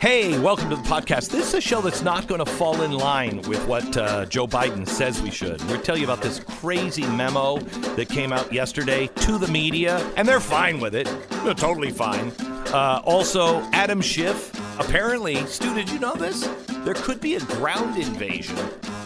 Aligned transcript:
Hey, 0.00 0.38
welcome 0.38 0.70
to 0.70 0.76
the 0.76 0.82
podcast. 0.82 1.28
This 1.28 1.48
is 1.48 1.52
a 1.52 1.60
show 1.60 1.82
that's 1.82 2.00
not 2.00 2.26
going 2.26 2.42
to 2.42 2.50
fall 2.50 2.80
in 2.80 2.92
line 2.92 3.42
with 3.42 3.62
what 3.66 3.98
uh, 3.98 4.24
Joe 4.24 4.46
Biden 4.46 4.88
says 4.88 5.20
we 5.20 5.30
should. 5.30 5.60
We're 5.60 5.68
going 5.68 5.80
to 5.80 5.84
tell 5.84 5.98
you 5.98 6.04
about 6.04 6.22
this 6.22 6.40
crazy 6.40 7.02
memo 7.02 7.58
that 7.58 8.08
came 8.08 8.32
out 8.32 8.50
yesterday 8.50 9.08
to 9.08 9.36
the 9.36 9.48
media, 9.48 9.98
and 10.16 10.26
they're 10.26 10.40
fine 10.40 10.80
with 10.80 10.94
it. 10.94 11.06
They're 11.44 11.52
totally 11.52 11.90
fine. 11.90 12.32
Uh, 12.72 13.02
also, 13.04 13.60
Adam 13.74 14.00
Schiff, 14.00 14.54
apparently, 14.80 15.44
Stu, 15.44 15.74
did 15.74 15.90
you 15.90 15.98
know 15.98 16.14
this? 16.14 16.48
There 16.82 16.94
could 16.94 17.20
be 17.20 17.34
a 17.34 17.40
ground 17.40 17.98
invasion 17.98 18.56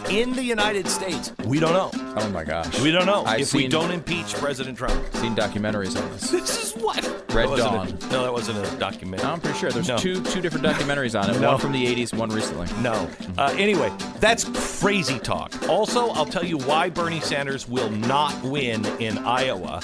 in 0.09 0.33
the 0.33 0.43
United 0.43 0.87
States. 0.87 1.31
We 1.45 1.59
don't 1.59 1.73
know. 1.73 1.89
Oh 2.17 2.29
my 2.29 2.43
gosh. 2.43 2.79
We 2.81 2.91
don't 2.91 3.05
know 3.05 3.23
I've 3.25 3.41
if 3.41 3.53
we 3.53 3.61
seen- 3.61 3.69
don't 3.69 3.91
impeach 3.91 4.33
President 4.35 4.77
Trump. 4.77 4.93
Seen 5.15 5.35
documentaries 5.35 6.01
on 6.01 6.09
this. 6.11 6.29
This 6.29 6.63
is 6.75 6.81
what? 6.81 7.03
Red 7.33 7.47
That 7.47 7.49
wasn't 7.49 7.99
Dawn. 8.01 8.09
a- 8.09 8.13
no, 8.13 8.23
that 8.23 8.31
wasn't 8.33 8.65
a 8.65 8.77
documentary. 8.77 9.25
No, 9.27 9.33
I'm 9.33 9.41
pretty 9.41 9.57
sure 9.59 9.69
there's 9.71 9.87
No. 9.87 9.97
two 9.97 10.21
two 10.23 10.41
different 10.41 10.65
documentaries 10.65 11.19
on 11.21 11.29
it. 11.29 11.39
No. 11.39 11.51
One 11.51 11.59
from 11.59 11.71
the 11.73 11.85
80s, 11.85 12.13
one 12.13 12.29
recently. 12.29 12.67
No. 12.81 13.09
Uh, 13.37 13.53
anyway, 13.57 13.91
that's 14.19 14.45
crazy 14.81 15.19
talk. 15.19 15.51
Also, 15.67 16.09
I'll 16.11 16.25
tell 16.25 16.45
you 16.45 16.57
why 16.59 16.89
Bernie 16.89 17.19
Sanders 17.19 17.67
will 17.67 17.89
not 17.89 18.33
win 18.43 18.85
in 18.99 19.17
Iowa, 19.19 19.81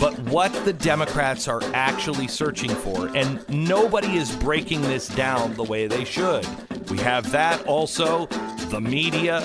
but 0.00 0.18
what 0.20 0.50
the 0.64 0.72
Democrats 0.72 1.46
are 1.46 1.62
actually 1.74 2.26
searching 2.26 2.70
for. 2.70 3.14
And 3.14 3.46
nobody 3.50 4.16
is 4.16 4.34
breaking 4.36 4.80
this 4.80 5.08
down 5.08 5.52
the 5.54 5.62
way 5.62 5.86
they 5.86 6.04
should. 6.04 6.46
We 6.88 6.98
have 6.98 7.30
that. 7.32 7.64
Also, 7.66 8.26
the 8.70 8.80
media 8.80 9.40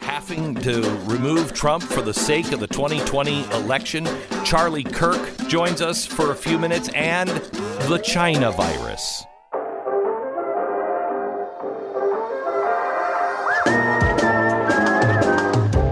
having 0.00 0.54
to 0.56 0.82
remove 1.04 1.54
Trump 1.54 1.82
for 1.82 2.02
the 2.02 2.12
sake 2.12 2.52
of 2.52 2.60
the 2.60 2.66
2020 2.66 3.44
election. 3.52 4.06
Charlie 4.44 4.84
Kirk 4.84 5.36
joins 5.48 5.80
us 5.80 6.04
for 6.04 6.32
a 6.32 6.34
few 6.34 6.58
minutes, 6.58 6.88
and 6.90 7.28
the 7.28 8.00
China 8.04 8.50
virus. 8.52 9.24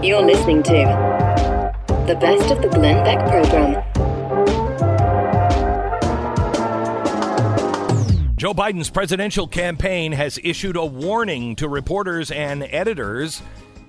You're 0.03 0.21
listening 0.21 0.61
to 0.63 1.14
the 2.07 2.15
best 2.15 2.51
of 2.51 2.61
the 2.61 2.67
Glenn 2.67 3.03
Beck 3.03 3.17
program. 3.27 3.83
Joe 8.37 8.53
Biden's 8.53 8.91
presidential 8.91 9.47
campaign 9.47 10.11
has 10.11 10.37
issued 10.43 10.75
a 10.75 10.85
warning 10.85 11.55
to 11.55 11.67
reporters 11.67 12.29
and 12.29 12.61
editors 12.69 13.41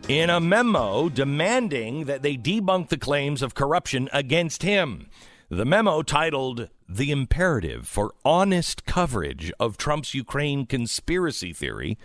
in 0.08 0.30
a 0.30 0.40
memo 0.40 1.10
demanding 1.10 2.06
that 2.06 2.22
they 2.22 2.38
debunk 2.38 2.88
the 2.88 2.96
claims 2.96 3.42
of 3.42 3.54
corruption 3.54 4.08
against 4.14 4.62
him. 4.62 5.08
The 5.50 5.66
memo, 5.66 6.02
titled 6.02 6.70
The 6.88 7.10
Imperative 7.10 7.86
for 7.86 8.14
Honest 8.24 8.86
Coverage 8.86 9.52
of 9.60 9.76
Trump's 9.76 10.14
Ukraine 10.14 10.64
Conspiracy 10.64 11.52
Theory, 11.52 11.98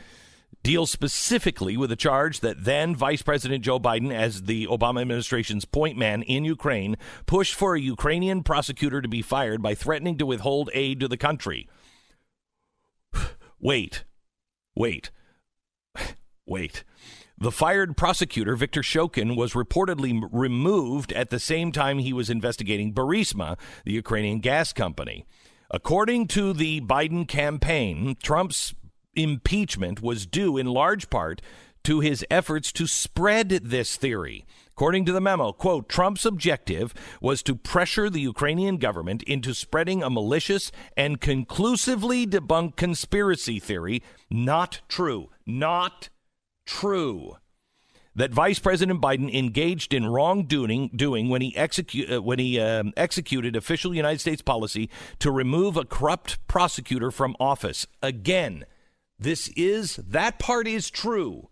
deals 0.64 0.92
specifically 0.92 1.78
with 1.78 1.90
the 1.90 1.96
charge 1.96 2.40
that 2.42 2.64
then 2.64 2.96
Vice 2.96 3.22
President 3.22 3.64
Joe 3.64 3.80
Biden, 3.80 4.14
as 4.14 4.44
the 4.44 4.68
Obama 4.68 5.02
administration's 5.02 5.66
point 5.66 5.98
man 5.98 6.22
in 6.24 6.46
Ukraine, 6.46 6.98
pushed 7.26 7.54
for 7.54 7.76
a 7.76 7.82
Ukrainian 7.82 8.44
prosecutor 8.44 9.02
to 9.02 9.08
be 9.08 9.22
fired 9.22 9.62
by 9.62 9.76
threatening 9.76 10.18
to 10.18 10.26
withhold 10.26 10.70
aid 10.74 11.00
to 11.00 11.08
the 11.08 11.18
country. 11.18 11.68
Wait, 13.60 14.06
wait, 14.76 15.12
wait. 16.46 16.84
The 17.38 17.52
fired 17.52 17.98
prosecutor, 17.98 18.56
Victor 18.56 18.82
Shokin, 18.82 19.36
was 19.36 19.54
reportedly 19.54 20.28
removed 20.32 21.12
at 21.12 21.32
the 21.32 21.40
same 21.40 21.72
time 21.72 21.98
he 21.98 22.14
was 22.14 22.30
investigating 22.30 22.94
Burisma, 22.94 23.58
the 23.84 23.94
Ukrainian 23.94 24.42
gas 24.42 24.74
company. 24.74 25.26
According 25.72 26.28
to 26.28 26.54
the 26.54 26.82
Biden 26.82 27.28
campaign, 27.28 28.16
Trump's 28.22 28.76
impeachment 29.16 30.02
was 30.02 30.26
due 30.26 30.58
in 30.58 30.68
large 30.68 31.10
part 31.10 31.42
to 31.84 32.00
his 32.00 32.26
efforts 32.30 32.72
to 32.74 32.88
spread 32.88 33.50
this 33.50 33.96
theory. 33.98 34.46
According 34.70 35.06
to 35.06 35.12
the 35.12 35.22
memo, 35.22 35.52
quote, 35.52 35.90
Trump's 35.90 36.26
objective 36.26 36.94
was 37.22 37.44
to 37.44 37.56
pressure 37.56 38.10
the 38.10 38.22
Ukrainian 38.22 38.78
government 38.78 39.22
into 39.24 39.54
spreading 39.54 40.02
a 40.02 40.10
malicious 40.10 40.72
and 40.96 41.22
conclusively 41.22 42.26
debunked 42.26 42.78
conspiracy 42.78 43.60
theory. 43.60 44.02
Not 44.30 44.82
true. 44.88 45.30
Not 45.46 46.10
true. 46.66 47.38
That 48.16 48.34
Vice 48.34 48.60
President 48.60 49.02
Biden 49.02 49.34
engaged 49.34 49.94
in 49.94 50.06
wrongdoing 50.06 50.92
doing 50.96 51.30
when 51.30 51.42
he 51.42 51.54
execu- 51.54 52.18
uh, 52.18 52.22
when 52.22 52.40
he 52.40 52.60
um, 52.60 52.92
executed 52.98 53.56
official 53.56 53.96
United 53.96 54.20
States 54.20 54.42
policy 54.42 54.90
to 55.20 55.32
remove 55.32 55.78
a 55.78 55.86
corrupt 55.86 56.46
prosecutor 56.48 57.12
from 57.12 57.38
office. 57.40 57.88
Again, 58.02 58.66
this 59.22 59.50
is 59.50 59.98
that 59.98 60.40
part 60.40 60.68
is 60.68 60.90
true. 60.90 61.50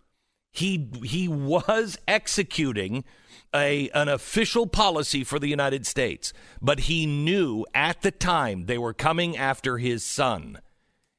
He 0.52 0.90
he 1.04 1.28
was 1.28 2.00
executing 2.08 3.04
a 3.54 3.90
an 3.92 4.10
official 4.10 4.66
policy 4.66 5.24
for 5.24 5.38
the 5.38 5.48
United 5.48 5.86
States, 5.86 6.34
but 6.62 6.82
he 6.82 7.06
knew 7.06 7.66
at 7.76 8.02
the 8.02 8.10
time 8.12 8.66
they 8.66 8.80
were 8.80 8.94
coming 8.94 9.38
after 9.38 9.78
his 9.78 10.04
son. 10.04 10.60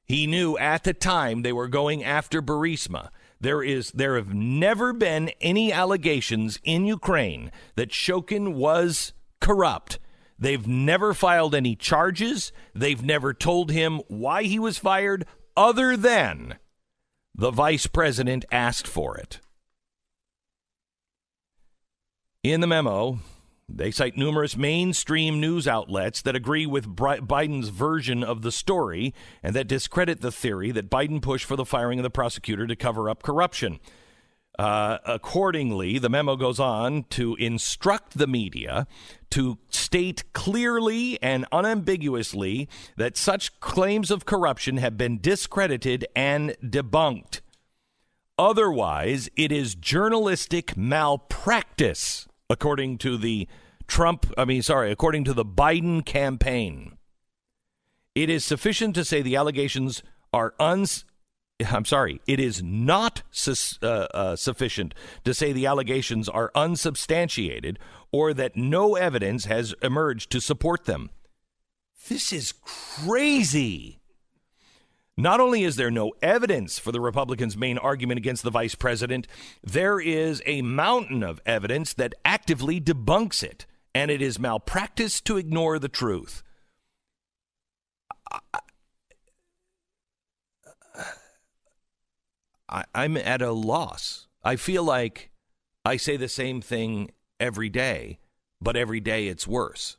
He 0.04 0.26
knew 0.26 0.58
at 0.58 0.82
the 0.82 0.92
time 0.92 1.42
they 1.42 1.52
were 1.52 1.68
going 1.68 2.02
after 2.02 2.42
Burisma. 2.42 3.10
There 3.40 3.62
is 3.62 3.92
there 3.92 4.16
have 4.16 4.34
never 4.34 4.92
been 4.92 5.30
any 5.40 5.72
allegations 5.72 6.58
in 6.64 6.84
Ukraine 6.84 7.52
that 7.76 7.90
Shokin 7.90 8.54
was 8.54 9.12
corrupt. 9.40 10.00
They've 10.36 10.66
never 10.66 11.14
filed 11.14 11.54
any 11.54 11.76
charges. 11.76 12.50
They've 12.74 13.04
never 13.04 13.32
told 13.32 13.70
him 13.70 14.00
why 14.08 14.44
he 14.44 14.58
was 14.58 14.78
fired 14.78 15.26
other 15.56 15.96
than 15.96 16.58
the 17.34 17.50
vice 17.50 17.86
president 17.86 18.44
asked 18.50 18.86
for 18.86 19.16
it. 19.16 19.40
In 22.42 22.60
the 22.60 22.66
memo, 22.66 23.18
they 23.68 23.90
cite 23.90 24.16
numerous 24.16 24.56
mainstream 24.56 25.40
news 25.40 25.68
outlets 25.68 26.22
that 26.22 26.34
agree 26.34 26.66
with 26.66 26.96
Biden's 26.96 27.68
version 27.68 28.24
of 28.24 28.42
the 28.42 28.50
story 28.50 29.14
and 29.42 29.54
that 29.54 29.68
discredit 29.68 30.20
the 30.20 30.32
theory 30.32 30.70
that 30.72 30.90
Biden 30.90 31.22
pushed 31.22 31.44
for 31.44 31.56
the 31.56 31.64
firing 31.64 31.98
of 31.98 32.02
the 32.02 32.10
prosecutor 32.10 32.66
to 32.66 32.76
cover 32.76 33.08
up 33.08 33.22
corruption. 33.22 33.78
Uh, 34.60 34.98
accordingly, 35.06 35.98
the 35.98 36.10
memo 36.10 36.36
goes 36.36 36.60
on 36.60 37.04
to 37.04 37.34
instruct 37.36 38.18
the 38.18 38.26
media 38.26 38.86
to 39.30 39.56
state 39.70 40.22
clearly 40.34 41.18
and 41.22 41.46
unambiguously 41.50 42.68
that 42.98 43.16
such 43.16 43.58
claims 43.60 44.10
of 44.10 44.26
corruption 44.26 44.76
have 44.76 44.98
been 44.98 45.18
discredited 45.18 46.06
and 46.14 46.54
debunked. 46.62 47.40
Otherwise, 48.38 49.30
it 49.34 49.50
is 49.50 49.74
journalistic 49.74 50.76
malpractice, 50.76 52.28
according 52.50 52.98
to 52.98 53.16
the 53.16 53.48
Trump, 53.86 54.30
I 54.36 54.44
mean, 54.44 54.60
sorry, 54.60 54.92
according 54.92 55.24
to 55.24 55.32
the 55.32 55.42
Biden 55.42 56.04
campaign. 56.04 56.98
It 58.14 58.28
is 58.28 58.44
sufficient 58.44 58.94
to 58.96 59.06
say 59.06 59.22
the 59.22 59.36
allegations 59.36 60.02
are 60.34 60.52
uns. 60.60 61.06
I'm 61.70 61.84
sorry, 61.84 62.20
it 62.26 62.40
is 62.40 62.62
not 62.62 63.22
sus- 63.30 63.78
uh, 63.82 64.06
uh, 64.14 64.36
sufficient 64.36 64.94
to 65.24 65.34
say 65.34 65.52
the 65.52 65.66
allegations 65.66 66.28
are 66.28 66.50
unsubstantiated 66.54 67.78
or 68.12 68.34
that 68.34 68.56
no 68.56 68.96
evidence 68.96 69.44
has 69.44 69.74
emerged 69.82 70.30
to 70.30 70.40
support 70.40 70.84
them. 70.84 71.10
This 72.08 72.32
is 72.32 72.52
crazy. 72.62 74.00
Not 75.16 75.38
only 75.38 75.64
is 75.64 75.76
there 75.76 75.90
no 75.90 76.12
evidence 76.22 76.78
for 76.78 76.92
the 76.92 77.00
Republicans' 77.00 77.56
main 77.56 77.76
argument 77.76 78.18
against 78.18 78.42
the 78.42 78.50
vice 78.50 78.74
president, 78.74 79.26
there 79.62 80.00
is 80.00 80.42
a 80.46 80.62
mountain 80.62 81.22
of 81.22 81.40
evidence 81.44 81.92
that 81.94 82.14
actively 82.24 82.80
debunks 82.80 83.42
it, 83.42 83.66
and 83.94 84.10
it 84.10 84.22
is 84.22 84.38
malpractice 84.38 85.20
to 85.22 85.36
ignore 85.36 85.78
the 85.78 85.88
truth. 85.88 86.42
I, 92.70 92.84
I'm 92.94 93.16
at 93.16 93.42
a 93.42 93.52
loss. 93.52 94.28
I 94.42 94.56
feel 94.56 94.84
like 94.84 95.30
I 95.84 95.96
say 95.96 96.16
the 96.16 96.28
same 96.28 96.60
thing 96.60 97.10
every 97.38 97.68
day, 97.68 98.20
but 98.60 98.76
every 98.76 99.00
day 99.00 99.28
it's 99.28 99.46
worse. 99.46 99.96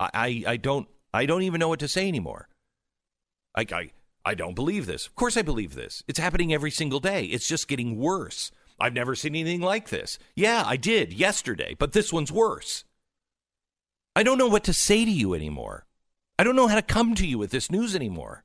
I, 0.00 0.10
I, 0.12 0.44
I 0.52 0.56
don't 0.56 0.88
I 1.14 1.24
don't 1.24 1.42
even 1.42 1.60
know 1.60 1.68
what 1.68 1.80
to 1.80 1.88
say 1.88 2.08
anymore. 2.08 2.48
I, 3.54 3.66
I 3.72 3.90
I 4.24 4.34
don't 4.34 4.54
believe 4.54 4.86
this. 4.86 5.06
Of 5.06 5.14
course 5.14 5.36
I 5.36 5.42
believe 5.42 5.74
this. 5.74 6.02
It's 6.08 6.18
happening 6.18 6.52
every 6.52 6.70
single 6.70 7.00
day. 7.00 7.26
It's 7.26 7.48
just 7.48 7.68
getting 7.68 7.96
worse. 7.96 8.50
I've 8.78 8.92
never 8.92 9.14
seen 9.14 9.34
anything 9.34 9.62
like 9.62 9.88
this. 9.88 10.18
Yeah, 10.34 10.64
I 10.66 10.76
did 10.76 11.12
yesterday, 11.12 11.74
but 11.78 11.92
this 11.92 12.12
one's 12.12 12.32
worse. 12.32 12.84
I 14.14 14.22
don't 14.22 14.38
know 14.38 14.48
what 14.48 14.64
to 14.64 14.72
say 14.72 15.04
to 15.04 15.10
you 15.10 15.32
anymore. 15.34 15.86
I 16.38 16.44
don't 16.44 16.56
know 16.56 16.68
how 16.68 16.74
to 16.74 16.82
come 16.82 17.14
to 17.14 17.26
you 17.26 17.38
with 17.38 17.50
this 17.50 17.70
news 17.70 17.94
anymore. 17.94 18.44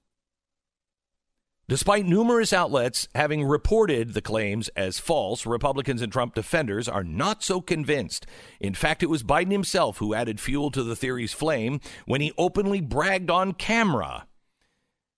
Despite 1.71 2.05
numerous 2.05 2.51
outlets 2.51 3.07
having 3.15 3.45
reported 3.45 4.13
the 4.13 4.21
claims 4.21 4.67
as 4.75 4.99
false, 4.99 5.45
Republicans 5.45 6.01
and 6.01 6.11
Trump 6.11 6.35
defenders 6.35 6.89
are 6.89 7.01
not 7.01 7.43
so 7.43 7.61
convinced. 7.61 8.25
In 8.59 8.73
fact, 8.73 9.03
it 9.03 9.09
was 9.09 9.23
Biden 9.23 9.53
himself 9.53 9.99
who 9.99 10.13
added 10.13 10.41
fuel 10.41 10.69
to 10.71 10.83
the 10.83 10.97
theory's 10.97 11.31
flame 11.31 11.79
when 12.05 12.19
he 12.19 12.33
openly 12.37 12.81
bragged 12.81 13.31
on 13.31 13.53
camera. 13.53 14.27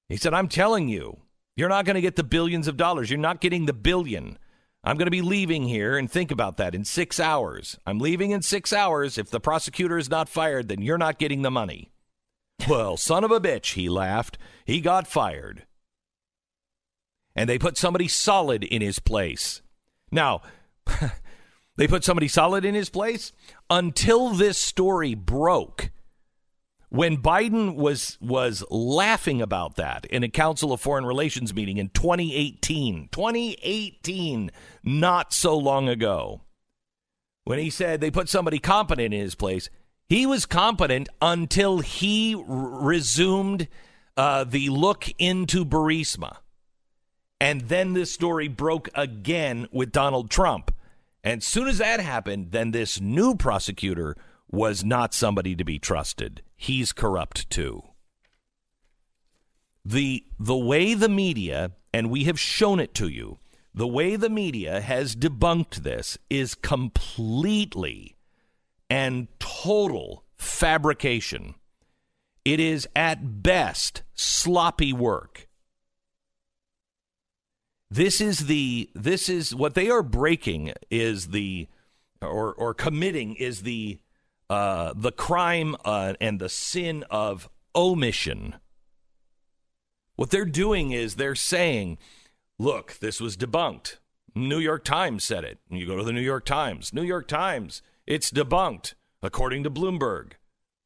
He 0.08 0.16
said, 0.16 0.36
I'm 0.36 0.48
telling 0.48 0.90
you, 0.90 1.22
you're 1.56 1.70
not 1.70 1.86
going 1.86 1.96
to 1.96 2.02
get 2.02 2.18
the 2.18 2.24
billions 2.24 2.68
of 2.68 2.78
dollars. 2.78 3.10
You're 3.10 3.18
not 3.18 3.42
getting 3.42 3.66
the 3.66 3.74
billion. 3.74 4.38
I'm 4.84 4.98
going 4.98 5.08
to 5.08 5.10
be 5.10 5.24
leaving 5.24 5.64
here 5.64 5.98
and 5.98 6.08
think 6.08 6.30
about 6.30 6.58
that 6.58 6.76
in 6.76 6.86
six 6.86 7.20
hours. 7.20 7.80
I'm 7.88 7.98
leaving 7.98 8.30
in 8.30 8.44
six 8.44 8.72
hours. 8.72 9.18
If 9.18 9.32
the 9.32 9.40
prosecutor 9.40 9.98
is 9.98 10.12
not 10.12 10.30
fired, 10.30 10.68
then 10.68 10.84
you're 10.84 11.00
not 11.00 11.18
getting 11.18 11.42
the 11.42 11.50
money. 11.50 11.90
well, 12.70 12.96
son 12.96 13.24
of 13.24 13.32
a 13.32 13.42
bitch, 13.42 13.74
he 13.74 13.90
laughed. 13.90 14.38
He 14.66 14.82
got 14.82 15.08
fired. 15.08 15.66
And 17.36 17.50
they 17.50 17.58
put 17.58 17.78
somebody 17.78 18.08
solid 18.08 18.64
in 18.64 18.82
his 18.82 19.00
place. 19.00 19.62
Now, 20.12 20.42
they 21.78 21.88
put 21.88 22.04
somebody 22.04 22.28
solid 22.28 22.66
in 22.66 22.76
his 22.76 22.90
place 22.90 23.32
until 23.70 24.30
this 24.30 24.58
story 24.58 25.16
broke 25.16 25.90
when 26.94 27.18
Biden 27.18 27.74
was 27.74 28.20
was 28.22 28.64
laughing 28.70 29.42
about 29.42 29.78
that 29.78 30.06
in 30.06 30.22
a 30.22 30.30
Council 30.30 30.72
of 30.72 30.80
Foreign 30.80 31.08
Relations 31.08 31.52
meeting 31.52 31.78
in 31.78 31.90
2018, 31.90 33.10
2018, 33.12 34.52
not 34.84 35.34
so 35.34 35.58
long 35.58 35.90
ago, 35.90 36.42
when 37.46 37.58
he 37.58 37.72
said 37.72 38.00
they 38.00 38.12
put 38.12 38.30
somebody 38.30 38.60
competent 38.60 39.12
in 39.12 39.20
his 39.20 39.34
place, 39.34 39.72
he 40.08 40.28
was 40.28 40.46
competent 40.46 41.10
until 41.20 41.80
he 41.80 42.36
r- 42.36 42.44
resumed 42.46 43.68
uh, 44.16 44.44
the 44.44 44.70
look 44.70 45.10
into 45.18 45.66
Burisma, 45.66 46.38
and 47.44 47.64
then 47.64 47.92
this 47.92 48.10
story 48.10 48.48
broke 48.48 48.88
again 48.96 49.68
with 49.70 49.92
Donald 49.92 50.32
Trump. 50.32 50.74
And 51.26 51.44
soon 51.44 51.68
as 51.68 51.78
that 51.80 52.00
happened, 52.00 52.52
then 52.52 52.72
this 52.72 53.02
new 53.02 53.36
prosecutor 53.36 54.16
was 54.50 54.86
not 54.86 55.14
somebody 55.14 55.54
to 55.58 55.66
be 55.66 55.78
trusted. 55.78 56.42
He's 56.56 56.94
corrupt 56.94 57.50
too. 57.50 57.84
The 59.84 60.24
the 60.40 60.56
way 60.56 60.94
the 60.94 61.10
media 61.10 61.74
and 61.94 62.10
we 62.10 62.24
have 62.24 62.40
shown 62.40 62.80
it 62.80 62.94
to 62.94 63.10
you, 63.10 63.40
the 63.76 63.88
way 63.88 64.16
the 64.16 64.30
media 64.30 64.80
has 64.80 65.14
debunked 65.14 65.84
this 65.84 66.18
is 66.30 66.56
completely 66.56 68.16
and 68.90 69.28
total 69.40 70.24
fabrication. 70.38 71.56
It 72.46 72.62
is 72.62 72.88
at 72.96 73.44
best 73.44 74.04
sloppy 74.14 74.94
work. 74.94 75.50
This 77.94 78.22
is 78.22 78.48
the 78.48 78.90
this 78.96 79.30
is 79.30 79.54
what 79.54 79.76
they 79.76 79.88
are 79.88 80.02
breaking 80.02 80.74
is 80.90 81.28
the 81.28 81.68
or 82.24 82.52
or 82.52 82.74
committing 82.74 83.36
is 83.36 83.62
the 83.62 84.00
uh, 84.50 84.94
the 84.96 85.12
crime 85.12 85.76
uh, 85.86 86.16
and 86.20 86.42
the 86.42 86.50
sin 86.50 87.04
of 87.12 87.48
omission. 87.76 88.56
What 90.16 90.32
they're 90.32 90.44
doing 90.44 90.92
is 90.92 91.18
they're 91.18 91.36
saying, 91.36 92.00
look, 92.58 92.98
this 92.98 93.22
was 93.22 93.38
debunked. 93.38 93.98
New 94.34 94.58
York 94.58 94.84
Times 94.84 95.24
said 95.24 95.44
it. 95.44 95.60
You 95.70 95.86
go 95.86 95.96
to 95.96 96.04
the 96.04 96.14
New 96.14 96.20
York 96.20 96.46
Times. 96.46 96.96
New 96.96 97.04
York 97.04 97.28
Times, 97.28 97.84
it's 98.08 98.32
debunked, 98.32 98.96
according 99.22 99.64
to 99.66 99.70
Bloomberg. 99.70 100.32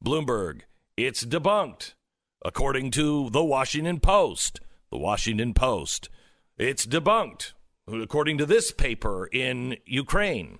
Bloomberg, 0.04 0.60
it's 0.98 1.24
debunked, 1.24 1.94
according 2.44 2.90
to 2.90 3.30
the 3.30 3.42
Washington 3.44 3.98
Post. 3.98 4.60
The 4.90 4.98
Washington 4.98 5.54
Post, 5.54 6.10
it's 6.58 6.86
debunked, 6.86 7.52
according 7.86 8.38
to 8.38 8.46
this 8.46 8.72
paper 8.72 9.26
in 9.26 9.76
Ukraine. 9.86 10.58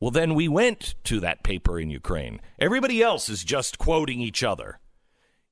Well, 0.00 0.10
then 0.10 0.34
we 0.34 0.48
went 0.48 0.94
to 1.04 1.20
that 1.20 1.42
paper 1.42 1.78
in 1.78 1.90
Ukraine. 1.90 2.40
Everybody 2.58 3.02
else 3.02 3.28
is 3.28 3.44
just 3.44 3.78
quoting 3.78 4.20
each 4.20 4.42
other. 4.42 4.80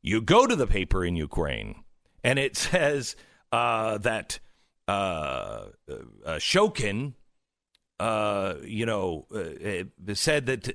You 0.03 0.21
go 0.21 0.47
to 0.47 0.57
the 0.57 0.67
paper 0.67 1.05
in 1.05 1.17
Ukraine, 1.17 1.85
and 2.25 2.39
it 2.39 2.57
says 2.57 3.17
uh, 3.53 3.99
that 3.99 4.41
uh, 4.89 5.67
uh, 5.89 6.39
Shokin, 6.39 7.15
uh, 8.01 8.55
you 8.65 8.85
know, 8.85 9.27
uh, 9.35 10.15
said 10.15 10.47
that 10.47 10.75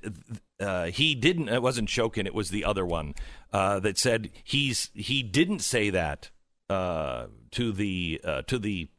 uh, 0.59 0.85
he 0.85 1.13
didn't. 1.13 1.49
It 1.49 1.61
wasn't 1.61 1.89
Shokin; 1.89 2.25
it 2.25 2.33
was 2.33 2.49
the 2.49 2.65
other 2.65 2.85
one 2.85 3.13
that 3.51 3.97
said 3.97 4.31
he's 4.43 4.89
he 4.93 5.23
didn't 5.23 5.59
say 5.59 5.89
that 5.89 6.29
to 6.69 7.71
the 7.71 8.21
to 8.47 8.59
the 8.59 8.89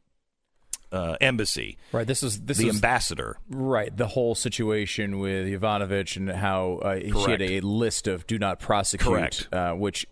uh, 0.91 1.17
embassy. 1.21 1.77
Right. 1.91 2.07
This 2.07 2.23
is 2.23 2.41
this 2.41 2.57
the 2.57 2.69
ambassador. 2.69 3.37
Right. 3.49 3.95
The 3.95 4.07
whole 4.07 4.35
situation 4.35 5.19
with 5.19 5.47
Yovanovitch 5.47 6.17
and 6.17 6.29
how 6.29 6.79
uh, 6.83 6.95
he 6.95 7.11
had 7.29 7.41
a 7.41 7.59
list 7.61 8.07
of 8.07 8.27
do 8.27 8.37
not 8.39 8.59
prosecute. 8.59 9.47
Uh, 9.53 9.73
which 9.73 10.05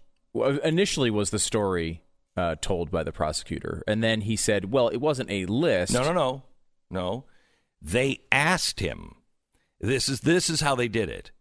initially 0.63 1.09
was 1.09 1.29
the 1.29 1.39
story 1.39 2.03
uh, 2.35 2.55
told 2.61 2.91
by 2.91 3.03
the 3.03 3.11
prosecutor, 3.11 3.83
and 3.87 4.03
then 4.03 4.21
he 4.21 4.35
said, 4.35 4.71
"Well, 4.71 4.89
it 4.89 4.97
wasn't 4.97 5.31
a 5.31 5.45
list." 5.45 5.93
No, 5.93 6.03
no, 6.03 6.13
no, 6.13 6.43
no. 6.89 7.25
They 7.81 8.21
asked 8.31 8.79
him. 8.79 9.15
This 9.79 10.09
is 10.09 10.21
this 10.21 10.49
is 10.49 10.61
how 10.61 10.75
they 10.75 10.87
did 10.87 11.09
it. 11.09 11.31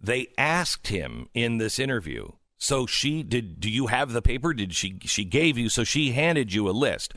They 0.00 0.28
asked 0.36 0.88
him 0.88 1.28
in 1.34 1.58
this 1.58 1.78
interview. 1.78 2.28
So 2.58 2.86
she 2.86 3.22
did. 3.22 3.60
Do 3.60 3.70
you 3.70 3.88
have 3.88 4.12
the 4.12 4.22
paper? 4.22 4.54
Did 4.54 4.74
she? 4.74 4.98
She 5.04 5.24
gave 5.24 5.58
you. 5.58 5.68
So 5.68 5.84
she 5.84 6.12
handed 6.12 6.52
you 6.52 6.68
a 6.68 6.72
list. 6.72 7.14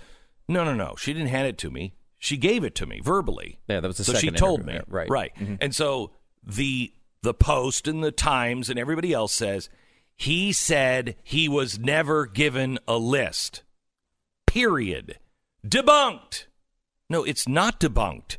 No, 0.50 0.64
no, 0.66 0.74
no. 0.74 0.96
She 0.98 1.14
didn't 1.14 1.30
hand 1.30 1.48
it 1.48 1.58
to 1.60 1.70
me. 1.70 1.94
She 2.18 2.36
gave 2.36 2.64
it 2.66 2.76
to 2.76 2.86
me 2.86 3.00
verbally. 3.02 3.60
Yeah, 3.70 3.80
that 3.80 3.88
was 3.88 3.98
the 3.98 4.04
so 4.04 4.14
she 4.16 4.32
told 4.32 4.60
interview. 4.62 4.74
me. 4.80 4.86
Yeah, 4.88 4.94
right. 4.94 5.10
Right. 5.10 5.36
Mhm. 5.36 5.58
And 5.62 5.74
so 5.74 6.12
the 6.44 6.92
the 7.22 7.34
Post 7.34 7.88
and 7.88 8.04
the 8.04 8.12
Times 8.12 8.70
and 8.70 8.78
everybody 8.80 9.14
else 9.14 9.34
says 9.34 9.70
he 10.18 10.52
said 10.52 11.16
he 11.24 11.48
was 11.48 11.80
never 11.80 12.26
given 12.26 12.80
a 12.88 12.98
list. 12.98 13.64
Period. 14.48 15.20
Debunked. 15.66 16.46
No, 17.10 17.24
it's 17.24 17.48
not 17.48 17.80
debunked. 17.80 18.38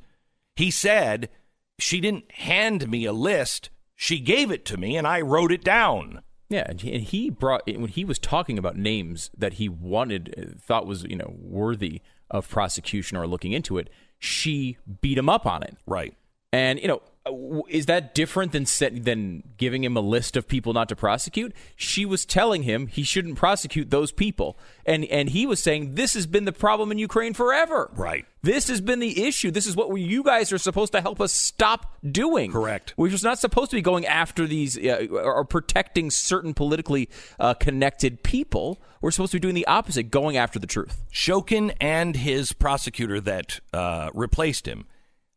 He 0.57 0.71
said 0.71 1.31
she 1.79 2.01
didn't 2.01 2.31
hand 2.33 2.91
me 2.91 3.05
a 3.05 3.13
list. 3.13 3.71
She 3.95 4.19
gave 4.19 4.51
it 4.51 4.65
to 4.67 4.77
me 4.77 4.97
and 4.97 5.07
I 5.07 5.21
wrote 5.21 5.53
it 5.53 5.65
down. 5.65 6.23
Yeah, 6.51 6.65
and 6.69 6.81
he, 6.81 7.31
brought 7.31 7.63
when 7.67 7.87
he 7.89 8.05
was 8.05 8.19
talking 8.19 8.59
about 8.59 8.77
names 8.77 9.31
that 9.39 9.55
he 9.55 9.69
wanted, 9.69 10.35
uh, 10.37 10.59
thought 10.61 10.85
was 10.85 11.05
you 11.05 11.15
know 11.17 11.33
worthy 11.39 12.03
of 12.29 12.49
prosecution 12.49 13.17
or 13.17 13.27
looking 13.27 13.53
into 13.53 13.79
it. 13.79 13.89
She 14.19 14.77
beat 15.01 15.17
him 15.17 15.29
up 15.29 15.47
on 15.47 15.63
it, 15.63 15.77
Right. 15.87 16.15
And 16.53 16.81
you 16.81 16.89
know, 16.89 17.03
uh, 17.27 17.61
is 17.69 17.87
that 17.87 18.15
different 18.15 18.53
than 18.53 18.65
set, 18.67 19.05
than 19.05 19.43
giving 19.57 19.85
him 19.85 19.97
a 19.97 20.01
list 20.01 20.37
of 20.37 20.49
people 20.49 20.73
not 20.73 20.89
to 20.89 20.97
prosecute? 20.97 21.55
She 21.77 22.05
was 22.05 22.25
telling 22.25 22.63
him 22.63 22.87
he 22.87 23.03
shouldn't 23.03 23.37
prosecute 23.37 23.91
those 23.91 24.11
people, 24.11 24.59
and 24.85 25.05
and 25.05 25.31
he 25.31 25.47
was 25.47 25.63
saying 25.63 25.95
this 25.95 26.15
has 26.15 26.27
been 26.27 26.47
the 26.47 26.53
problem 26.53 26.91
in 26.91 26.99
Ukraine 26.99 27.35
forever. 27.35 27.91
Right. 27.95 28.25
This 28.43 28.69
has 28.69 28.81
been 28.81 29.01
the 29.01 29.25
issue. 29.25 29.51
This 29.51 29.67
is 29.67 29.77
what 29.77 29.91
we, 29.91 30.01
you 30.01 30.23
guys 30.23 30.51
are 30.51 30.59
supposed 30.59 30.93
to 30.93 31.03
help 31.03 31.21
us 31.21 31.33
stop 31.33 31.95
doing. 32.11 32.53
Correct. 32.53 32.95
We're 32.97 33.11
just 33.11 33.25
not 33.25 33.39
supposed 33.39 33.71
to 33.71 33.77
be 33.77 33.83
going 33.83 34.07
after 34.07 34.47
these 34.47 34.79
uh, 34.79 35.07
or 35.13 35.45
protecting 35.45 36.11
certain 36.11 36.55
politically 36.55 37.11
uh, 37.39 37.55
connected 37.55 38.23
people. 38.23 38.81
We're 39.03 39.11
supposed 39.11 39.33
to 39.33 39.37
be 39.37 39.41
doing 39.41 39.55
the 39.55 39.67
opposite, 39.67 40.05
going 40.05 40.37
after 40.37 40.59
the 40.59 40.67
truth. 40.67 41.03
Shokin 41.13 41.75
and 41.81 42.17
his 42.17 42.53
prosecutor 42.53 43.21
that 43.21 43.61
uh, 43.73 44.11
replaced 44.15 44.67
him 44.67 44.87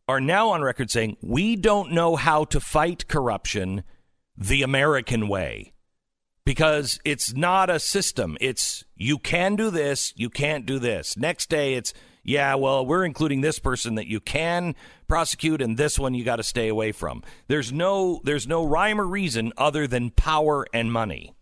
are 0.07 0.22
now 0.22 0.50
on 0.50 0.62
record 0.62 0.91
saying 0.91 1.17
we 1.22 1.55
don't 1.55 1.91
know 1.91 2.15
how 2.15 2.43
to 2.45 2.60
fight 2.60 3.07
corruption 3.07 3.83
the 4.38 4.63
American 4.63 5.27
way 5.27 5.74
because 6.45 7.00
it's 7.05 7.33
not 7.33 7.69
a 7.69 7.79
system. 7.79 8.38
It's 8.41 8.83
you 8.95 9.17
can 9.17 9.55
do 9.55 9.69
this, 9.69 10.13
you 10.15 10.29
can't 10.29 10.65
do 10.65 10.79
this. 10.79 11.17
Next 11.17 11.50
day, 11.50 11.75
it's 11.75 11.93
yeah, 12.25 12.55
well, 12.55 12.86
we're 12.86 13.03
including 13.03 13.41
this 13.41 13.60
person 13.60 13.95
that 13.95 14.07
you 14.07 14.22
can 14.22 14.75
prosecute, 15.10 15.62
and 15.62 15.75
this 15.75 16.00
one 16.00 16.13
you 16.13 16.24
got 16.24 16.38
to 16.38 16.43
stay 16.43 16.69
away 16.69 16.93
from. 16.93 17.22
There's 17.48 17.72
no 17.72 18.22
there's 18.24 18.48
no 18.48 18.65
rhyme 18.65 19.00
or 19.00 19.05
reason 19.05 19.51
other 19.57 19.88
than 19.88 20.10
power 20.12 20.65
and 20.74 20.91
money. 20.91 21.33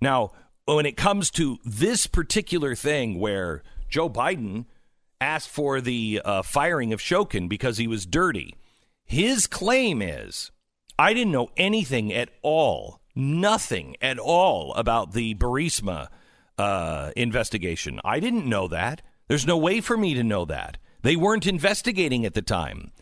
Now, 0.00 0.32
when 0.64 0.86
it 0.86 0.96
comes 0.96 1.30
to 1.32 1.58
this 1.64 2.06
particular 2.06 2.74
thing 2.74 3.18
where 3.18 3.62
Joe 3.88 4.08
Biden 4.08 4.66
asked 5.22 5.48
for 5.48 5.80
the 5.80 6.20
uh, 6.24 6.42
firing 6.42 6.92
of 6.92 7.00
Shokin 7.00 7.48
because 7.48 7.78
he 7.78 7.86
was 7.86 8.04
dirty, 8.04 8.54
his 9.04 9.46
claim 9.46 10.02
is 10.02 10.50
I 10.98 11.14
didn't 11.14 11.32
know 11.32 11.50
anything 11.56 12.12
at 12.12 12.28
all, 12.42 13.00
nothing 13.14 13.96
at 14.02 14.18
all 14.18 14.74
about 14.74 15.12
the 15.12 15.34
Burisma 15.34 16.08
uh, 16.58 17.10
investigation. 17.16 18.00
I 18.04 18.20
didn't 18.20 18.46
know 18.46 18.68
that. 18.68 19.02
There's 19.28 19.46
no 19.46 19.56
way 19.56 19.80
for 19.80 19.96
me 19.96 20.14
to 20.14 20.22
know 20.22 20.44
that. 20.44 20.78
They 21.02 21.16
weren't 21.16 21.46
investigating 21.46 22.24
at 22.26 22.34
the 22.34 22.42
time. 22.42 22.92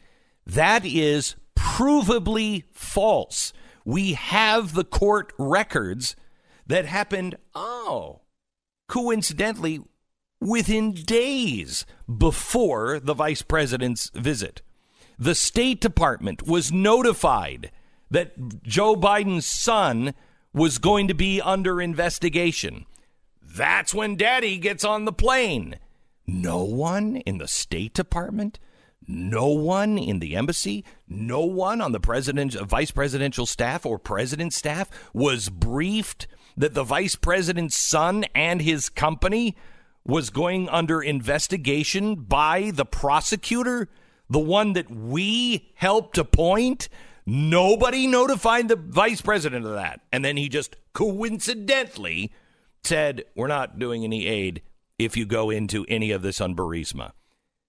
That 0.46 0.84
is 0.84 1.36
provably 1.56 2.64
false. 2.72 3.52
We 3.84 4.12
have 4.14 4.74
the 4.74 4.84
court 4.84 5.32
records 5.38 6.16
that 6.66 6.86
happened, 6.86 7.36
oh, 7.54 8.20
coincidentally, 8.88 9.80
within 10.40 10.92
days 10.92 11.84
before 12.18 12.98
the 12.98 13.14
vice 13.14 13.42
president's 13.42 14.10
visit. 14.14 14.62
The 15.18 15.34
State 15.34 15.80
Department 15.80 16.46
was 16.46 16.72
notified 16.72 17.70
that 18.10 18.62
Joe 18.62 18.96
Biden's 18.96 19.46
son 19.46 20.14
was 20.52 20.78
going 20.78 21.08
to 21.08 21.14
be 21.14 21.40
under 21.40 21.80
investigation. 21.80 22.86
That's 23.42 23.94
when 23.94 24.16
daddy 24.16 24.58
gets 24.58 24.84
on 24.84 25.04
the 25.04 25.12
plane. 25.12 25.78
No 26.26 26.62
one 26.62 27.16
in 27.16 27.38
the 27.38 27.48
State 27.48 27.92
Department, 27.94 28.58
no 29.06 29.48
one 29.48 29.98
in 29.98 30.20
the 30.20 30.36
embassy, 30.36 30.84
no 31.08 31.40
one 31.40 31.80
on 31.80 31.92
the 31.92 32.00
president, 32.00 32.54
vice 32.54 32.90
presidential 32.90 33.46
staff 33.46 33.84
or 33.84 33.98
president's 33.98 34.56
staff 34.56 34.88
was 35.12 35.48
briefed 35.48 36.28
that 36.56 36.74
the 36.74 36.84
vice 36.84 37.16
president's 37.16 37.76
son 37.76 38.24
and 38.34 38.62
his 38.62 38.88
company 38.88 39.56
was 40.04 40.30
going 40.30 40.68
under 40.68 41.02
investigation 41.02 42.16
by 42.16 42.70
the 42.74 42.84
prosecutor, 42.84 43.88
the 44.28 44.38
one 44.38 44.72
that 44.72 44.90
we 44.90 45.70
helped 45.74 46.18
appoint. 46.18 46.88
Nobody 47.26 48.06
notified 48.06 48.68
the 48.68 48.76
vice 48.76 49.20
president 49.20 49.66
of 49.66 49.74
that. 49.74 50.00
And 50.12 50.24
then 50.24 50.36
he 50.36 50.48
just 50.48 50.76
coincidentally 50.92 52.32
said, 52.82 53.24
We're 53.36 53.46
not 53.46 53.78
doing 53.78 54.04
any 54.04 54.26
aid 54.26 54.62
if 54.98 55.16
you 55.16 55.26
go 55.26 55.50
into 55.50 55.86
any 55.88 56.10
of 56.10 56.22
this 56.22 56.40
on 56.40 56.54
Burisma. 56.56 57.12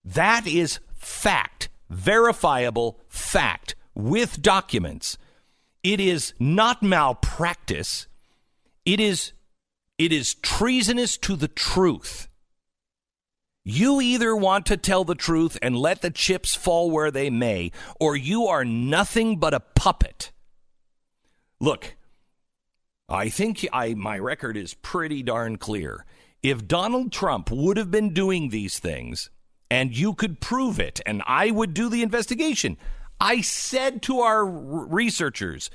That 0.04 0.48
is 0.48 0.80
fact, 0.94 1.70
verifiable 1.90 3.00
fact 3.08 3.76
with 3.94 4.42
documents. 4.42 5.18
It 5.84 6.00
is 6.00 6.34
not 6.40 6.84
malpractice. 6.84 8.08
It 8.86 9.00
is 9.00 9.34
it 10.06 10.12
is 10.12 10.34
treasonous 10.34 11.16
to 11.16 11.36
the 11.36 11.48
truth. 11.48 12.28
You 13.64 14.02
either 14.02 14.36
want 14.36 14.66
to 14.66 14.78
tell 14.78 15.04
the 15.04 15.14
truth 15.14 15.60
and 15.62 15.78
let 15.78 16.02
the 16.02 16.10
chips 16.10 16.56
fall 16.56 16.90
where 16.90 17.12
they 17.12 17.30
may, 17.30 17.72
or 18.00 18.16
you 18.16 18.48
are 18.48 18.66
nothing 18.66 19.38
but 19.38 19.54
a 19.54 19.60
puppet. 19.60 20.32
Look, 21.60 21.96
I 23.08 23.30
think 23.30 23.68
I, 23.72 23.94
my 23.94 24.18
record 24.18 24.58
is 24.58 24.74
pretty 24.74 25.22
darn 25.22 25.58
clear. 25.58 26.04
If 26.42 26.68
Donald 26.68 27.12
Trump 27.12 27.52
would 27.52 27.78
have 27.78 27.92
been 27.92 28.12
doing 28.12 28.50
these 28.50 28.80
things 28.80 29.30
and 29.70 29.96
you 29.96 30.16
could 30.16 30.42
prove 30.42 30.80
it 30.80 31.00
and 31.06 31.22
I 31.28 31.52
would 31.52 31.76
do 31.76 31.88
the 31.90 32.02
investigation, 32.02 32.78
I 33.20 33.42
said 33.42 34.02
to 34.04 34.22
our 34.22 34.44
researchers, 34.44 35.70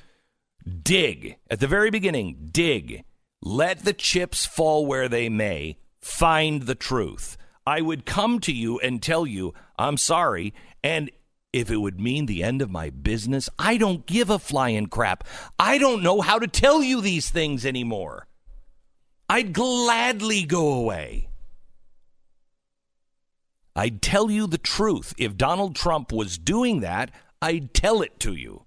dig 0.82 1.36
at 1.48 1.60
the 1.60 1.68
very 1.68 1.90
beginning, 1.90 2.48
dig, 2.50 3.04
let 3.42 3.84
the 3.84 3.92
chips 3.92 4.44
fall 4.44 4.86
where 4.86 5.08
they 5.08 5.28
may, 5.28 5.78
find 6.00 6.62
the 6.62 6.74
truth. 6.74 7.36
I 7.66 7.80
would 7.80 8.06
come 8.06 8.38
to 8.40 8.52
you 8.52 8.78
and 8.78 9.02
tell 9.02 9.26
you, 9.26 9.54
I'm 9.78 9.96
sorry. 9.96 10.54
And 10.84 11.10
if 11.52 11.70
it 11.70 11.78
would 11.78 12.00
mean 12.00 12.26
the 12.26 12.42
end 12.42 12.60
of 12.60 12.70
my 12.70 12.90
business, 12.90 13.48
I 13.58 13.76
don't 13.76 14.06
give 14.06 14.30
a 14.30 14.38
flying 14.38 14.86
crap. 14.86 15.24
I 15.58 15.78
don't 15.78 16.02
know 16.02 16.20
how 16.20 16.38
to 16.38 16.46
tell 16.46 16.82
you 16.82 17.00
these 17.00 17.30
things 17.30 17.64
anymore. 17.64 18.26
I'd 19.28 19.52
gladly 19.52 20.44
go 20.44 20.74
away. 20.74 21.28
I'd 23.74 24.00
tell 24.00 24.30
you 24.30 24.46
the 24.46 24.58
truth. 24.58 25.14
If 25.18 25.36
Donald 25.36 25.74
Trump 25.74 26.12
was 26.12 26.38
doing 26.38 26.80
that, 26.80 27.10
I'd 27.42 27.74
tell 27.74 28.02
it 28.02 28.20
to 28.20 28.34
you. 28.34 28.65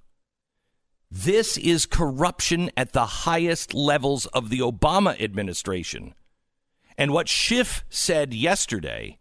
This 1.11 1.57
is 1.57 1.85
corruption 1.85 2.69
at 2.77 2.93
the 2.93 3.05
highest 3.05 3.73
levels 3.73 4.27
of 4.27 4.49
the 4.49 4.59
Obama 4.59 5.19
administration. 5.19 6.13
And 6.97 7.11
what 7.11 7.27
Schiff 7.27 7.83
said 7.89 8.33
yesterday, 8.33 9.17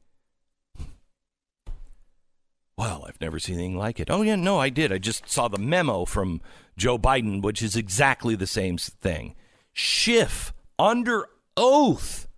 well, 2.76 3.04
I've 3.08 3.20
never 3.20 3.38
seen 3.38 3.56
anything 3.56 3.78
like 3.78 3.98
it. 3.98 4.10
Oh, 4.10 4.22
yeah, 4.22 4.36
no, 4.36 4.58
I 4.58 4.68
did. 4.68 4.92
I 4.92 4.98
just 4.98 5.28
saw 5.28 5.48
the 5.48 5.58
memo 5.58 6.04
from 6.04 6.42
Joe 6.76 6.98
Biden, 6.98 7.42
which 7.42 7.62
is 7.62 7.74
exactly 7.74 8.36
the 8.36 8.46
same 8.46 8.78
thing. 8.78 9.34
Schiff, 9.72 10.52
under 10.78 11.28
oath, 11.56 12.28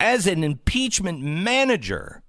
as 0.00 0.26
an 0.26 0.42
impeachment 0.42 1.22
manager, 1.22 2.22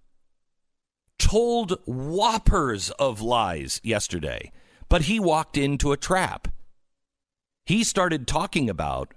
told 1.18 1.80
whoppers 1.86 2.92
of 2.92 3.20
lies 3.20 3.82
yesterday, 3.84 4.52
but 4.96 5.02
he 5.02 5.20
walked 5.20 5.58
into 5.58 5.92
a 5.92 5.98
trap. 5.98 6.48
He 7.66 7.84
started 7.84 8.26
talking 8.26 8.70
about 8.70 9.14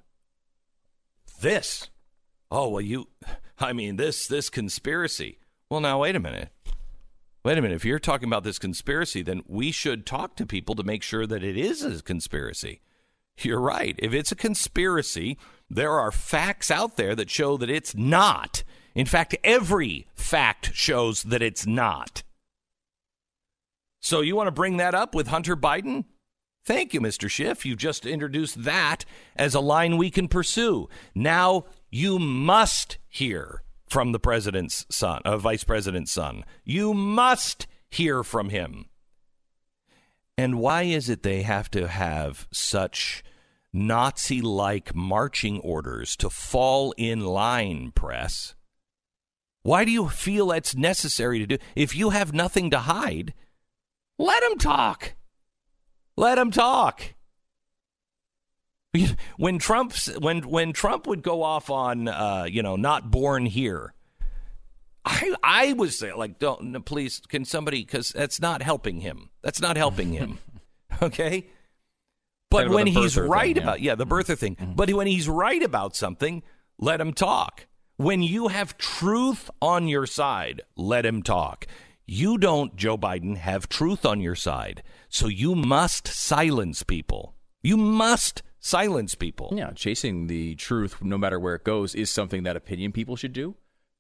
this. 1.41 1.89
Oh 2.51 2.69
well 2.71 2.81
you 2.81 3.07
i 3.61 3.73
mean 3.73 3.95
this 3.95 4.27
this 4.27 4.51
conspiracy. 4.51 5.39
Well 5.71 5.79
now 5.79 6.01
wait 6.01 6.17
a 6.17 6.19
minute. 6.19 6.49
Wait 7.45 7.59
a 7.59 7.63
minute. 7.63 7.77
If 7.77 7.85
you're 7.85 8.01
talking 8.01 8.29
about 8.29 8.43
this 8.43 8.59
conspiracy 8.59 9.23
then 9.23 9.45
we 9.47 9.71
should 9.71 10.05
talk 10.05 10.35
to 10.35 10.47
people 10.47 10.75
to 10.75 10.83
make 10.83 11.05
sure 11.05 11.29
that 11.29 11.45
it 11.45 11.57
is 11.57 11.85
a 11.85 12.03
conspiracy. 12.03 12.81
You're 13.39 13.61
right. 13.61 13.95
If 14.01 14.13
it's 14.13 14.33
a 14.33 14.35
conspiracy 14.35 15.39
there 15.71 15.93
are 15.93 16.11
facts 16.11 16.73
out 16.73 16.97
there 16.97 17.15
that 17.15 17.31
show 17.31 17.57
that 17.57 17.71
it's 17.71 17.95
not. 17.95 18.65
In 18.97 19.07
fact 19.07 19.37
every 19.45 20.09
fact 20.17 20.75
shows 20.75 21.23
that 21.23 21.41
it's 21.41 21.69
not 21.69 22.25
so 24.01 24.21
you 24.21 24.37
want 24.37 24.47
to 24.47 24.53
bring 24.53 24.77
that 24.77 24.95
up 24.95 25.15
with 25.15 25.29
hunter 25.29 25.57
biden 25.57 26.05
Thank 26.69 26.93
you, 26.93 27.01
Mr. 27.01 27.31
Schiff. 27.31 27.65
You've 27.65 27.79
just 27.79 28.05
introduced 28.05 28.65
that 28.65 29.07
as 29.37 29.55
a 29.55 29.61
line 29.61 29.97
we 29.97 30.11
can 30.11 30.29
pursue. 30.29 30.87
Now 31.15 31.65
you 31.91 32.19
must 32.19 32.99
hear 33.09 33.63
from 33.89 34.13
the 34.13 34.21
president's 34.21 34.85
son, 34.91 35.23
uh, 35.25 35.39
vice 35.39 35.65
president's 35.65 36.13
son. 36.13 36.45
You 36.65 36.93
must 36.93 37.67
hear 37.89 38.23
from 38.23 38.51
him. 38.51 38.91
And 40.37 40.61
why 40.61 40.83
is 40.83 41.09
it 41.09 41.23
they 41.23 41.41
have 41.41 41.71
to 41.71 41.89
have 41.89 42.47
such 42.53 43.25
Nazi 43.73 44.43
like 44.43 44.95
marching 44.95 45.61
orders 45.61 46.17
to 46.17 46.29
fall 46.29 46.93
in 46.99 47.21
line, 47.25 47.93
press? 47.95 48.55
Why 49.63 49.87
do 49.87 49.91
you 49.91 50.09
feel 50.09 50.49
that's 50.49 50.77
necessary 50.77 51.39
to 51.39 51.47
do? 51.47 51.59
If 51.75 51.97
you 51.97 52.11
have 52.11 52.35
nothing 52.35 52.71
to 52.71 52.81
hide, 52.81 53.33
let 54.19 54.43
them 54.43 54.59
talk. 54.59 55.15
Let 56.17 56.35
them 56.35 56.51
talk. 56.51 57.15
When 59.37 59.59
Trump 59.59 59.95
when 60.19 60.49
when 60.49 60.73
Trump 60.73 61.07
would 61.07 61.23
go 61.23 61.43
off 61.43 61.71
on 61.71 62.09
uh, 62.09 62.47
you 62.49 62.63
know 62.63 62.75
not 62.75 63.11
born 63.11 63.47
here, 63.47 63.95
I 65.05 65.35
I 65.43 65.73
was 65.75 66.03
like 66.03 66.39
don't 66.39 66.83
please 66.85 67.21
can 67.29 67.45
somebody 67.45 67.85
because 67.85 68.11
that's 68.11 68.41
not 68.41 68.63
helping 68.63 69.01
him. 69.01 69.31
That's 69.43 69.61
not 69.61 69.77
helping 69.77 70.13
him. 70.13 70.39
okay. 71.03 71.47
But 72.51 72.71
when 72.71 72.87
he's 72.87 73.17
right 73.17 73.55
thing, 73.55 73.63
about 73.63 73.81
yeah. 73.81 73.93
yeah 73.93 73.95
the 73.95 74.07
birther 74.07 74.37
thing, 74.37 74.57
mm-hmm. 74.57 74.73
but 74.73 74.91
when 74.93 75.07
he's 75.07 75.29
right 75.29 75.63
about 75.63 75.95
something, 75.95 76.43
let 76.79 77.01
him 77.01 77.13
talk. 77.13 77.67
When 77.97 78.23
you 78.23 78.49
have 78.49 78.79
truth 78.79 79.51
on 79.61 79.87
your 79.89 80.07
side, 80.07 80.63
let 80.77 81.05
him 81.05 81.23
talk. 81.23 81.67
You 82.11 82.39
don't, 82.39 82.75
Joe 82.75 82.97
Biden, 82.97 83.37
have 83.37 83.69
truth 83.69 84.07
on 84.07 84.23
your 84.23 84.35
side. 84.35 84.83
So 85.11 85.29
you 85.29 85.55
must 85.55 86.09
silence 86.09 86.83
people. 86.83 87.35
You 87.63 87.77
must 87.77 88.43
silence 88.59 89.15
people. 89.15 89.53
Yeah, 89.55 89.73
chasing 89.73 90.27
the 90.27 90.55
truth, 90.55 91.03
no 91.03 91.19
matter 91.19 91.39
where 91.39 91.55
it 91.55 91.65
goes, 91.65 91.95
is 91.95 92.09
something 92.09 92.45
that 92.45 92.57
opinion 92.57 92.93
people 92.93 93.15
should 93.17 93.35
do, 93.35 93.57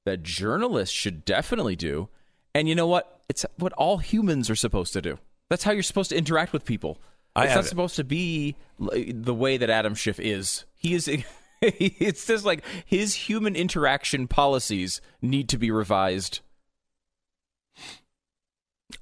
that 0.07 0.23
journalists 0.23 0.95
should 0.95 1.27
definitely 1.27 1.77
do. 1.77 2.09
And 2.55 2.67
you 2.67 2.75
know 2.75 2.87
what? 2.87 3.21
It's 3.29 3.45
what 3.57 3.75
all 3.75 3.99
humans 3.99 4.49
are 4.49 4.57
supposed 4.57 4.95
to 4.95 5.03
do. 5.03 5.19
That's 5.50 5.65
how 5.65 5.73
you're 5.73 5.83
supposed 5.83 6.09
to 6.09 6.17
interact 6.17 6.55
with 6.55 6.65
people. 6.65 7.03
It's 7.37 7.55
not 7.55 7.67
supposed 7.67 7.97
to 7.97 8.05
be 8.05 8.57
the 8.79 9.35
way 9.35 9.59
that 9.59 9.69
Adam 9.69 9.95
Schiff 9.95 10.19
is. 10.19 10.65
He 10.75 10.95
is. 10.95 11.09
it's 11.61 12.27
just 12.27 12.47
like 12.47 12.65
his 12.87 13.15
human 13.15 13.55
interaction 13.55 14.29
policies 14.29 15.03
need 15.21 15.50
to 15.50 15.59
be 15.59 15.71
revised 15.71 16.41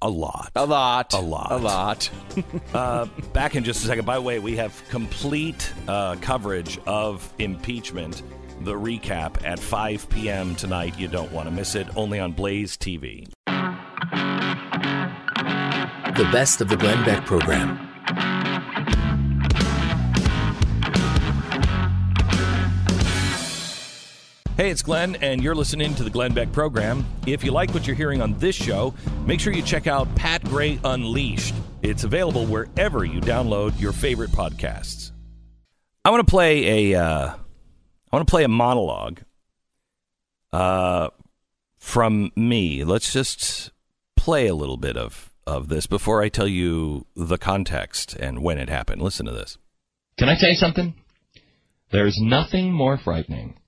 a 0.01 0.09
lot. 0.09 0.51
A 0.55 0.65
lot. 0.65 1.13
A 1.13 1.19
lot. 1.19 1.51
A 1.51 1.57
lot. 1.57 2.09
uh, 2.73 3.05
back 3.33 3.55
in 3.55 3.63
just 3.63 3.83
a 3.83 3.87
second. 3.87 4.05
By 4.05 4.15
the 4.15 4.21
way, 4.21 4.39
we 4.39 4.55
have 4.57 4.81
complete 4.89 5.71
uh, 5.87 6.15
coverage 6.21 6.79
of 6.85 7.31
impeachment, 7.39 8.21
the 8.61 8.73
recap 8.73 9.43
at 9.45 9.59
5 9.59 10.09
p.m. 10.09 10.55
tonight. 10.55 10.97
You 10.99 11.07
don't 11.07 11.31
want 11.31 11.47
to 11.47 11.51
miss 11.51 11.75
it. 11.75 11.87
Only 11.95 12.19
on 12.19 12.33
Blaze 12.33 12.77
TV. 12.77 13.29
The 16.17 16.29
best 16.31 16.61
of 16.61 16.69
the 16.69 16.77
Glenn 16.77 17.05
Beck 17.05 17.25
program. 17.25 17.77
Hey, 24.57 24.71
it's 24.71 24.81
Glenn, 24.81 25.17
and 25.17 25.43
you're 25.43 25.53
listening 25.53 25.93
to 25.93 26.03
the 26.03 26.09
Glenn 26.09 26.33
Beck 26.33 26.51
program. 26.51 27.05
If 27.27 27.43
you 27.43 27.51
like 27.51 27.75
what 27.75 27.85
you're 27.85 27.95
hearing 27.95 28.23
on 28.23 28.39
this 28.39 28.55
show, 28.55 28.95
make 29.23 29.39
sure 29.39 29.53
you 29.53 29.61
check 29.61 29.85
out 29.85 30.15
Pat 30.15 30.43
Gray 30.45 30.79
Unleashed. 30.83 31.53
It's 31.83 32.05
available 32.05 32.47
wherever 32.47 33.05
you 33.05 33.21
download 33.21 33.79
your 33.79 33.91
favorite 33.91 34.31
podcasts. 34.31 35.11
I 36.03 36.09
want 36.09 36.25
to 36.25 36.31
play 36.31 36.91
a, 36.91 36.99
uh, 36.99 37.27
I 37.35 38.15
want 38.15 38.27
to 38.27 38.31
play 38.31 38.45
a 38.45 38.47
monologue, 38.47 39.21
uh, 40.51 41.09
from 41.77 42.31
me. 42.35 42.83
Let's 42.83 43.13
just 43.13 43.69
play 44.15 44.47
a 44.47 44.55
little 44.55 44.77
bit 44.77 44.97
of 44.97 45.35
of 45.45 45.67
this 45.67 45.85
before 45.85 46.23
I 46.23 46.29
tell 46.29 46.47
you 46.47 47.05
the 47.15 47.37
context 47.37 48.15
and 48.15 48.41
when 48.41 48.57
it 48.57 48.69
happened. 48.69 49.03
Listen 49.03 49.27
to 49.27 49.31
this. 49.31 49.59
Can 50.17 50.29
I 50.29 50.35
tell 50.35 50.49
you 50.49 50.55
something? 50.55 50.95
There's 51.91 52.17
nothing 52.19 52.73
more 52.73 52.97
frightening 52.97 53.59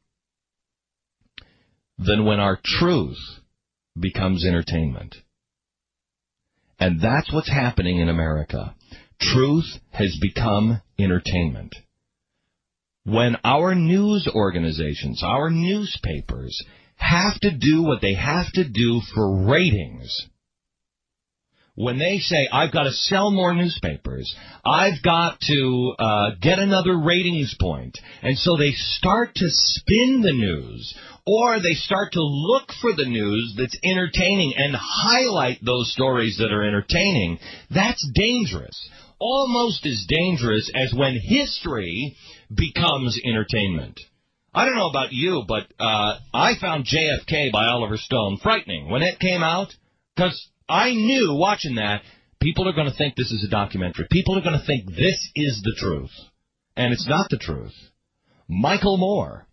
than 2.00 2.25
when 2.25 2.39
our 2.39 2.60
truth 2.63 3.18
becomes 4.00 4.46
entertainment. 4.46 5.15
And 6.79 7.01
that's 7.01 7.32
what's 7.34 7.51
happening 7.51 8.00
in 8.00 8.08
America. 8.08 8.74
Truth 9.20 9.65
has 9.91 10.18
become 10.22 10.82
entertainment. 10.98 11.75
When 13.03 13.36
our 13.44 13.75
news 13.75 14.29
organizations, 14.34 15.22
our 15.24 15.50
newspapers, 15.50 16.63
have 16.96 17.39
to 17.41 17.51
do 17.51 17.84
what 17.84 18.01
they 18.01 18.13
have 18.13 18.51
to 18.53 18.68
do 18.68 19.01
for 19.13 19.46
ratings, 19.46 20.27
when 21.79 21.98
they 21.98 22.18
say, 22.18 22.50
I've 22.51 22.74
got 22.74 22.84
to 22.84 22.91
sell 22.91 23.32
more 23.32 23.53
newspapers, 23.56 24.36
I've 24.65 25.01
got 25.01 25.39
to 25.48 25.94
uh, 25.98 26.32
get 26.41 26.60
another 26.60 26.98
ratings 27.00 27.56
point, 27.58 27.98
and 28.22 28.38
so 28.38 28.58
they 28.58 28.72
start 28.72 29.34
to 29.36 29.46
spin 29.48 30.22
the 30.22 30.34
news, 30.34 30.94
or 31.29 31.59
they 31.59 31.75
start 31.75 32.13
to 32.13 32.24
look 32.24 32.71
for 32.81 32.91
the 32.95 33.05
news 33.05 33.53
that's 33.55 33.77
entertaining 33.83 34.51
and 34.57 34.75
highlight 34.75 35.59
those 35.63 35.93
stories 35.93 36.38
that 36.39 36.51
are 36.51 36.63
entertaining, 36.63 37.38
that's 37.69 38.03
dangerous. 38.15 38.89
Almost 39.19 39.86
as 39.86 40.07
dangerous 40.09 40.71
as 40.74 40.91
when 40.91 41.19
history 41.21 42.15
becomes 42.51 43.19
entertainment. 43.24 44.00
I 44.55 44.65
don't 44.65 44.75
know 44.75 44.89
about 44.89 45.12
you, 45.12 45.43
but 45.48 45.67
uh, 45.79 46.17
I 46.33 46.53
found 46.59 46.88
JFK 46.88 47.51
by 47.51 47.67
Oliver 47.67 47.98
Stone 47.98 48.39
frightening 48.41 48.89
when 48.89 49.03
it 49.03 49.19
came 49.19 49.43
out 49.43 49.71
because 50.15 50.50
I 50.67 50.93
knew 50.93 51.36
watching 51.36 51.75
that 51.75 52.01
people 52.41 52.67
are 52.67 52.74
going 52.74 52.89
to 52.89 52.98
think 52.98 53.15
this 53.15 53.31
is 53.31 53.45
a 53.45 53.51
documentary. 53.51 54.07
People 54.09 54.36
are 54.36 54.41
going 54.41 54.59
to 54.59 54.65
think 54.65 54.88
this 54.88 55.29
is 55.36 55.62
the 55.63 55.75
truth. 55.77 56.12
And 56.75 56.91
it's 56.91 57.07
not 57.07 57.29
the 57.29 57.38
truth. 57.38 57.75
Michael 58.48 58.98
Moore. 58.98 59.45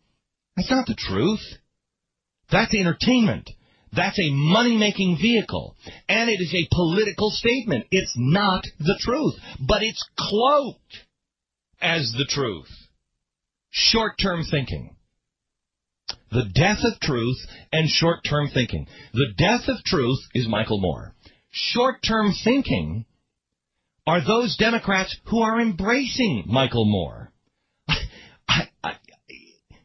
That's 0.56 0.70
not 0.70 0.86
the 0.86 0.96
truth. 0.96 1.42
That's 2.50 2.74
entertainment. 2.74 3.50
That's 3.92 4.18
a 4.18 4.30
money 4.30 4.76
making 4.76 5.18
vehicle. 5.20 5.76
And 6.08 6.28
it 6.28 6.40
is 6.40 6.54
a 6.54 6.68
political 6.74 7.30
statement. 7.30 7.86
It's 7.90 8.14
not 8.16 8.64
the 8.78 8.98
truth. 9.00 9.34
But 9.66 9.82
it's 9.82 10.04
cloaked 10.18 11.04
as 11.80 12.12
the 12.16 12.26
truth. 12.28 12.68
Short 13.70 14.12
term 14.20 14.44
thinking. 14.50 14.96
The 16.30 16.44
death 16.54 16.78
of 16.82 17.00
truth 17.00 17.38
and 17.72 17.88
short 17.88 18.20
term 18.28 18.48
thinking. 18.52 18.86
The 19.12 19.32
death 19.36 19.68
of 19.68 19.82
truth 19.84 20.18
is 20.34 20.48
Michael 20.48 20.80
Moore. 20.80 21.14
Short 21.50 22.02
term 22.06 22.32
thinking 22.44 23.06
are 24.06 24.24
those 24.24 24.56
Democrats 24.56 25.16
who 25.26 25.40
are 25.40 25.60
embracing 25.60 26.44
Michael 26.46 26.84
Moore. 26.84 27.32
I, 28.48 28.68
I, 28.82 28.95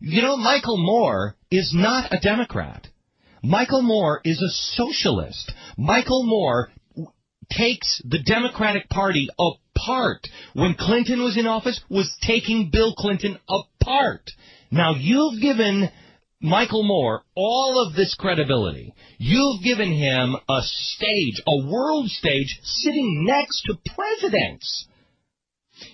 you 0.01 0.22
know, 0.22 0.36
Michael 0.36 0.77
Moore 0.77 1.36
is 1.50 1.72
not 1.74 2.12
a 2.12 2.20
Democrat. 2.20 2.88
Michael 3.43 3.81
Moore 3.81 4.22
is 4.24 4.41
a 4.41 4.50
socialist. 4.50 5.51
Michael 5.77 6.24
Moore 6.24 6.72
takes 7.50 8.01
the 8.03 8.22
Democratic 8.22 8.89
Party 8.89 9.27
apart. 9.39 10.27
When 10.53 10.75
Clinton 10.75 11.22
was 11.22 11.38
in 11.38 11.46
office, 11.48 11.79
was 11.89 12.12
taking 12.22 12.70
Bill 12.72 12.93
Clinton 12.96 13.38
apart. 13.48 14.31
Now 14.72 14.96
you've 14.96 15.41
given 15.41 15.89
Michael 16.39 16.84
Moore 16.84 17.22
all 17.36 17.86
of 17.86 17.96
this 17.96 18.15
credibility. 18.15 18.93
You've 19.20 19.63
given 19.63 19.91
him 19.91 20.36
a 20.50 20.62
stage, 20.63 21.41
a 21.48 21.67
world 21.67 22.10
stage, 22.10 22.60
sitting 22.63 23.25
next 23.25 23.63
to 23.63 23.77
presidents. 23.96 24.88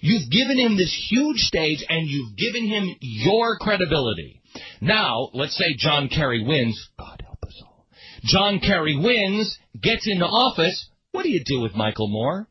You've 0.02 0.30
given 0.30 0.58
him 0.58 0.78
this 0.78 1.08
huge 1.10 1.40
stage 1.40 1.84
and 1.90 2.08
you've 2.08 2.36
given 2.36 2.68
him 2.68 2.96
your 3.00 3.58
credibility. 3.58 4.42
Now, 4.82 5.30
let's 5.34 5.58
say 5.58 5.76
John 5.78 6.10
Kerry 6.10 6.44
wins. 6.44 6.90
God 6.98 7.22
help 7.24 7.44
us 7.46 7.62
all. 7.64 7.86
John 8.24 8.60
Kerry 8.60 8.98
wins, 8.98 9.58
gets 9.82 10.08
into 10.08 10.26
office. 10.26 10.90
What 11.12 11.24
do 11.24 11.30
you 11.30 11.44
do 11.46 11.62
with 11.62 11.76
Michael 11.76 12.08
Moore? 12.08 12.48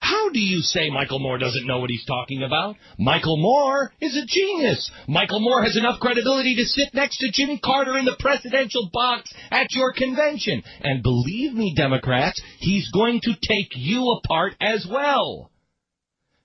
How 0.00 0.30
do 0.30 0.38
you 0.38 0.60
say 0.60 0.88
Michael 0.88 1.18
Moore 1.18 1.38
doesn't 1.38 1.66
know 1.66 1.80
what 1.80 1.90
he's 1.90 2.04
talking 2.04 2.44
about? 2.44 2.76
Michael 2.96 3.38
Moore 3.38 3.92
is 4.00 4.16
a 4.16 4.24
genius. 4.24 4.88
Michael 5.08 5.40
Moore 5.40 5.64
has 5.64 5.76
enough 5.76 5.98
credibility 5.98 6.54
to 6.56 6.64
sit 6.64 6.94
next 6.94 7.18
to 7.18 7.32
Jimmy 7.32 7.58
Carter 7.58 7.96
in 7.96 8.04
the 8.04 8.16
presidential 8.20 8.88
box 8.92 9.32
at 9.50 9.72
your 9.72 9.92
convention. 9.92 10.62
And 10.80 11.02
believe 11.02 11.54
me, 11.54 11.74
Democrats, 11.74 12.40
he's 12.60 12.88
going 12.92 13.20
to 13.22 13.34
take 13.42 13.70
you 13.74 14.20
apart 14.22 14.54
as 14.60 14.86
well. 14.88 15.50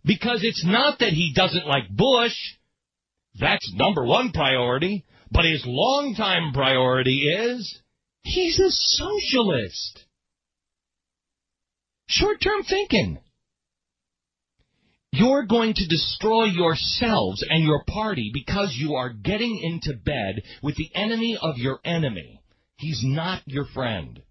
Because 0.04 0.40
it's 0.44 0.66
not 0.66 1.00
that 1.00 1.14
he 1.14 1.34
doesn't 1.36 1.68
like 1.68 1.90
Bush. 1.90 2.36
That's 3.40 3.72
number 3.76 4.06
one 4.06 4.32
priority. 4.32 5.06
But 5.32 5.46
his 5.46 5.64
longtime 5.66 6.54
priority 6.54 7.28
is 7.28 7.82
he's 8.24 8.60
a 8.60 8.72
socialist. 8.72 10.06
Short 12.08 12.42
term 12.42 12.64
thinking. 12.64 13.20
You're 15.14 15.46
going 15.46 15.74
to 15.74 15.88
destroy 15.88 16.46
yourselves 16.46 17.46
and 17.48 17.64
your 17.64 17.84
party 17.86 18.32
because 18.34 18.76
you 18.78 18.96
are 18.96 19.10
getting 19.10 19.60
into 19.62 19.94
bed 19.94 20.42
with 20.64 20.76
the 20.76 20.90
enemy 20.96 21.38
of 21.42 21.58
your 21.58 21.80
enemy. 21.84 22.42
He's 22.78 23.02
not 23.04 23.42
your 23.46 23.66
friend. 23.66 24.22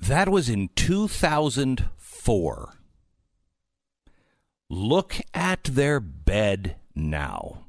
That 0.00 0.28
was 0.28 0.48
in 0.48 0.68
2004. 0.74 2.74
Look 4.68 5.16
at 5.32 5.64
their 5.64 6.00
bed 6.00 6.76
now. 6.94 7.66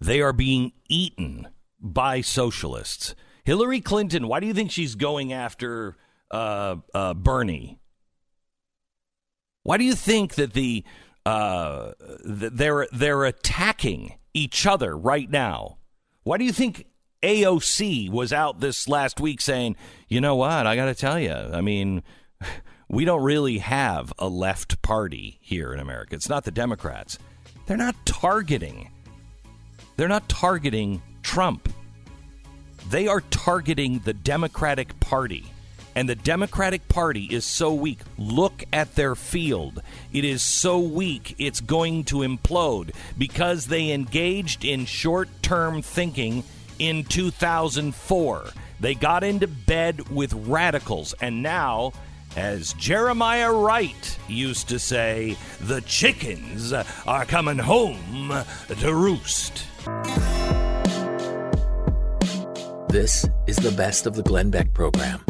They 0.00 0.20
are 0.20 0.32
being 0.32 0.72
eaten 0.88 1.48
by 1.80 2.20
socialists. 2.20 3.14
Hillary 3.44 3.80
Clinton, 3.80 4.26
why 4.26 4.40
do 4.40 4.46
you 4.46 4.54
think 4.54 4.70
she's 4.70 4.94
going 4.94 5.32
after 5.32 5.96
uh, 6.30 6.76
uh, 6.94 7.14
Bernie? 7.14 7.78
Why 9.62 9.76
do 9.76 9.84
you 9.84 9.94
think 9.94 10.34
that 10.34 10.52
the 10.52 10.84
uh, 11.24 11.92
they're 12.24 12.86
they're 12.92 13.24
attacking 13.24 14.16
each 14.34 14.66
other 14.66 14.96
right 14.96 15.30
now? 15.30 15.78
Why 16.22 16.36
do 16.36 16.44
you 16.44 16.52
think 16.52 16.86
AOC 17.22 18.10
was 18.10 18.32
out 18.32 18.60
this 18.60 18.88
last 18.88 19.20
week 19.20 19.40
saying, 19.40 19.76
"You 20.08 20.20
know 20.20 20.36
what? 20.36 20.66
I 20.66 20.76
got 20.76 20.86
to 20.86 20.94
tell 20.94 21.18
you. 21.18 21.32
I 21.32 21.62
mean, 21.62 22.02
we 22.88 23.04
don't 23.04 23.22
really 23.22 23.58
have 23.58 24.12
a 24.18 24.28
left 24.28 24.82
party 24.82 25.38
here 25.40 25.72
in 25.72 25.80
America. 25.80 26.14
It's 26.14 26.28
not 26.28 26.44
the 26.44 26.50
Democrats. 26.50 27.18
They're 27.66 27.76
not 27.76 27.96
targeting. 28.04 28.90
They're 29.96 30.08
not 30.08 30.28
targeting 30.28 31.02
Trump. 31.22 31.68
They 32.90 33.06
are 33.06 33.22
targeting 33.22 34.00
the 34.00 34.14
Democratic 34.14 34.98
Party." 35.00 35.50
and 35.94 36.08
the 36.08 36.14
Democratic 36.16 36.88
Party 36.88 37.24
is 37.24 37.44
so 37.44 37.72
weak. 37.72 38.00
Look 38.18 38.64
at 38.72 38.94
their 38.94 39.14
field. 39.14 39.82
It 40.12 40.24
is 40.24 40.42
so 40.42 40.78
weak, 40.78 41.34
it's 41.38 41.60
going 41.60 42.04
to 42.04 42.18
implode 42.18 42.94
because 43.16 43.66
they 43.66 43.92
engaged 43.92 44.64
in 44.64 44.86
short 44.86 45.28
term 45.42 45.82
thinking 45.82 46.44
in 46.78 47.04
2004. 47.04 48.44
They 48.80 48.94
got 48.94 49.22
into 49.22 49.46
bed 49.46 50.08
with 50.10 50.32
radicals, 50.34 51.14
and 51.20 51.42
now, 51.42 51.92
as 52.36 52.72
Jeremiah 52.74 53.52
Wright 53.52 54.18
used 54.28 54.68
to 54.68 54.78
say, 54.78 55.36
the 55.60 55.80
chickens 55.82 56.72
are 56.72 57.24
coming 57.24 57.58
home 57.58 58.32
to 58.68 58.94
roost. 58.94 59.66
This 62.88 63.28
is 63.46 63.56
the 63.56 63.74
best 63.76 64.06
of 64.06 64.14
the 64.14 64.22
Glenn 64.22 64.50
Beck 64.50 64.72
program. 64.72 65.20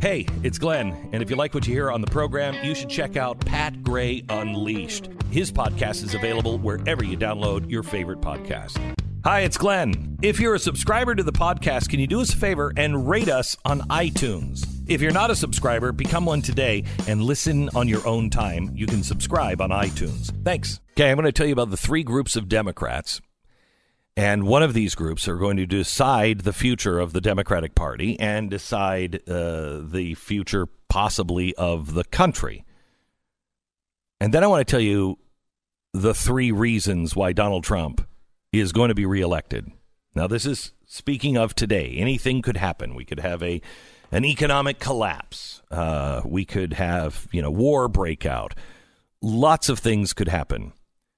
Hey, 0.00 0.26
it's 0.42 0.58
Glenn, 0.58 1.10
and 1.12 1.22
if 1.22 1.30
you 1.30 1.36
like 1.36 1.54
what 1.54 1.64
you 1.68 1.72
hear 1.72 1.88
on 1.92 2.00
the 2.00 2.08
program, 2.08 2.56
you 2.64 2.74
should 2.74 2.88
check 2.88 3.16
out 3.16 3.38
Pat 3.46 3.84
Gray 3.84 4.24
Unleashed. 4.28 5.08
His 5.32 5.50
podcast 5.50 6.04
is 6.04 6.14
available 6.14 6.58
wherever 6.58 7.02
you 7.02 7.16
download 7.16 7.70
your 7.70 7.82
favorite 7.82 8.20
podcast. 8.20 8.78
Hi, 9.24 9.40
it's 9.40 9.56
Glenn. 9.56 10.18
If 10.20 10.38
you're 10.38 10.56
a 10.56 10.58
subscriber 10.58 11.14
to 11.14 11.22
the 11.22 11.32
podcast, 11.32 11.88
can 11.88 12.00
you 12.00 12.06
do 12.06 12.20
us 12.20 12.34
a 12.34 12.36
favor 12.36 12.70
and 12.76 13.08
rate 13.08 13.30
us 13.30 13.56
on 13.64 13.80
iTunes? 13.88 14.62
If 14.86 15.00
you're 15.00 15.10
not 15.10 15.30
a 15.30 15.34
subscriber, 15.34 15.90
become 15.90 16.26
one 16.26 16.42
today 16.42 16.84
and 17.08 17.22
listen 17.22 17.70
on 17.74 17.88
your 17.88 18.06
own 18.06 18.28
time. 18.28 18.72
You 18.74 18.84
can 18.84 19.02
subscribe 19.02 19.62
on 19.62 19.70
iTunes. 19.70 20.30
Thanks. 20.44 20.80
Okay, 20.98 21.10
I'm 21.10 21.16
going 21.16 21.24
to 21.24 21.32
tell 21.32 21.46
you 21.46 21.54
about 21.54 21.70
the 21.70 21.78
three 21.78 22.02
groups 22.02 22.36
of 22.36 22.46
Democrats 22.46 23.22
and 24.18 24.42
one 24.46 24.62
of 24.62 24.74
these 24.74 24.94
groups 24.94 25.26
are 25.28 25.38
going 25.38 25.56
to 25.56 25.64
decide 25.64 26.40
the 26.40 26.52
future 26.52 26.98
of 26.98 27.14
the 27.14 27.22
Democratic 27.22 27.74
Party 27.74 28.20
and 28.20 28.50
decide 28.50 29.26
uh, 29.26 29.80
the 29.82 30.14
future, 30.14 30.66
possibly, 30.90 31.54
of 31.54 31.94
the 31.94 32.04
country. 32.04 32.66
And 34.20 34.32
then 34.34 34.44
I 34.44 34.46
want 34.46 34.64
to 34.64 34.70
tell 34.70 34.78
you 34.78 35.18
the 35.92 36.14
three 36.14 36.50
reasons 36.50 37.14
why 37.14 37.32
Donald 37.32 37.64
Trump 37.64 38.06
is 38.52 38.72
going 38.72 38.88
to 38.88 38.94
be 38.94 39.06
reelected. 39.06 39.70
Now, 40.14 40.26
this 40.26 40.46
is 40.46 40.72
speaking 40.86 41.36
of 41.36 41.54
today. 41.54 41.94
Anything 41.96 42.42
could 42.42 42.56
happen. 42.56 42.94
We 42.94 43.04
could 43.04 43.20
have 43.20 43.42
a 43.42 43.60
an 44.10 44.26
economic 44.26 44.78
collapse. 44.78 45.62
Uh, 45.70 46.20
we 46.24 46.44
could 46.44 46.74
have, 46.74 47.28
you 47.32 47.40
know, 47.40 47.50
war 47.50 47.88
breakout. 47.88 48.54
Lots 49.22 49.70
of 49.70 49.78
things 49.78 50.12
could 50.12 50.28
happen. 50.28 50.72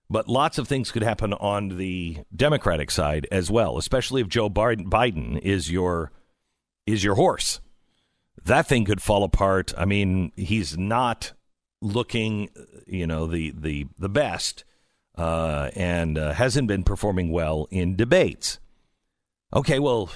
But 0.09 0.29
lots 0.29 0.59
of 0.59 0.69
things 0.69 0.93
could 0.93 1.03
happen 1.03 1.33
on 1.33 1.71
the 1.77 2.19
Democratic 2.35 2.91
side 2.91 3.27
as 3.33 3.51
well, 3.51 3.79
especially 3.79 4.21
if 4.21 4.29
Joe 4.29 4.49
Biden 4.49 5.41
is 5.41 5.73
your 5.73 6.13
is 6.87 7.03
your 7.03 7.15
horse. 7.15 7.61
That 8.45 8.67
thing 8.67 8.85
could 8.85 9.03
fall 9.03 9.25
apart. 9.25 9.73
I 9.77 9.87
mean, 9.87 10.31
he's 10.37 10.77
not 10.77 11.33
looking, 11.81 12.51
you 12.87 13.07
know, 13.07 13.27
the 13.27 13.53
the 13.57 13.87
the 13.99 14.09
best, 14.09 14.65
uh, 15.17 15.71
and 15.75 16.19
uh, 16.19 16.33
hasn't 16.33 16.69
been 16.69 16.85
performing 16.85 17.31
well 17.31 17.67
in 17.71 17.97
debates. 17.97 18.59
Okay, 19.53 19.79
well, 19.79 20.11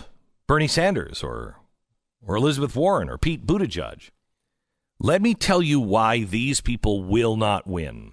Bernie 0.46 0.68
Sanders 0.68 1.22
or 1.22 1.56
or 2.26 2.36
Elizabeth 2.36 2.74
Warren 2.74 3.08
or 3.08 3.18
Pete 3.18 3.46
Buttigieg. 3.46 4.10
Let 5.00 5.22
me 5.22 5.34
tell 5.34 5.62
you 5.62 5.78
why 5.78 6.24
these 6.24 6.60
people 6.60 7.04
will 7.04 7.36
not 7.36 7.66
win. 7.66 8.12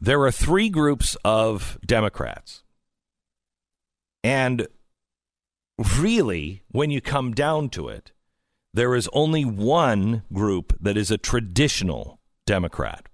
There 0.00 0.22
are 0.22 0.32
three 0.32 0.68
groups 0.68 1.16
of 1.24 1.78
Democrats. 1.84 2.62
And 4.24 4.68
really, 5.98 6.62
when 6.68 6.90
you 6.90 7.00
come 7.00 7.32
down 7.32 7.68
to 7.70 7.88
it, 7.88 8.12
there 8.74 8.94
is 8.94 9.08
only 9.12 9.44
one 9.44 10.22
group 10.32 10.76
that 10.80 10.96
is 10.96 11.10
a 11.10 11.18
traditional 11.18 12.20
Democrat. 12.46 13.08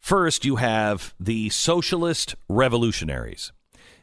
First, 0.00 0.44
you 0.44 0.56
have 0.56 1.14
the 1.18 1.48
socialist 1.50 2.34
revolutionaries. 2.48 3.52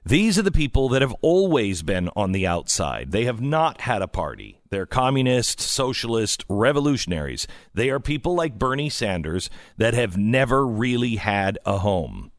These 0.04 0.40
are 0.40 0.44
the 0.44 0.52
people 0.52 0.90
that 0.90 1.04
have 1.04 1.14
always 1.22 1.84
been 1.84 2.10
on 2.16 2.32
the 2.32 2.48
outside. 2.48 3.12
They 3.12 3.26
have 3.26 3.40
not 3.40 3.82
had 3.82 4.02
a 4.02 4.08
party. 4.08 4.60
They're 4.72 4.88
communist, 4.88 5.60
socialist, 5.60 6.44
revolutionaries. 6.50 7.46
They 7.76 7.92
are 7.92 8.00
people 8.00 8.34
like 8.34 8.58
Bernie 8.58 8.90
Sanders 8.90 9.50
that 9.78 9.94
have 9.94 10.18
never 10.18 10.66
really 10.66 11.18
had 11.18 11.60
a 11.68 11.78
home. 11.80 12.32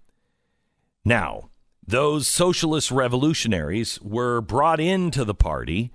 Now, 1.05 1.50
those 1.87 2.26
socialist 2.26 2.90
revolutionaries 2.90 4.00
were 4.02 4.40
brought 4.40 4.81
into 4.81 5.24
the 5.24 5.35
party 5.35 5.92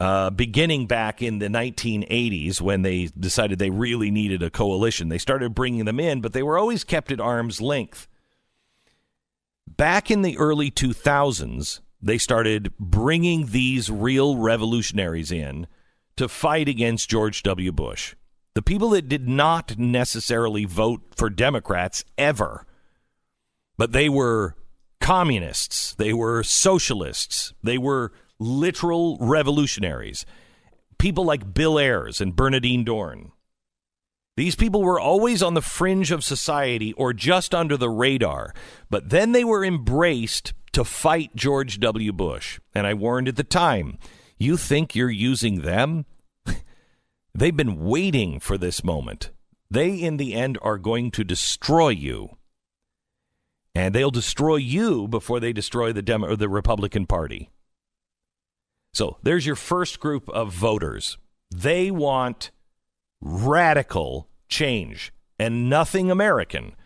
uh, 0.00 0.30
beginning 0.30 0.86
back 0.86 1.22
in 1.22 1.38
the 1.38 1.48
1980s 1.48 2.60
when 2.60 2.82
they 2.82 3.10
decided 3.18 3.58
they 3.58 3.70
really 3.70 4.10
needed 4.10 4.42
a 4.42 4.50
coalition. 4.50 5.08
They 5.08 5.18
started 5.18 5.54
bringing 5.54 5.84
them 5.84 6.00
in, 6.00 6.20
but 6.20 6.32
they 6.32 6.42
were 6.42 6.58
always 6.58 6.84
kept 6.84 7.12
at 7.12 7.20
arm's 7.20 7.60
length 7.60 8.08
back 9.76 10.10
in 10.10 10.22
the 10.22 10.36
early 10.38 10.70
2000s, 10.70 11.80
they 12.00 12.18
started 12.18 12.72
bringing 12.78 13.46
these 13.46 13.90
real 13.90 14.36
revolutionaries 14.36 15.32
in 15.32 15.66
to 16.16 16.28
fight 16.28 16.68
against 16.68 17.08
George 17.08 17.42
W. 17.42 17.72
Bush. 17.72 18.14
The 18.54 18.62
people 18.62 18.90
that 18.90 19.08
did 19.08 19.28
not 19.28 19.78
necessarily 19.78 20.64
vote 20.64 21.00
for 21.16 21.28
Democrats 21.28 22.04
ever, 22.16 22.66
but 23.76 23.92
they 23.92 24.08
were 24.08 24.54
communists, 25.00 25.94
they 25.94 26.12
were 26.12 26.42
socialists, 26.42 27.52
they 27.62 27.78
were 27.78 28.12
literal 28.44 29.16
revolutionaries. 29.20 30.26
People 30.98 31.24
like 31.24 31.54
Bill 31.54 31.78
Ayers 31.78 32.20
and 32.20 32.36
Bernardine 32.36 32.84
Dohrn. 32.84 33.32
These 34.36 34.56
people 34.56 34.82
were 34.82 34.98
always 34.98 35.42
on 35.42 35.54
the 35.54 35.62
fringe 35.62 36.10
of 36.10 36.24
society 36.24 36.92
or 36.94 37.12
just 37.12 37.54
under 37.54 37.76
the 37.76 37.90
radar, 37.90 38.52
but 38.90 39.10
then 39.10 39.32
they 39.32 39.44
were 39.44 39.64
embraced 39.64 40.52
to 40.72 40.84
fight 40.84 41.36
George 41.36 41.78
W. 41.78 42.12
Bush. 42.12 42.58
And 42.74 42.86
I 42.86 42.94
warned 42.94 43.28
at 43.28 43.36
the 43.36 43.44
time 43.44 43.96
you 44.38 44.56
think 44.56 44.94
you're 44.94 45.10
using 45.10 45.62
them? 45.62 46.04
They've 47.34 47.56
been 47.56 47.84
waiting 47.84 48.40
for 48.40 48.58
this 48.58 48.82
moment. 48.82 49.30
They, 49.70 49.94
in 49.94 50.16
the 50.16 50.34
end, 50.34 50.58
are 50.62 50.78
going 50.78 51.10
to 51.12 51.24
destroy 51.24 51.90
you. 51.90 52.36
And 53.74 53.94
they'll 53.94 54.10
destroy 54.10 54.56
you 54.56 55.08
before 55.08 55.40
they 55.40 55.52
destroy 55.52 55.92
the, 55.92 56.36
the 56.38 56.48
Republican 56.48 57.06
Party. 57.06 57.50
So 58.94 59.18
there's 59.22 59.44
your 59.44 59.56
first 59.56 60.00
group 60.00 60.28
of 60.30 60.52
voters. 60.52 61.18
They 61.54 61.90
want 61.90 62.50
radical 63.20 64.28
change 64.48 65.12
and 65.38 65.68
nothing 65.68 66.10
American. 66.10 66.76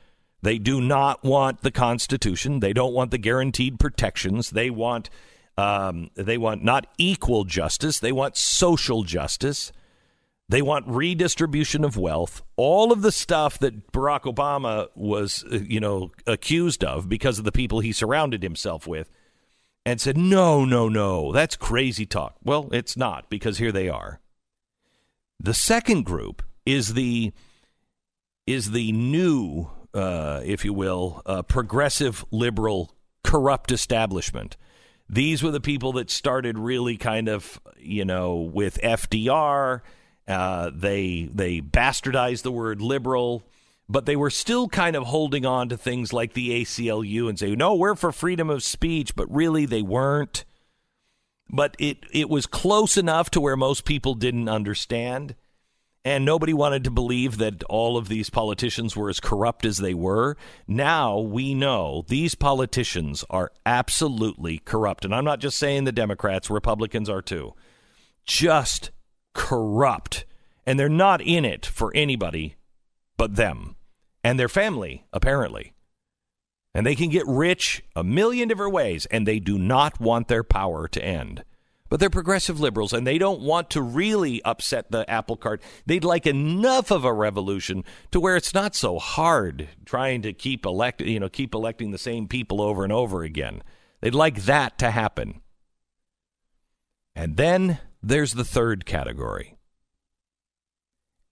They 0.42 0.59
do 0.59 0.81
not 0.81 1.23
want 1.23 1.62
the 1.62 1.71
Constitution. 1.71 2.61
They 2.61 2.73
don't 2.73 2.94
want 2.94 3.11
the 3.11 3.18
guaranteed 3.18 3.79
protections. 3.79 4.51
They 4.51 4.71
want 4.71 5.11
um, 5.59 6.11
they 6.14 6.38
want 6.38 6.62
not 6.62 6.87
equal 6.99 7.44
justice. 7.44 7.99
They 7.99 8.12
want 8.12 8.37
social 8.37 9.03
justice. 9.03 9.73
They 10.49 10.62
want 10.62 10.87
redistribution 10.87 11.85
of 11.85 11.97
wealth. 11.97 12.42
All 12.57 12.92
of 12.92 13.03
the 13.03 13.11
stuff 13.11 13.59
that 13.59 13.92
Barack 13.92 14.23
Obama 14.23 14.88
was, 14.94 15.44
uh, 15.53 15.57
you 15.57 15.81
know, 15.81 16.12
accused 16.27 16.85
of 16.85 17.09
because 17.09 17.40
of 17.40 17.44
the 17.44 17.53
people 17.53 17.81
he 17.81 17.92
surrounded 17.92 18.42
himself 18.42 18.87
with, 18.87 19.11
and 19.88 20.01
said, 20.01 20.18
"No, 20.18 20.64
no, 20.66 20.88
no, 20.88 21.33
that's 21.33 21.57
crazy 21.57 22.05
talk." 22.05 22.37
Well, 22.44 22.68
it's 22.72 22.96
not 22.96 23.31
because 23.31 23.57
here 23.57 23.72
they 23.72 23.88
are. 23.88 24.20
The 25.40 25.55
second 25.55 26.05
group 26.05 26.42
is 26.66 26.94
the 26.94 27.33
is 28.46 28.72
the 28.72 28.92
new, 28.92 29.70
uh, 29.94 30.42
if 30.44 30.64
you 30.64 30.72
will, 30.74 31.22
uh, 31.24 31.42
progressive 31.42 32.24
liberal 32.31 32.94
corrupt 33.24 33.72
establishment. 33.72 34.57
These 35.09 35.42
were 35.42 35.51
the 35.51 35.61
people 35.61 35.92
that 35.92 36.11
started 36.11 36.59
really 36.59 36.98
kind 36.98 37.29
of, 37.29 37.59
you 37.79 38.05
know, 38.05 38.37
with 38.37 38.79
FDR. 38.83 39.81
Uh, 40.27 40.70
they 40.74 41.31
they 41.33 41.62
bastardized 41.62 42.42
the 42.42 42.53
word 42.53 42.83
liberal, 42.83 43.42
but 43.88 44.07
they 44.07 44.16
were 44.16 44.31
still 44.31 44.68
kind 44.68 44.96
of 44.96 45.05
holding 45.05 45.46
on 45.46 45.68
to 45.68 45.77
things 45.77 46.12
like 46.12 46.35
the 46.35 46.62
ACLU 46.62 47.29
and 47.29 47.38
say, 47.38 47.55
no, 47.55 47.74
we're 47.74 47.94
for 47.94 48.12
freedom 48.12 48.51
of 48.51 48.62
speech, 48.62 49.16
but 49.16 49.33
really 49.35 49.66
they 49.66 49.83
weren't 49.83 50.44
but 51.51 51.74
it 51.79 52.05
it 52.12 52.29
was 52.29 52.46
close 52.46 52.96
enough 52.96 53.31
to 53.31 53.40
where 53.40 53.57
most 53.57 53.85
people 53.85 54.14
didn't 54.14 54.48
understand 54.48 55.35
and 56.05 56.24
nobody 56.24 56.55
wanted 56.55 56.85
to 56.85 56.90
believe 56.90 57.38
that 57.38 57.62
all 57.64 57.96
of 57.96 58.09
these 58.09 58.31
politicians 58.31 58.96
were 58.96 59.11
as 59.11 59.20
corrupt 59.20 59.66
as 59.66 59.79
they 59.79 59.92
were. 59.92 60.37
Now 60.66 61.18
we 61.18 61.55
know 61.55 62.05
these 62.09 62.35
politicians 62.35 63.24
are 63.29 63.51
absolutely 63.66 64.59
corrupt. 64.59 65.05
And 65.05 65.14
I'm 65.14 65.24
not 65.24 65.40
just 65.40 65.59
saying 65.59 65.85
the 65.85 65.92
Democrats, 65.92 66.48
Republicans 66.48 67.11
are 67.11 67.20
too. 67.20 67.55
Just 68.24 68.90
corrupt. 69.35 70.24
And 70.64 70.79
they're 70.79 70.88
not 70.88 71.20
in 71.20 71.44
it 71.44 71.66
for 71.66 71.92
anybody 71.94 72.55
but 73.16 73.35
them 73.35 73.74
and 74.28 74.38
their 74.38 74.48
family, 74.50 75.06
apparently. 75.10 75.72
And 76.74 76.84
they 76.84 76.94
can 76.94 77.08
get 77.08 77.26
rich 77.26 77.82
a 77.96 78.04
million 78.04 78.46
different 78.46 78.74
ways, 78.74 79.06
and 79.06 79.26
they 79.26 79.38
do 79.38 79.58
not 79.58 80.00
want 80.00 80.28
their 80.28 80.44
power 80.44 80.86
to 80.86 81.02
end. 81.02 81.44
But 81.88 81.98
they're 81.98 82.10
progressive 82.10 82.60
liberals, 82.60 82.92
and 82.92 83.06
they 83.06 83.16
don't 83.16 83.40
want 83.40 83.70
to 83.70 83.80
really 83.80 84.42
upset 84.44 84.90
the 84.90 85.08
apple 85.08 85.38
cart. 85.38 85.62
They'd 85.86 86.04
like 86.04 86.26
enough 86.26 86.90
of 86.90 87.06
a 87.06 87.12
revolution 87.12 87.84
to 88.10 88.20
where 88.20 88.36
it's 88.36 88.52
not 88.52 88.74
so 88.74 88.98
hard 88.98 89.68
trying 89.86 90.20
to 90.20 90.34
keep 90.34 90.66
elect, 90.66 91.00
you 91.00 91.18
know, 91.18 91.30
keep 91.30 91.54
electing 91.54 91.90
the 91.90 91.96
same 91.96 92.28
people 92.28 92.60
over 92.60 92.84
and 92.84 92.92
over 92.92 93.22
again. 93.22 93.62
They'd 94.02 94.14
like 94.14 94.42
that 94.42 94.76
to 94.80 94.90
happen. 94.90 95.40
And 97.16 97.38
then 97.38 97.78
there's 98.02 98.34
the 98.34 98.44
third 98.44 98.84
category. 98.84 99.56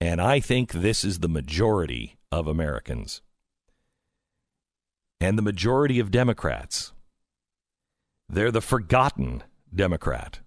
And 0.01 0.19
I 0.19 0.39
think 0.39 0.71
this 0.71 1.03
is 1.03 1.19
the 1.19 1.29
majority 1.29 2.16
of 2.31 2.47
Americans 2.47 3.21
and 5.19 5.37
the 5.37 5.43
majority 5.43 5.99
of 5.99 6.11
Democrats. 6.11 6.93
They're 8.29 8.51
the 8.51 8.61
forgotten 8.61 9.43
Democrat. 9.73 10.39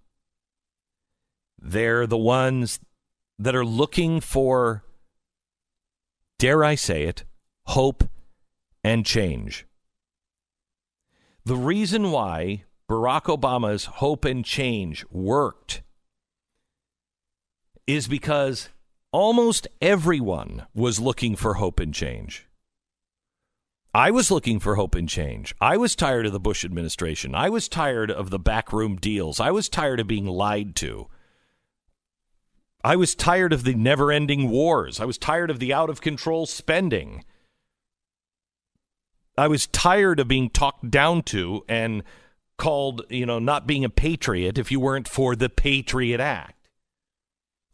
They're 1.59 2.07
the 2.07 2.19
ones 2.19 2.81
that 3.39 3.55
are 3.55 3.65
looking 3.65 4.21
for, 4.21 4.85
dare 6.39 6.63
I 6.63 6.75
say 6.75 7.05
it, 7.05 7.25
hope 7.67 8.05
and 8.85 9.05
change. 9.05 9.67
The 11.45 11.57
reason 11.57 12.11
why 12.11 12.65
Barack 12.89 13.25
Obama's 13.25 13.87
hope 13.87 14.25
and 14.25 14.45
change 14.45 15.05
worked 15.11 15.83
is 17.87 18.09
because 18.09 18.69
almost 19.13 19.67
everyone 19.81 20.67
was 20.75 21.01
looking 21.01 21.37
for 21.37 21.55
hope 21.55 21.81
and 21.81 21.95
change. 21.95 22.47
I 23.93 24.13
was 24.13 24.31
looking 24.31 24.61
for 24.61 24.77
hope 24.77 24.95
and 24.95 25.09
change. 25.09 25.53
I 25.61 25.77
was 25.77 25.97
tired 25.97 26.25
of 26.25 26.33
the 26.33 26.39
Bush 26.39 26.65
administration. 26.65 27.35
I 27.35 27.49
was 27.49 27.69
tired 27.69 28.11
of 28.11 28.31
the 28.31 28.39
backroom 28.39 28.97
deals. 28.97 29.41
I 29.41 29.51
was 29.51 29.69
tired 29.69 29.99
of 29.99 30.07
being 30.07 30.27
lied 30.27 30.77
to. 30.77 31.09
I 32.85 32.95
was 32.95 33.17
tired 33.17 33.53
of 33.53 33.65
the 33.65 33.75
never 33.75 34.13
ending 34.13 34.49
wars. 34.49 35.01
I 35.01 35.05
was 35.05 35.19
tired 35.19 35.51
of 35.51 35.59
the 35.59 35.73
out 35.73 35.91
of 35.91 36.01
control 36.01 36.47
spending. 36.47 37.25
I 39.37 39.49
was 39.49 39.67
tired 39.67 40.21
of 40.21 40.29
being 40.29 40.51
talked 40.51 40.91
down 40.91 41.23
to 41.25 41.65
and 41.69 42.05
called, 42.59 43.03
you 43.09 43.27
know, 43.27 43.39
not 43.41 43.67
being 43.67 43.85
a 43.85 43.91
patriot 43.91 44.57
if 44.57 44.71
you 44.71 44.79
weren't 44.79 45.09
for 45.09 45.35
the 45.35 45.49
Patriot 45.49 46.21
Act. 46.21 46.60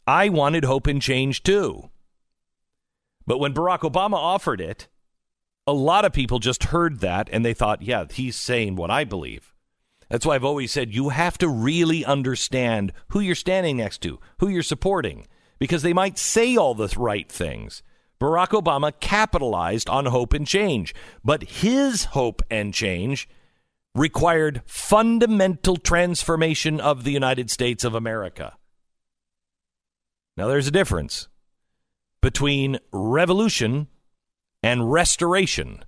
I 0.07 0.29
wanted 0.29 0.63
hope 0.63 0.87
and 0.87 1.01
change 1.01 1.43
too. 1.43 1.89
But 3.25 3.39
when 3.39 3.53
Barack 3.53 3.79
Obama 3.79 4.13
offered 4.13 4.61
it, 4.61 4.87
a 5.67 5.73
lot 5.73 6.05
of 6.05 6.13
people 6.13 6.39
just 6.39 6.65
heard 6.65 7.01
that 7.01 7.29
and 7.31 7.43
they 7.43 7.53
thought, 7.53 7.81
yeah, 7.81 8.05
he's 8.09 8.37
saying 8.37 8.77
what 8.77 8.89
I 8.89 9.03
believe. 9.03 9.53
That's 10.09 10.25
why 10.25 10.35
I've 10.35 10.45
always 10.45 10.71
said 10.71 10.93
you 10.93 11.09
have 11.09 11.37
to 11.39 11.49
really 11.49 12.05
understand 12.05 12.93
who 13.09 13.19
you're 13.19 13.35
standing 13.35 13.75
next 13.75 14.01
to, 14.03 14.19
who 14.39 14.47
you're 14.47 14.63
supporting, 14.63 15.27
because 15.59 15.81
they 15.81 15.91
might 15.91 16.17
say 16.17 16.55
all 16.55 16.73
the 16.73 16.93
right 16.97 17.29
things. 17.29 17.83
Barack 18.19 18.49
Obama 18.49 18.93
capitalized 18.99 19.89
on 19.89 20.05
hope 20.05 20.33
and 20.33 20.47
change, 20.47 20.95
but 21.23 21.43
his 21.43 22.05
hope 22.05 22.41
and 22.49 22.73
change 22.73 23.27
required 23.93 24.61
fundamental 24.65 25.75
transformation 25.75 26.79
of 26.79 27.03
the 27.03 27.11
United 27.11 27.51
States 27.51 27.83
of 27.83 27.93
America. 27.93 28.56
Now, 30.37 30.47
there's 30.47 30.67
a 30.67 30.71
difference 30.71 31.27
between 32.21 32.77
revolution 32.91 33.87
and 34.61 34.91
restoration. 34.91 35.83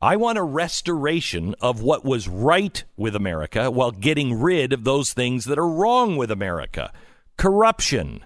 I 0.00 0.16
want 0.16 0.38
a 0.38 0.42
restoration 0.42 1.54
of 1.60 1.80
what 1.80 2.04
was 2.04 2.28
right 2.28 2.84
with 2.96 3.16
America 3.16 3.70
while 3.70 3.90
getting 3.90 4.40
rid 4.40 4.72
of 4.72 4.84
those 4.84 5.12
things 5.12 5.46
that 5.46 5.58
are 5.58 5.68
wrong 5.68 6.16
with 6.16 6.30
America 6.30 6.92
corruption, 7.36 8.24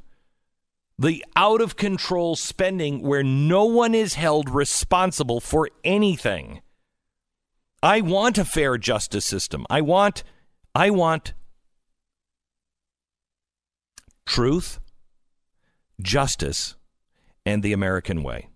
the 0.99 1.25
out 1.37 1.61
of 1.61 1.77
control 1.77 2.37
spending 2.37 3.01
where 3.01 3.23
no 3.23 3.65
one 3.65 3.95
is 3.95 4.15
held 4.15 4.51
responsible 4.51 5.41
for 5.41 5.71
anything. 5.85 6.61
I 7.83 8.01
want 8.01 8.39
a 8.39 8.45
fair 8.45 8.77
justice 8.77 9.25
system. 9.25 9.65
I 9.71 9.81
want 9.81 10.25
I 10.75 10.91
want 10.91 11.33
truth, 14.27 14.81
justice, 16.01 16.77
and 17.45 17.63
the 17.63 17.73
American 17.73 18.23
way. 18.23 18.49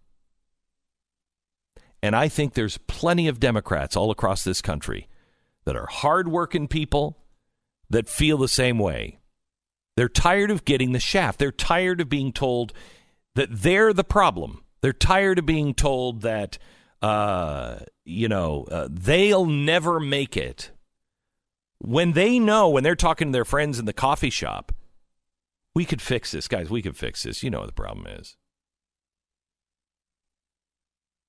And 2.03 2.17
I 2.17 2.29
think 2.29 2.55
there's 2.55 2.79
plenty 2.79 3.29
of 3.29 3.41
Democrats 3.41 3.97
all 3.97 4.11
across 4.11 4.45
this 4.45 4.61
country 4.61 5.09
that 5.65 5.77
are 5.77 5.87
hardworking 5.87 6.69
people 6.69 7.17
that 7.89 8.09
feel 8.09 8.39
the 8.39 8.49
same 8.49 8.79
way. 8.79 9.19
They're 9.97 10.09
tired 10.09 10.51
of 10.51 10.65
getting 10.65 10.93
the 10.93 11.01
shaft. 11.01 11.39
They're 11.39 11.53
tired 11.53 12.01
of 12.01 12.09
being 12.09 12.33
told 12.33 12.73
that 13.35 13.49
they're 13.51 13.93
the 13.93 14.05
problem. 14.05 14.65
They're 14.81 14.93
tired 14.93 15.39
of 15.39 15.47
being 15.47 15.75
told 15.75 16.23
that, 16.23 16.59
uh, 17.01 17.81
you 18.05 18.29
know, 18.29 18.65
uh, 18.71 18.89
they'll 18.91 19.47
never 19.47 20.01
make 20.01 20.37
it. 20.37 20.71
When 21.79 22.13
they 22.13 22.39
know, 22.39 22.69
when 22.69 22.83
they're 22.83 22.97
talking 22.97 23.29
to 23.29 23.33
their 23.33 23.45
friends 23.45 23.79
in 23.79 23.85
the 23.85 23.93
coffee 23.93 24.31
shop, 24.31 24.73
we 25.75 25.85
could 25.85 26.03
fix 26.03 26.33
this, 26.33 26.49
guys. 26.49 26.71
We 26.71 26.83
could 26.83 26.97
fix 26.97 27.23
this. 27.23 27.43
You 27.43 27.51
know 27.51 27.61
what 27.61 27.67
the 27.67 27.73
problem 27.73 28.07
is. 28.07 28.37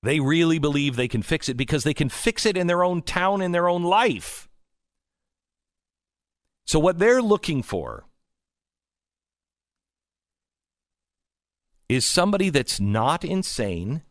They 0.01 0.19
really 0.19 0.59
believe 0.59 0.95
they 0.95 1.07
can 1.07 1.21
fix 1.21 1.47
it 1.47 1.55
because 1.55 1.85
they 1.85 1.93
can 1.93 2.09
fix 2.09 2.45
it 2.45 2.57
in 2.57 2.67
their 2.67 2.83
own 2.83 3.01
town, 3.01 3.41
in 3.41 3.53
their 3.53 3.69
own 3.69 3.83
life. 3.83 4.49
So, 6.65 6.77
what 6.77 6.99
they're 6.99 7.21
looking 7.21 7.63
for 7.63 8.05
is 11.87 12.05
somebody 12.05 12.49
that's 12.49 12.81
not 12.81 13.23
insane, 13.23 14.01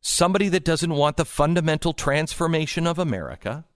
somebody 0.00 0.48
that 0.48 0.64
doesn't 0.64 0.94
want 0.94 1.18
the 1.18 1.24
fundamental 1.24 1.92
transformation 1.92 2.86
of 2.86 2.98
America, 2.98 3.66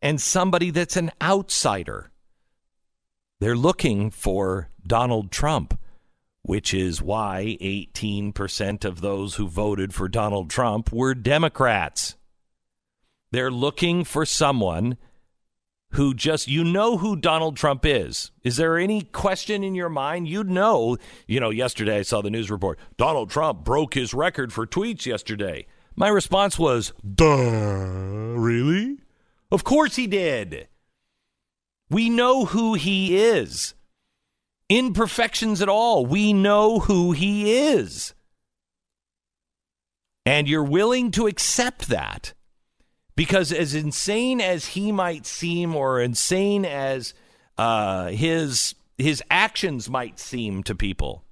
and 0.00 0.20
somebody 0.20 0.70
that's 0.70 0.96
an 0.96 1.10
outsider. 1.20 2.10
They're 3.40 3.56
looking 3.56 4.10
for 4.10 4.68
Donald 4.86 5.32
Trump, 5.32 5.78
which 6.42 6.74
is 6.74 7.00
why 7.00 7.56
18% 7.62 8.84
of 8.84 9.00
those 9.00 9.36
who 9.36 9.48
voted 9.48 9.94
for 9.94 10.08
Donald 10.08 10.50
Trump 10.50 10.92
were 10.92 11.14
Democrats. 11.14 12.16
They're 13.32 13.50
looking 13.50 14.04
for 14.04 14.26
someone 14.26 14.98
who 15.92 16.12
just 16.12 16.48
you 16.48 16.62
know 16.64 16.98
who 16.98 17.16
Donald 17.16 17.56
Trump 17.56 17.86
is. 17.86 18.30
Is 18.42 18.58
there 18.58 18.76
any 18.76 19.02
question 19.02 19.64
in 19.64 19.74
your 19.74 19.88
mind? 19.88 20.28
You'd 20.28 20.50
know, 20.50 20.98
you 21.26 21.40
know, 21.40 21.50
yesterday 21.50 22.00
I 22.00 22.02
saw 22.02 22.20
the 22.20 22.30
news 22.30 22.50
report. 22.50 22.78
Donald 22.98 23.30
Trump 23.30 23.64
broke 23.64 23.94
his 23.94 24.12
record 24.12 24.52
for 24.52 24.66
tweets 24.66 25.06
yesterday. 25.06 25.66
My 25.96 26.08
response 26.08 26.58
was, 26.58 26.92
"Duh, 27.02 28.34
really? 28.36 28.98
Of 29.50 29.64
course 29.64 29.96
he 29.96 30.06
did. 30.06 30.68
We 31.90 32.08
know 32.08 32.44
who 32.44 32.74
he 32.74 33.18
is. 33.18 33.74
Imperfections 34.68 35.60
at 35.60 35.68
all. 35.68 36.06
We 36.06 36.32
know 36.32 36.78
who 36.78 37.12
he 37.12 37.52
is. 37.52 38.14
And 40.24 40.48
you're 40.48 40.62
willing 40.62 41.10
to 41.12 41.26
accept 41.26 41.88
that 41.88 42.32
because 43.16 43.52
as 43.52 43.74
insane 43.74 44.40
as 44.40 44.66
he 44.66 44.92
might 44.92 45.26
seem 45.26 45.74
or 45.74 46.00
insane 46.00 46.64
as 46.64 47.12
uh, 47.58 48.08
his 48.08 48.74
his 48.96 49.22
actions 49.30 49.90
might 49.90 50.18
seem 50.18 50.62
to 50.62 50.74
people 50.74 51.24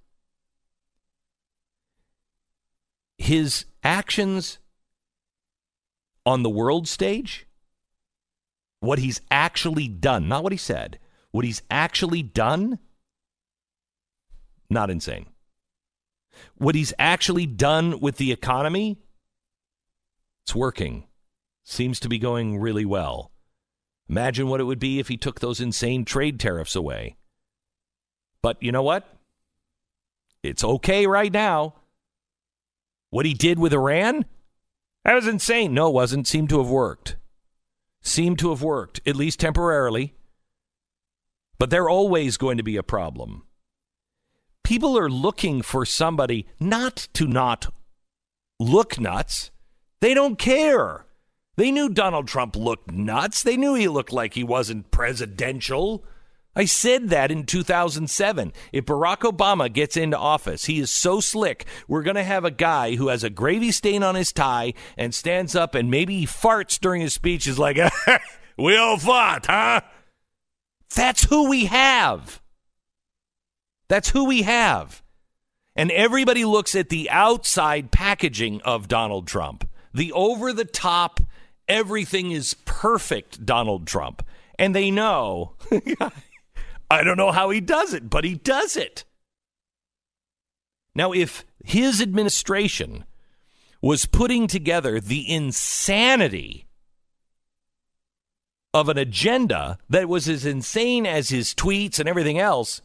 his 3.18 3.64
actions 3.82 4.58
on 6.24 6.42
the 6.42 6.50
world 6.50 6.86
stage 6.86 7.47
what 8.80 8.98
he's 8.98 9.20
actually 9.30 9.88
done 9.88 10.28
not 10.28 10.42
what 10.42 10.52
he 10.52 10.58
said 10.58 10.98
what 11.30 11.44
he's 11.44 11.62
actually 11.70 12.22
done 12.22 12.78
not 14.70 14.90
insane 14.90 15.26
what 16.56 16.74
he's 16.74 16.92
actually 16.98 17.46
done 17.46 18.00
with 18.00 18.16
the 18.16 18.30
economy 18.32 18.98
it's 20.48 20.54
working 20.54 21.04
seems 21.62 22.00
to 22.00 22.08
be 22.08 22.18
going 22.18 22.58
really 22.58 22.86
well. 22.86 23.30
Imagine 24.08 24.48
what 24.48 24.60
it 24.60 24.64
would 24.64 24.78
be 24.78 24.98
if 24.98 25.08
he 25.08 25.18
took 25.18 25.40
those 25.40 25.60
insane 25.60 26.06
trade 26.06 26.40
tariffs 26.40 26.74
away. 26.74 27.16
But 28.40 28.56
you 28.62 28.72
know 28.72 28.82
what? 28.82 29.06
It's 30.42 30.64
okay 30.64 31.06
right 31.06 31.30
now. 31.30 31.74
What 33.10 33.26
he 33.26 33.34
did 33.34 33.58
with 33.58 33.74
Iran? 33.74 34.24
That 35.04 35.12
was 35.12 35.26
insane. 35.26 35.74
No, 35.74 35.88
it 35.88 35.94
wasn't. 35.94 36.26
Seemed 36.26 36.48
to 36.48 36.58
have 36.58 36.70
worked. 36.70 37.16
Seemed 38.02 38.38
to 38.38 38.50
have 38.50 38.62
worked, 38.62 39.00
at 39.06 39.16
least 39.16 39.40
temporarily. 39.40 40.14
But 41.58 41.70
they're 41.70 41.88
always 41.88 42.36
going 42.36 42.56
to 42.56 42.62
be 42.62 42.76
a 42.76 42.82
problem. 42.82 43.44
People 44.62 44.98
are 44.98 45.10
looking 45.10 45.62
for 45.62 45.84
somebody 45.84 46.46
not 46.60 47.08
to 47.14 47.26
not 47.26 47.72
look 48.60 49.00
nuts. 49.00 49.50
They 50.00 50.14
don't 50.14 50.38
care. 50.38 51.06
They 51.56 51.72
knew 51.72 51.88
Donald 51.88 52.28
Trump 52.28 52.54
looked 52.54 52.92
nuts. 52.92 53.42
They 53.42 53.56
knew 53.56 53.74
he 53.74 53.88
looked 53.88 54.12
like 54.12 54.34
he 54.34 54.44
wasn't 54.44 54.90
presidential. 54.90 56.04
I 56.58 56.64
said 56.64 57.10
that 57.10 57.30
in 57.30 57.46
2007. 57.46 58.52
If 58.72 58.84
Barack 58.84 59.18
Obama 59.18 59.72
gets 59.72 59.96
into 59.96 60.18
office, 60.18 60.64
he 60.64 60.80
is 60.80 60.90
so 60.90 61.20
slick. 61.20 61.66
We're 61.86 62.02
going 62.02 62.16
to 62.16 62.24
have 62.24 62.44
a 62.44 62.50
guy 62.50 62.96
who 62.96 63.08
has 63.08 63.22
a 63.22 63.30
gravy 63.30 63.70
stain 63.70 64.02
on 64.02 64.16
his 64.16 64.32
tie 64.32 64.74
and 64.96 65.14
stands 65.14 65.54
up 65.54 65.76
and 65.76 65.88
maybe 65.88 66.18
he 66.18 66.26
farts 66.26 66.80
during 66.80 67.00
his 67.00 67.14
speech. 67.14 67.46
Is 67.46 67.60
like, 67.60 67.78
we 68.58 68.76
all 68.76 68.98
fought, 68.98 69.46
huh? 69.46 69.82
That's 70.96 71.22
who 71.24 71.48
we 71.48 71.66
have. 71.66 72.42
That's 73.88 74.10
who 74.10 74.24
we 74.24 74.42
have. 74.42 75.00
And 75.76 75.92
everybody 75.92 76.44
looks 76.44 76.74
at 76.74 76.88
the 76.88 77.08
outside 77.08 77.92
packaging 77.92 78.62
of 78.62 78.88
Donald 78.88 79.28
Trump, 79.28 79.68
the 79.94 80.10
over 80.12 80.52
the 80.52 80.64
top 80.64 81.20
everything 81.68 82.32
is 82.32 82.54
perfect 82.64 83.44
Donald 83.44 83.86
Trump. 83.86 84.24
And 84.58 84.74
they 84.74 84.90
know, 84.90 85.52
I 86.90 87.02
don't 87.02 87.16
know 87.16 87.32
how 87.32 87.50
he 87.50 87.60
does 87.60 87.92
it, 87.92 88.08
but 88.08 88.24
he 88.24 88.34
does 88.34 88.76
it. 88.76 89.04
Now, 90.94 91.12
if 91.12 91.44
his 91.64 92.00
administration 92.00 93.04
was 93.80 94.06
putting 94.06 94.46
together 94.46 95.00
the 95.00 95.32
insanity 95.32 96.66
of 98.74 98.88
an 98.88 98.98
agenda 98.98 99.78
that 99.88 100.08
was 100.08 100.28
as 100.28 100.44
insane 100.44 101.06
as 101.06 101.28
his 101.28 101.54
tweets 101.54 101.98
and 101.98 102.08
everything 102.08 102.38
else, 102.38 102.82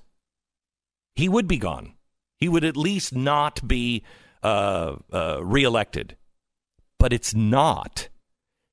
he 1.16 1.28
would 1.28 1.48
be 1.48 1.58
gone. 1.58 1.94
He 2.38 2.50
would 2.50 2.64
at 2.64 2.78
least 2.78 3.16
not 3.16 3.68
be 3.68 4.04
uh, 4.42 4.98
uh, 5.12 5.40
reelected. 5.44 6.18
But 7.00 7.14
it's 7.14 7.34
not. 7.34 8.10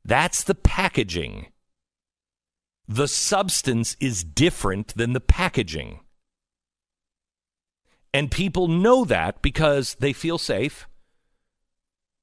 That's 0.04 0.42
the 0.42 0.54
packaging. 0.54 1.48
The 2.90 3.06
substance 3.06 3.96
is 4.00 4.24
different 4.24 4.96
than 4.96 5.12
the 5.12 5.20
packaging. 5.20 6.00
And 8.12 8.32
people 8.32 8.66
know 8.66 9.04
that 9.04 9.42
because 9.42 9.94
they 10.00 10.12
feel 10.12 10.38
safe. 10.38 10.88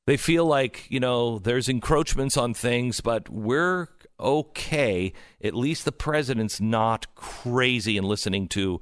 They 0.08 0.18
feel 0.18 0.46
like, 0.46 0.86
you 0.90 1.00
know, 1.00 1.40
there's 1.40 1.70
encroachments 1.70 2.36
on 2.36 2.54
things, 2.54 3.00
but 3.00 3.30
we're 3.30 3.88
okay, 4.20 5.14
at 5.42 5.54
least 5.54 5.86
the 5.86 5.94
president's 5.94 6.60
not 6.60 7.16
crazy 7.16 7.98
and 7.98 8.06
listening 8.06 8.50
to, 8.50 8.82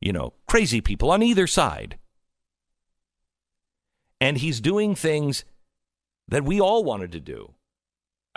you 0.00 0.14
know, 0.14 0.32
crazy 0.46 0.80
people 0.80 1.10
on 1.10 1.22
either 1.22 1.46
side. 1.46 1.98
And 4.18 4.38
he's 4.38 4.62
doing 4.62 4.94
things 4.94 5.44
that 6.26 6.44
we 6.44 6.58
all 6.58 6.84
wanted 6.84 7.12
to 7.12 7.20
do. 7.20 7.52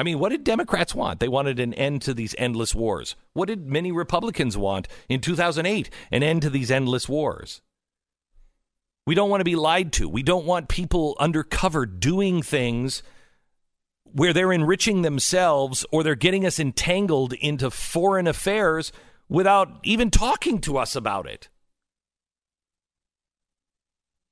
I 0.01 0.03
mean, 0.03 0.17
what 0.17 0.29
did 0.29 0.43
Democrats 0.43 0.95
want? 0.95 1.19
They 1.19 1.27
wanted 1.27 1.59
an 1.59 1.75
end 1.75 2.01
to 2.01 2.15
these 2.15 2.33
endless 2.39 2.73
wars. 2.73 3.15
What 3.33 3.49
did 3.49 3.67
many 3.67 3.91
Republicans 3.91 4.57
want 4.57 4.87
in 5.07 5.21
2008? 5.21 5.91
An 6.09 6.23
end 6.23 6.41
to 6.41 6.49
these 6.49 6.71
endless 6.71 7.07
wars. 7.07 7.61
We 9.05 9.13
don't 9.13 9.29
want 9.29 9.41
to 9.41 9.45
be 9.45 9.55
lied 9.55 9.93
to. 9.93 10.09
We 10.09 10.23
don't 10.23 10.47
want 10.47 10.69
people 10.69 11.15
undercover 11.19 11.85
doing 11.85 12.41
things 12.41 13.03
where 14.05 14.33
they're 14.33 14.51
enriching 14.51 15.03
themselves 15.03 15.85
or 15.91 16.01
they're 16.01 16.15
getting 16.15 16.47
us 16.47 16.59
entangled 16.59 17.33
into 17.33 17.69
foreign 17.69 18.25
affairs 18.25 18.91
without 19.29 19.69
even 19.83 20.09
talking 20.09 20.59
to 20.61 20.79
us 20.79 20.95
about 20.95 21.27
it. 21.27 21.47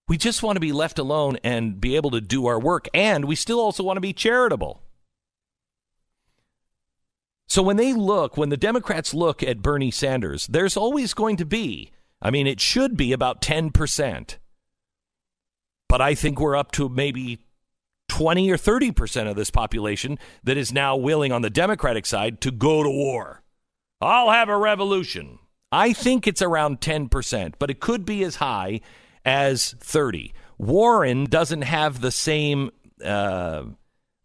We 0.07 0.17
just 0.17 0.41
want 0.41 0.55
to 0.55 0.61
be 0.61 0.71
left 0.71 0.97
alone 0.97 1.37
and 1.43 1.79
be 1.79 1.95
able 1.95 2.09
to 2.09 2.21
do 2.21 2.47
our 2.47 2.59
work. 2.59 2.87
And 2.91 3.25
we 3.25 3.35
still 3.35 3.59
also 3.59 3.83
want 3.83 3.97
to 3.97 4.01
be 4.01 4.13
charitable. 4.13 4.81
So 7.49 7.63
when 7.63 7.77
they 7.77 7.93
look, 7.93 8.37
when 8.37 8.49
the 8.49 8.57
Democrats 8.57 9.13
look 9.13 9.41
at 9.41 9.63
Bernie 9.63 9.91
Sanders, 9.91 10.45
there's 10.47 10.77
always 10.77 11.15
going 11.15 11.35
to 11.37 11.45
be, 11.45 11.91
I 12.21 12.29
mean, 12.29 12.45
it 12.45 12.61
should 12.61 12.95
be 12.95 13.11
about 13.11 13.41
10%. 13.41 14.37
But 15.87 16.01
I 16.01 16.13
think 16.13 16.39
we're 16.39 16.55
up 16.55 16.71
to 16.73 16.87
maybe 16.87 17.39
20 18.09 18.51
or 18.51 18.57
30% 18.57 19.27
of 19.27 19.35
this 19.35 19.49
population 19.49 20.19
that 20.43 20.57
is 20.57 20.71
now 20.71 20.95
willing 20.95 21.31
on 21.31 21.41
the 21.41 21.49
Democratic 21.49 22.05
side 22.05 22.39
to 22.41 22.51
go 22.51 22.83
to 22.83 22.89
war. 22.89 23.41
I'll 23.99 24.29
have 24.29 24.49
a 24.49 24.57
revolution. 24.57 25.39
I 25.71 25.93
think 25.93 26.27
it's 26.27 26.43
around 26.43 26.81
10%, 26.81 27.53
but 27.57 27.71
it 27.71 27.79
could 27.79 28.05
be 28.05 28.23
as 28.23 28.35
high 28.35 28.81
as 29.25 29.75
30. 29.79 30.33
Warren 30.59 31.25
doesn't 31.25 31.63
have 31.63 32.01
the 32.01 32.11
same 32.11 32.69
uh, 33.03 33.63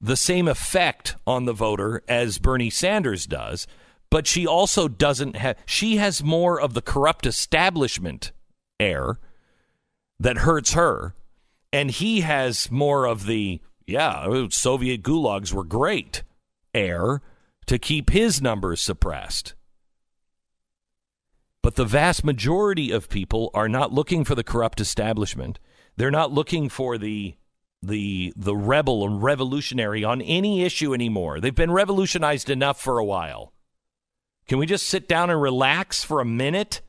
the 0.05 0.17
same 0.17 0.47
effect 0.47 1.17
on 1.27 1.47
the 1.47 1.55
voter 1.55 2.03
as 2.07 2.39
Bernie 2.39 2.69
Sanders 2.69 3.25
does, 3.25 3.67
but 4.11 4.27
she 4.27 4.47
also 4.47 4.87
doesn't 4.87 5.37
have 5.37 5.57
she 5.65 5.97
has 5.97 6.23
more 6.23 6.61
of 6.61 6.75
the 6.75 6.83
corrupt 6.83 7.25
establishment 7.25 8.31
air 8.79 9.19
that 10.21 10.39
hurts 10.39 10.75
her 10.75 11.15
and 11.73 11.91
he 11.91 12.21
has 12.21 12.71
more 12.71 13.07
of 13.07 13.25
the 13.25 13.61
yeah, 13.87 14.25
oh, 14.27 14.49
Soviet 14.51 15.03
gulags 15.03 15.55
were 15.55 15.65
great 15.65 16.23
air 16.75 17.23
to 17.67 17.79
keep 17.79 18.11
his 18.11 18.43
numbers 18.43 18.83
suppressed. 18.83 19.55
But 21.63 21.77
the 21.77 21.85
vast 21.87 22.25
majority 22.25 22.91
of 22.91 23.09
people 23.09 23.51
are 23.55 23.71
not 23.71 23.93
looking 23.93 24.25
for 24.25 24.35
the 24.35 24.45
corrupt 24.45 24.83
establishment. 24.83 25.59
They're 25.97 26.11
not 26.11 26.31
looking 26.31 26.69
for 26.69 26.99
the 26.99 27.37
the 27.87 28.33
the 28.37 28.57
rebel 28.57 29.05
and 29.07 29.23
revolutionary 29.23 30.05
on 30.05 30.21
any 30.23 30.63
issue 30.63 30.95
anymore. 30.95 31.41
They've 31.41 31.55
been 31.55 31.73
revolutionized 31.73 32.51
enough 32.51 32.81
for 32.81 32.99
a 32.99 33.05
while. 33.05 33.53
Can 34.47 34.59
we 34.59 34.67
just 34.67 34.87
sit 34.87 35.09
down 35.09 35.31
and 35.31 35.41
relax 35.41 36.05
for 36.05 36.21
a 36.21 36.25
minute? 36.25 36.83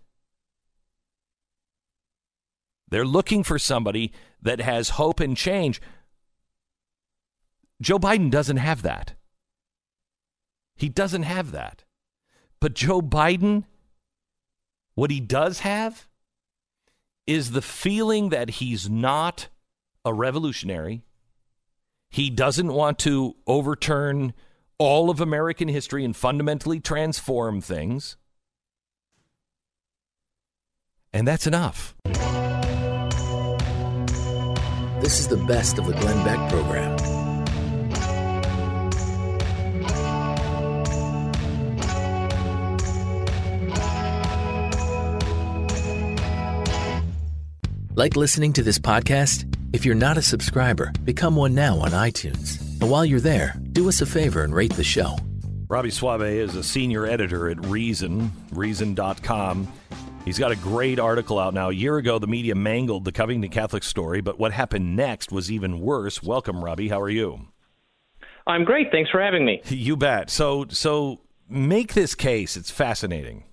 They're 2.90 3.06
looking 3.06 3.44
for 3.44 3.58
somebody 3.58 4.12
that 4.42 4.62
has 4.62 4.90
hope 4.92 5.20
and 5.20 5.36
change. 5.36 5.82
Joe 7.82 8.00
Biden 8.00 8.30
doesn't 8.30 8.58
have 8.58 8.82
that. 8.84 9.14
He 10.76 10.90
doesn't 10.90 11.24
have 11.24 11.52
that. 11.52 11.84
But 12.60 12.74
Joe 12.74 13.02
Biden, 13.02 13.64
what 14.94 15.12
he 15.12 15.20
does 15.20 15.60
have 15.60 16.08
is 17.28 17.52
the 17.52 17.62
feeling 17.62 18.30
that 18.30 18.52
he's 18.52 18.90
not 18.90 19.48
a 20.06 20.14
revolutionary. 20.14 21.02
He 22.10 22.30
doesn't 22.30 22.72
want 22.72 23.00
to 23.00 23.36
overturn 23.48 24.34
all 24.78 25.10
of 25.10 25.20
American 25.20 25.68
history 25.68 26.06
and 26.06 26.16
fundamentally 26.16 26.80
transform 26.80 27.60
things. 27.60 28.16
And 31.12 31.28
that's 31.28 31.48
enough. 31.48 31.96
This 35.02 35.20
is 35.20 35.28
the 35.28 35.44
best 35.48 35.78
of 35.78 35.88
the 35.88 35.94
Glenn 35.94 36.24
Beck 36.26 36.50
program. 36.50 36.96
Like 47.96 48.18
listening 48.18 48.52
to 48.54 48.64
this 48.64 48.78
podcast? 48.78 49.55
If 49.76 49.86
you're 49.86 49.94
not 49.94 50.18
a 50.18 50.22
subscriber, 50.22 50.94
become 51.04 51.36
one 51.36 51.54
now 51.54 51.80
on 51.80 51.90
iTunes. 51.92 52.62
And 52.80 52.90
while 52.90 53.04
you're 53.04 53.20
there, 53.20 53.60
do 53.74 53.90
us 53.90 54.00
a 54.00 54.06
favor 54.06 54.46
and 54.46 54.56
rate 54.56 54.72
the 54.72 54.86
show. 54.86 55.18
Robby 55.68 55.92
Soave 55.92 56.22
is 56.22 56.56
a 56.56 56.64
senior 56.64 57.06
editor 57.06 57.50
at 57.50 57.60
Reason, 57.66 58.32
Reason.com. 58.54 59.68
He's 60.24 60.40
got 60.40 60.54
a 60.54 60.56
great 60.56 60.98
article 60.98 61.38
out 61.38 61.54
now. 61.54 61.68
A 61.68 61.74
year 61.74 61.98
ago, 61.98 62.20
the 62.20 62.26
media 62.26 62.56
mangled 62.56 63.04
the 63.04 63.12
Covington 63.12 63.52
Catholic 63.52 63.84
story, 63.84 64.22
but 64.22 64.40
what 64.40 64.54
happened 64.54 64.96
next 64.96 65.34
was 65.34 65.52
even 65.52 65.82
worse. 65.82 66.24
Welcome, 66.24 66.64
Robby. 66.64 66.88
How 66.88 67.02
are 67.02 67.10
you? 67.10 67.50
I'm 68.48 68.64
great. 68.64 68.94
Thanks 68.94 69.12
for 69.12 69.22
having 69.22 69.44
me. 69.44 69.62
You 69.70 69.98
bet. 69.98 70.30
So, 70.30 70.68
so 70.70 71.20
make 71.50 71.96
this 71.96 72.16
case. 72.16 72.56
It's 72.56 72.72
fascinating. 72.72 73.44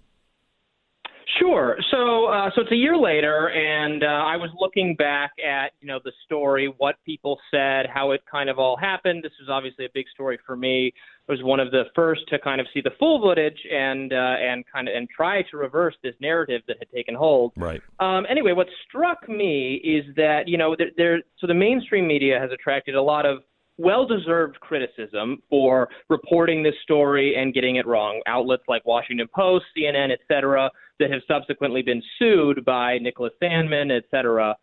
Sure. 1.42 1.76
So, 1.90 2.26
uh, 2.26 2.50
so 2.55 2.61
it's 2.62 2.70
a 2.70 2.76
year 2.76 2.96
later, 2.96 3.50
and 3.50 4.05
uh, 4.05 4.07
I 4.07 4.37
was 4.37 4.50
looking 4.61 4.94
back 4.94 5.33
at 5.44 5.72
you 5.81 5.88
know 5.88 5.98
the 6.05 6.12
story, 6.24 6.72
what 6.78 6.96
people 7.05 7.38
said, 7.50 7.87
how 7.92 8.12
it 8.12 8.22
kind 8.31 8.48
of 8.48 8.61
all 8.61 8.76
happened. 8.76 9.24
This 9.24 9.33
was 9.40 9.48
obviously 9.50 9.85
a 9.85 9.88
big 9.92 10.07
story 10.14 10.38
for 10.46 10.57
me. 10.57 10.92
I 11.28 11.33
was 11.33 11.42
one 11.42 11.59
of 11.59 11.72
the 11.72 11.85
first 11.96 12.22
to 12.28 12.38
kind 12.38 12.61
of 12.61 12.68
see 12.72 12.81
the 12.81 12.92
full 12.96 13.20
footage 13.20 13.59
and 13.72 14.12
uh, 14.12 14.16
and 14.16 14.64
kind 14.72 14.88
of 14.88 14.94
and 14.94 15.09
try 15.09 15.42
to 15.50 15.57
reverse 15.57 15.94
this 16.05 16.14
narrative 16.20 16.62
that 16.68 16.76
had 16.78 16.90
taken 16.90 17.14
hold. 17.16 17.52
Right. 17.57 17.81
Um, 17.98 18.24
anyway, 18.31 18.52
what 18.52 18.68
struck 18.88 19.28
me 19.28 19.74
is 19.83 20.14
that 20.14 20.46
you 20.46 20.59
know 20.59 20.76
there, 20.78 20.90
there 20.96 21.22
so 21.38 21.48
the 21.48 21.55
mainstream 21.55 22.07
media 22.07 22.38
has 22.38 22.52
attracted 22.52 22.94
a 22.94 23.02
lot 23.02 23.26
of 23.26 23.38
well 23.83 24.07
deserved 24.07 24.59
criticism 24.61 25.42
for 25.51 25.88
reporting 26.09 26.62
this 26.62 26.75
story 26.83 27.35
and 27.37 27.53
getting 27.53 27.77
it 27.77 27.87
wrong. 27.87 28.23
Outlets 28.27 28.62
like 28.68 28.85
Washington 28.87 29.29
Post, 29.35 29.64
CNN, 29.77 30.12
et 30.12 30.21
cetera, 30.29 30.71
that 30.99 31.11
have 31.11 31.23
subsequently 31.27 31.83
been 31.83 32.03
sued 32.18 32.64
by 32.64 32.99
Nicholas 32.99 33.33
Sandmann, 33.42 33.90
et 33.97 34.05
cetera. 34.11 34.57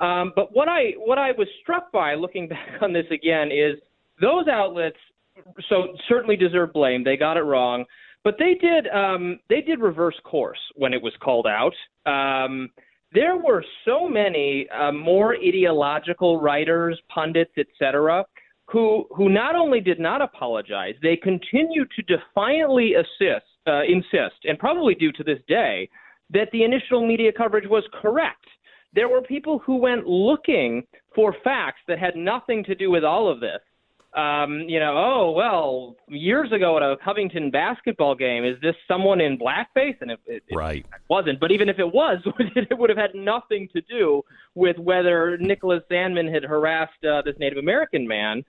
Um, 0.00 0.32
but 0.36 0.54
what 0.54 0.68
I 0.68 0.92
what 0.98 1.18
I 1.18 1.32
was 1.32 1.48
struck 1.62 1.90
by 1.90 2.14
looking 2.14 2.48
back 2.48 2.82
on 2.82 2.92
this 2.92 3.06
again 3.10 3.50
is 3.50 3.78
those 4.20 4.46
outlets 4.48 4.98
so 5.68 5.88
certainly 6.08 6.36
deserve 6.36 6.72
blame. 6.72 7.04
They 7.04 7.16
got 7.16 7.36
it 7.36 7.42
wrong, 7.42 7.84
but 8.24 8.36
they 8.38 8.54
did 8.54 8.88
um, 8.88 9.38
they 9.48 9.60
did 9.60 9.80
reverse 9.80 10.18
course 10.24 10.60
when 10.74 10.92
it 10.92 11.02
was 11.02 11.12
called 11.22 11.46
out. 11.46 11.74
Um, 12.06 12.70
there 13.12 13.36
were 13.36 13.64
so 13.86 14.08
many 14.08 14.68
uh, 14.68 14.92
more 14.92 15.36
ideological 15.36 16.40
writers, 16.40 17.00
pundits, 17.08 17.52
etc., 17.56 18.24
who 18.68 19.06
who 19.14 19.28
not 19.28 19.54
only 19.54 19.80
did 19.80 20.00
not 20.00 20.20
apologize, 20.20 20.94
they 21.02 21.16
continued 21.16 21.88
to 21.96 22.02
defiantly 22.02 22.94
assist, 22.94 23.46
uh, 23.66 23.82
insist, 23.82 24.36
and 24.44 24.58
probably 24.58 24.94
do 24.94 25.12
to 25.12 25.22
this 25.22 25.38
day, 25.46 25.88
that 26.30 26.48
the 26.52 26.64
initial 26.64 27.06
media 27.06 27.32
coverage 27.32 27.68
was 27.68 27.84
correct. 28.00 28.44
There 28.92 29.08
were 29.08 29.22
people 29.22 29.60
who 29.60 29.76
went 29.76 30.06
looking 30.06 30.84
for 31.14 31.34
facts 31.44 31.80
that 31.86 31.98
had 31.98 32.16
nothing 32.16 32.64
to 32.64 32.74
do 32.74 32.90
with 32.90 33.04
all 33.04 33.28
of 33.30 33.40
this. 33.40 33.60
Um, 34.16 34.60
you 34.66 34.80
know, 34.80 34.94
oh 34.96 35.30
well, 35.36 35.94
years 36.08 36.50
ago 36.50 36.78
at 36.78 36.82
a 36.82 36.96
Covington 37.04 37.50
basketball 37.50 38.14
game, 38.14 38.46
is 38.46 38.56
this 38.62 38.74
someone 38.88 39.20
in 39.20 39.38
blackface? 39.38 39.96
And 40.00 40.10
it, 40.10 40.20
it, 40.26 40.42
right. 40.54 40.78
it 40.78 41.00
wasn't. 41.10 41.38
But 41.38 41.52
even 41.52 41.68
if 41.68 41.78
it 41.78 41.92
was, 41.92 42.18
it 42.56 42.78
would 42.78 42.88
have 42.88 42.98
had 42.98 43.14
nothing 43.14 43.68
to 43.74 43.82
do 43.82 44.22
with 44.54 44.78
whether 44.78 45.36
Nicholas 45.36 45.82
Sandmann 45.90 46.32
had 46.32 46.44
harassed 46.44 47.04
uh, 47.04 47.20
this 47.22 47.34
Native 47.38 47.58
American 47.58 48.08
man. 48.08 48.42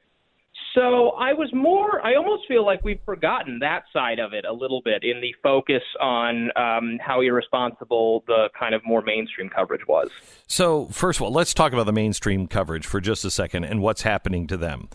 So 0.73 1.09
I 1.11 1.33
was 1.33 1.49
more, 1.53 2.05
I 2.05 2.15
almost 2.15 2.47
feel 2.47 2.63
like 2.65 2.83
we've 2.83 2.99
forgotten 3.03 3.59
that 3.59 3.85
side 3.91 4.19
of 4.19 4.33
it 4.33 4.45
a 4.45 4.53
little 4.53 4.81
bit 4.83 5.03
in 5.03 5.21
the 5.21 5.33
focus 5.41 5.81
on 5.99 6.51
um, 6.55 6.99
how 7.01 7.21
irresponsible 7.21 8.23
the 8.27 8.49
kind 8.57 8.75
of 8.75 8.85
more 8.85 9.01
mainstream 9.01 9.49
coverage 9.49 9.87
was. 9.87 10.09
So, 10.45 10.85
first 10.87 11.19
of 11.19 11.23
all, 11.23 11.31
let's 11.31 11.53
talk 11.53 11.73
about 11.73 11.87
the 11.87 11.93
mainstream 11.93 12.47
coverage 12.47 12.85
for 12.85 13.01
just 13.01 13.25
a 13.25 13.31
second 13.31 13.63
and 13.63 13.81
what's 13.81 14.03
happening 14.03 14.45
to 14.47 14.57
them. 14.57 14.89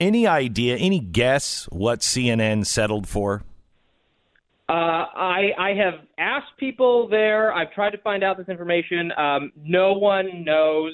Any 0.00 0.26
idea, 0.26 0.76
any 0.76 1.00
guess 1.00 1.66
what 1.70 2.00
CNN 2.00 2.64
settled 2.64 3.06
for? 3.06 3.42
Uh, 4.68 4.72
I 4.72 5.50
I 5.56 5.74
have 5.74 6.00
asked 6.18 6.56
people 6.58 7.08
there. 7.08 7.52
I've 7.52 7.72
tried 7.72 7.90
to 7.90 7.98
find 7.98 8.24
out 8.24 8.36
this 8.36 8.48
information. 8.48 9.12
Um, 9.16 9.52
no 9.56 9.92
one 9.92 10.44
knows. 10.44 10.92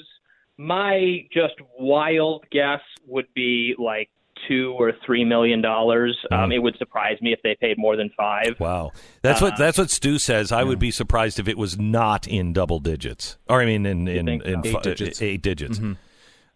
My 0.57 1.25
just 1.31 1.55
wild 1.77 2.45
guess 2.51 2.81
would 3.07 3.27
be 3.33 3.75
like 3.77 4.09
two 4.47 4.75
or 4.77 4.91
three 5.05 5.23
million 5.23 5.61
dollars. 5.61 6.17
Um, 6.31 6.51
it 6.51 6.59
would 6.59 6.77
surprise 6.77 7.17
me 7.21 7.33
if 7.33 7.39
they 7.43 7.55
paid 7.59 7.77
more 7.77 7.95
than 7.95 8.09
five. 8.15 8.59
Wow, 8.59 8.91
that's 9.21 9.41
what 9.41 9.53
uh, 9.53 9.57
that's 9.57 9.77
what 9.77 9.89
Stu 9.89 10.19
says. 10.19 10.51
I 10.51 10.63
would 10.63 10.79
be 10.79 10.91
surprised 10.91 11.39
if 11.39 11.47
it 11.47 11.57
was 11.57 11.77
not 11.77 12.27
in 12.27 12.53
double 12.53 12.79
digits, 12.79 13.37
or 13.47 13.61
I 13.61 13.65
mean, 13.65 13.85
in 13.85 14.07
in, 14.07 14.25
so? 14.25 14.31
in 14.31 14.65
Eight 14.65 14.71
fi- 14.71 14.77
uh, 14.77 14.81
digits. 14.81 15.21
Eight 15.21 15.41
digits. 15.41 15.77
Mm-hmm. 15.77 15.93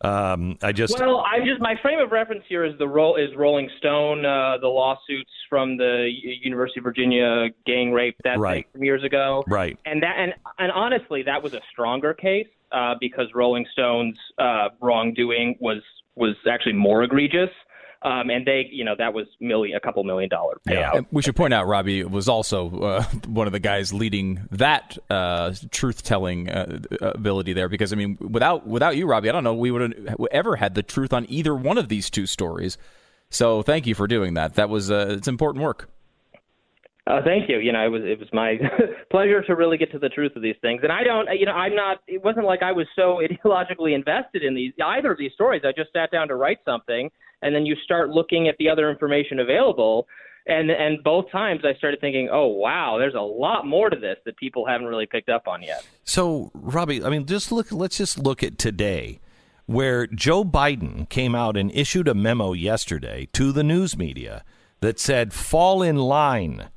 Um, 0.02 0.58
I 0.62 0.72
just 0.74 0.98
Well, 1.00 1.26
I'm 1.26 1.46
just 1.46 1.60
my 1.60 1.76
frame 1.82 2.00
of 2.00 2.12
reference 2.12 2.44
here 2.48 2.64
is 2.64 2.78
the 2.78 2.88
role 2.88 3.16
is 3.16 3.36
Rolling 3.36 3.70
Stone, 3.80 4.26
uh, 4.26 4.58
the 4.62 4.68
lawsuits 4.68 5.32
from 5.50 5.78
the 5.78 6.10
University 6.44 6.80
of 6.80 6.84
Virginia 6.84 7.48
gang 7.66 7.92
rape 7.92 8.16
that 8.24 8.38
Right. 8.38 8.68
from 8.72 8.84
years 8.84 9.04
ago, 9.04 9.44
right. 9.48 9.78
and 9.86 10.04
that 10.04 10.16
and 10.18 10.34
and 10.60 10.72
honestly, 10.72 11.24
that 11.24 11.42
was 11.42 11.54
a 11.54 11.62
stronger 11.72 12.14
case 12.14 12.48
uh, 12.72 12.94
because 13.00 13.28
Rolling 13.34 13.66
Stone's 13.72 14.18
uh, 14.38 14.70
wrongdoing 14.82 15.56
was 15.60 15.82
was 16.16 16.36
actually 16.48 16.74
more 16.74 17.04
egregious, 17.04 17.50
um, 18.04 18.30
and 18.30 18.46
they, 18.46 18.68
you 18.72 18.84
know, 18.86 18.96
that 18.98 19.14
was 19.14 19.26
million 19.40 19.76
a 19.76 19.80
couple 19.80 20.04
million 20.04 20.30
dollar 20.30 20.60
Yeah. 20.68 20.92
payout. 20.92 20.98
And 20.98 21.06
we 21.12 21.22
should 21.22 21.36
point 21.36 21.54
out 21.54 21.68
Robby 21.68 22.04
was 22.04 22.28
also 22.28 22.80
uh, 22.80 23.04
one 23.28 23.48
of 23.48 23.54
the 23.54 23.60
guys 23.60 23.94
leading 23.94 24.48
that 24.52 24.98
uh, 25.10 25.54
truth-telling 25.72 26.50
uh, 26.50 26.80
ability 27.02 27.54
there. 27.54 27.70
Because 27.70 27.92
I 27.94 27.96
mean, 27.96 28.18
without 28.20 28.68
without 28.68 28.96
you, 28.98 29.08
Robby, 29.08 29.30
I 29.30 29.32
don't 29.32 29.44
know 29.44 29.54
we 29.54 29.72
would 29.72 29.94
have 30.08 30.16
ever 30.32 30.56
had 30.56 30.76
the 30.76 30.84
truth 30.84 31.14
on 31.14 31.26
either 31.30 31.56
one 31.56 31.78
of 31.78 31.90
these 31.90 32.10
two 32.10 32.26
stories. 32.26 32.78
So 33.30 33.62
thank 33.62 33.88
you 33.88 33.96
for 33.96 34.08
doing 34.08 34.36
that. 34.36 34.54
That 34.56 34.70
was 34.70 34.90
uh, 34.92 35.08
it's 35.18 35.28
important 35.28 35.64
work. 35.64 35.90
Uh, 37.06 37.22
thank 37.24 37.48
you. 37.48 37.60
You 37.60 37.72
know, 37.72 37.86
it 37.86 37.90
was 37.90 38.02
it 38.04 38.20
was 38.20 38.28
my 38.34 38.58
pleasure 39.12 39.42
to 39.44 39.56
really 39.56 39.78
get 39.78 39.92
to 39.94 40.00
the 40.00 40.10
truth 40.10 40.36
of 40.36 40.42
these 40.42 40.58
things. 40.62 40.82
And 40.84 40.92
I 40.92 41.04
don't, 41.04 41.28
you 41.40 41.46
know, 41.46 41.54
I'm 41.54 41.74
not. 41.74 42.00
It 42.06 42.22
wasn't 42.24 42.46
like 42.46 42.62
I 42.62 42.74
was 42.74 42.86
so 42.98 43.22
ideologically 43.46 43.96
invested 43.96 44.44
in 44.44 44.54
these 44.54 44.74
either 44.84 45.12
of 45.14 45.18
these 45.18 45.32
stories. 45.34 45.62
I 45.66 45.72
just 45.72 45.94
sat 45.94 46.12
down 46.12 46.28
to 46.28 46.36
write 46.36 46.58
something, 46.66 47.10
and 47.42 47.54
then 47.54 47.66
you 47.66 47.76
start 47.84 48.10
looking 48.10 48.48
at 48.48 48.56
the 48.58 48.70
other 48.70 48.90
information 48.90 49.40
available. 49.40 50.08
And 50.48 50.72
and 50.72 51.04
both 51.04 51.30
times 51.30 51.62
I 51.66 51.78
started 51.78 52.00
thinking, 52.00 52.30
oh 52.32 52.48
wow, 52.48 52.98
there's 52.98 53.16
a 53.16 53.20
lot 53.20 53.66
more 53.66 53.90
to 53.90 54.00
this 54.00 54.18
that 54.26 54.38
people 54.38 54.66
haven't 54.66 54.88
really 54.88 55.06
picked 55.06 55.30
up 55.30 55.48
on 55.48 55.62
yet. 55.62 55.86
So, 56.06 56.52
Robby, 56.54 57.04
I 57.04 57.10
mean, 57.10 57.26
just 57.26 57.52
look. 57.52 57.72
Let's 57.72 57.98
just 57.98 58.18
look 58.18 58.44
at 58.44 58.58
today, 58.58 59.20
where 59.66 60.08
Joe 60.08 60.46
Biden 60.46 61.10
came 61.10 61.36
out 61.36 61.58
and 61.58 61.70
issued 61.72 62.08
a 62.08 62.14
memo 62.14 62.54
yesterday 62.54 63.28
to 63.34 63.52
the 63.52 63.64
news 63.64 63.98
media 63.98 64.46
that 64.80 65.00
said, 65.00 65.34
"Fall 65.34 65.82
in 65.84 65.98
line." 65.98 66.70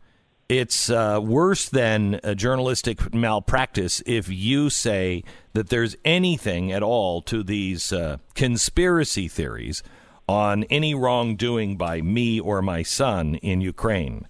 It's 0.49 0.91
uh, 0.91 1.21
worse 1.23 1.69
than 1.69 2.19
journalistic 2.35 3.15
malpractice 3.15 4.03
if 4.05 4.29
you 4.29 4.69
say 4.69 5.23
that 5.53 5.69
there's 5.69 5.95
anything 6.05 6.73
at 6.73 6.83
all 6.83 7.23
to 7.23 7.45
these 7.45 7.93
uh, 7.93 8.17
conspiracy 8.35 9.29
theories 9.29 9.85
on 10.31 10.63
any 10.65 10.95
wrongdoing 10.95 11.77
by 11.77 12.01
me 12.01 12.39
or 12.39 12.63
my 12.63 12.85
son 12.85 13.35
in 13.35 13.61
Ukraine. 13.61 14.29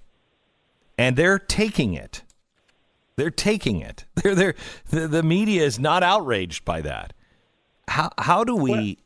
And 0.96 1.14
they're 1.14 1.38
taking 1.38 1.92
it. 1.92 2.22
They're 3.16 3.30
taking 3.30 3.82
it. 3.82 4.06
They're, 4.14 4.34
they're, 4.34 4.54
the, 4.88 5.06
the 5.06 5.22
media 5.22 5.62
is 5.62 5.78
not 5.78 6.02
outraged 6.02 6.64
by 6.64 6.80
that. 6.80 7.12
How, 7.86 8.08
how 8.16 8.44
do 8.44 8.56
we 8.56 8.98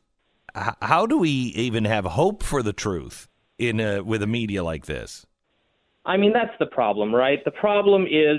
how 0.82 1.05
do 1.05 1.18
we 1.18 1.30
even 1.30 1.84
have 1.84 2.05
hope 2.05 2.45
for 2.45 2.62
the 2.62 2.72
truth 2.72 3.26
in 3.59 3.80
a, 3.80 4.03
with 4.03 4.22
a 4.22 4.28
media 4.28 4.62
like 4.62 4.86
this? 4.86 5.26
I 6.05 6.16
mean, 6.16 6.32
that's 6.32 6.57
the 6.61 6.66
problem, 6.66 7.12
right? 7.12 7.45
The 7.45 7.51
problem 7.51 8.07
is 8.07 8.38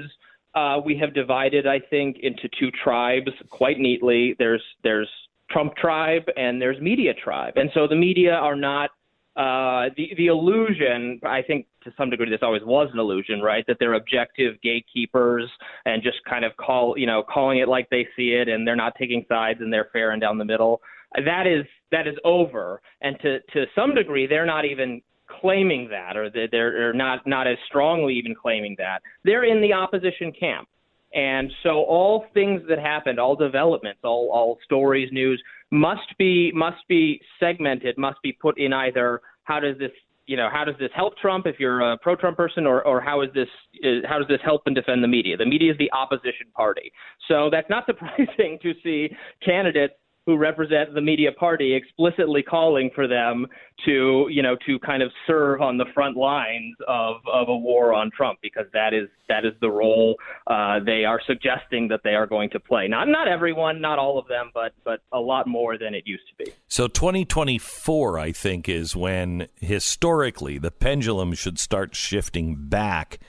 uh, 0.54 0.80
we 0.86 0.98
have 1.00 1.14
divided, 1.14 1.68
I 1.68 1.80
think, 1.80 2.20
into 2.22 2.48
two 2.58 2.72
tribes 2.72 3.32
quite 3.50 3.80
neatly. 3.80 4.34
There's 4.40 4.64
there's 4.82 5.10
Trump 5.52 5.76
tribe 5.76 6.24
and 6.36 6.62
there's 6.62 6.80
media 6.82 7.14
tribe, 7.14 7.54
and 7.56 7.70
so 7.74 7.88
the 7.88 7.96
media 7.96 8.34
are 8.34 8.56
not 8.56 8.92
uh, 9.36 9.90
the 9.98 10.12
the 10.18 10.28
illusion. 10.28 11.20
I 11.26 11.42
think 11.42 11.68
to 11.84 11.92
some 11.98 12.10
degree 12.10 12.30
this 12.30 12.40
always 12.42 12.64
was 12.64 12.90
an 12.94 13.00
illusion, 13.00 13.42
right? 13.42 13.66
That 13.68 13.78
they're 13.80 13.94
objective 13.96 14.56
gatekeepers 14.62 15.50
and 15.86 16.02
just 16.02 16.18
kind 16.28 16.46
of 16.46 16.56
call 16.58 16.98
you 16.98 17.06
know 17.06 17.24
calling 17.24 17.60
it 17.60 17.68
like 17.68 17.90
they 17.90 18.08
see 18.16 18.30
it, 18.30 18.48
and 18.48 18.66
they're 18.68 18.76
not 18.76 18.94
taking 18.98 19.26
sides 19.28 19.60
and 19.62 19.72
they're 19.72 19.90
fair 19.92 20.12
and 20.12 20.22
down 20.22 20.38
the 20.38 20.46
middle. 20.46 20.82
That 21.26 21.48
is 21.48 21.66
that 21.92 22.08
is 22.08 22.16
over, 22.24 22.82
and 23.02 23.18
to 23.22 23.40
to 23.54 23.66
some 23.76 23.94
degree 23.94 24.26
they're 24.26 24.46
not 24.46 24.66
even 24.66 25.02
claiming 25.42 25.90
that, 25.90 26.16
or 26.16 26.30
they're, 26.30 26.48
they're 26.50 26.94
not 26.94 27.26
not 27.28 27.48
as 27.48 27.58
strongly 27.68 28.14
even 28.16 28.36
claiming 28.36 28.76
that. 28.78 29.02
They're 29.24 29.44
in 29.44 29.62
the 29.62 29.74
opposition 29.74 30.32
camp. 30.32 30.68
And 31.16 31.50
so 31.64 31.84
all 31.84 32.26
things 32.34 32.62
that 32.68 32.78
happened, 32.78 33.20
all 33.20 33.38
developments, 33.38 34.02
all, 34.04 34.30
all 34.34 34.60
stories, 34.66 35.10
news 35.14 35.42
must 35.72 36.16
be 36.20 36.52
must 36.54 36.86
be 36.90 37.22
segmented, 37.40 37.98
must 37.98 38.22
be 38.22 38.34
put 38.34 38.60
in 38.60 38.74
either 38.74 39.22
how 39.46 39.60
does 39.60 39.78
this 39.80 39.92
you 40.28 40.36
know 40.36 40.50
how 40.52 40.66
does 40.66 40.76
this 40.80 40.90
help 40.94 41.18
Trump 41.18 41.48
if 41.48 41.60
you're 41.60 41.80
a 41.82 41.98
pro-Trump 41.98 42.36
person, 42.36 42.66
or 42.66 42.86
or 42.86 43.00
how 43.00 43.22
is 43.22 43.30
this 43.34 43.48
is, 43.82 44.04
how 44.08 44.20
does 44.20 44.28
this 44.28 44.42
help 44.44 44.64
and 44.66 44.76
defend 44.76 45.04
the 45.04 45.08
media? 45.08 45.38
The 45.38 45.46
media 45.46 45.72
is 45.72 45.78
the 45.78 45.92
opposition 45.94 46.48
party, 46.54 46.92
so 47.28 47.50
that's 47.50 47.70
not 47.70 47.86
surprising 47.88 48.60
to 48.62 48.74
see 48.84 49.10
candidates 49.44 49.94
who 50.26 50.38
represent 50.38 50.94
the 50.94 51.02
media 51.02 51.32
party 51.32 51.74
explicitly 51.74 52.42
calling 52.42 52.90
for 52.96 53.08
them 53.08 53.46
to, 53.86 54.28
you 54.30 54.42
know, 54.42 54.56
to 54.66 54.80
kind 54.80 55.04
of 55.04 55.12
serve 55.28 55.62
on 55.62 55.78
the 55.78 55.86
front 55.94 56.18
lines 56.18 56.76
of, 56.88 57.18
of 57.32 57.48
a 57.48 57.56
war 57.56 57.94
on 57.94 58.10
Trump 58.16 58.40
because 58.42 58.66
that 58.74 58.94
is 58.94 59.08
that 59.28 59.46
is 59.46 59.54
the 59.62 59.70
role 59.70 60.16
uh, 60.48 60.80
they 60.86 61.04
are 61.06 61.20
suggesting 61.26 61.88
that 61.88 62.02
they 62.04 62.16
are 62.16 62.26
going 62.26 62.50
to 62.50 62.60
play. 62.60 62.88
Not 62.88 63.08
not 63.08 63.28
everyone, 63.28 63.82
not 63.82 64.00
all 64.00 64.18
of 64.18 64.28
them, 64.28 64.52
but 64.54 64.74
but 64.84 65.02
a 65.12 65.20
lot 65.20 65.48
more 65.48 65.78
than 65.78 65.94
it 65.94 66.04
used 66.08 66.24
to 66.30 66.44
be. 66.44 66.52
So 66.68 66.88
2024, 66.88 68.18
I 68.18 68.32
think, 68.32 68.68
is 68.68 68.96
when 68.96 69.48
historically 69.60 70.58
the 70.58 70.72
pendulum 70.72 71.34
should 71.34 71.60
start 71.60 71.96
shifting 71.96 72.56
back 72.56 73.20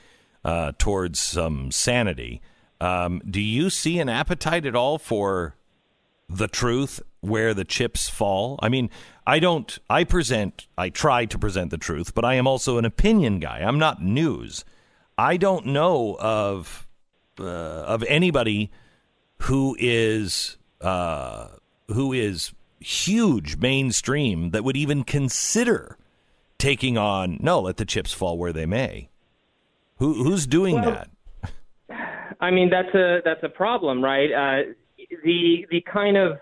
uh, 0.45 0.73
towards 0.79 1.19
some 1.19 1.71
sanity. 1.71 2.41
Um, 2.81 3.23
do 3.29 3.41
you 3.41 3.71
see 3.71 3.99
an 3.99 4.09
appetite 4.09 4.67
at 4.67 4.77
all 4.77 4.99
for 4.99 5.56
the 6.29 6.49
truth 6.49 7.01
where 7.21 7.55
the 7.55 7.65
chips 7.65 8.09
fall? 8.09 8.59
I 8.63 8.69
mean, 8.69 8.91
I 9.27 9.39
don't, 9.39 9.79
I 9.89 10.05
present, 10.05 10.67
I 10.77 10.89
try 10.89 11.25
to 11.27 11.39
present 11.39 11.71
the 11.71 11.79
truth, 11.79 12.15
but 12.15 12.25
I 12.25 12.35
am 12.35 12.47
also 12.47 12.79
an 12.79 12.85
opinion 12.85 13.41
guy. 13.41 13.61
I'm 13.61 13.79
not 13.79 14.03
news. 14.03 14.65
I 15.19 15.37
don't 15.37 15.67
know 15.67 16.17
of 16.21 16.87
uh, 17.39 17.45
of 17.45 18.03
anybody 18.05 18.71
who 19.43 19.77
is 19.79 20.57
uh, 20.81 21.49
who 21.89 22.13
is 22.13 22.53
huge 22.81 23.57
mainstream 23.57 24.51
that 24.51 24.65
would 24.65 24.77
even 24.77 25.05
consider 25.05 25.97
taking 26.59 26.97
on 26.97 27.39
no 27.41 27.61
let 27.61 27.77
the 27.79 27.85
chips 27.85 28.13
fall 28.13 28.39
where 28.39 28.53
they 28.53 28.67
may 28.67 29.09
who 29.97 30.23
who's 30.23 30.47
doing 30.47 30.77
Well, 30.77 30.93
that 30.93 31.11
I 32.41 32.51
mean, 32.51 32.71
that's 32.71 32.95
a 32.95 33.21
that's 33.25 33.43
a 33.43 33.49
problem, 33.49 34.03
right? 34.03 34.31
Uh, 34.33 34.73
the 35.25 35.67
the 35.71 35.83
kind 35.93 36.17
of 36.17 36.39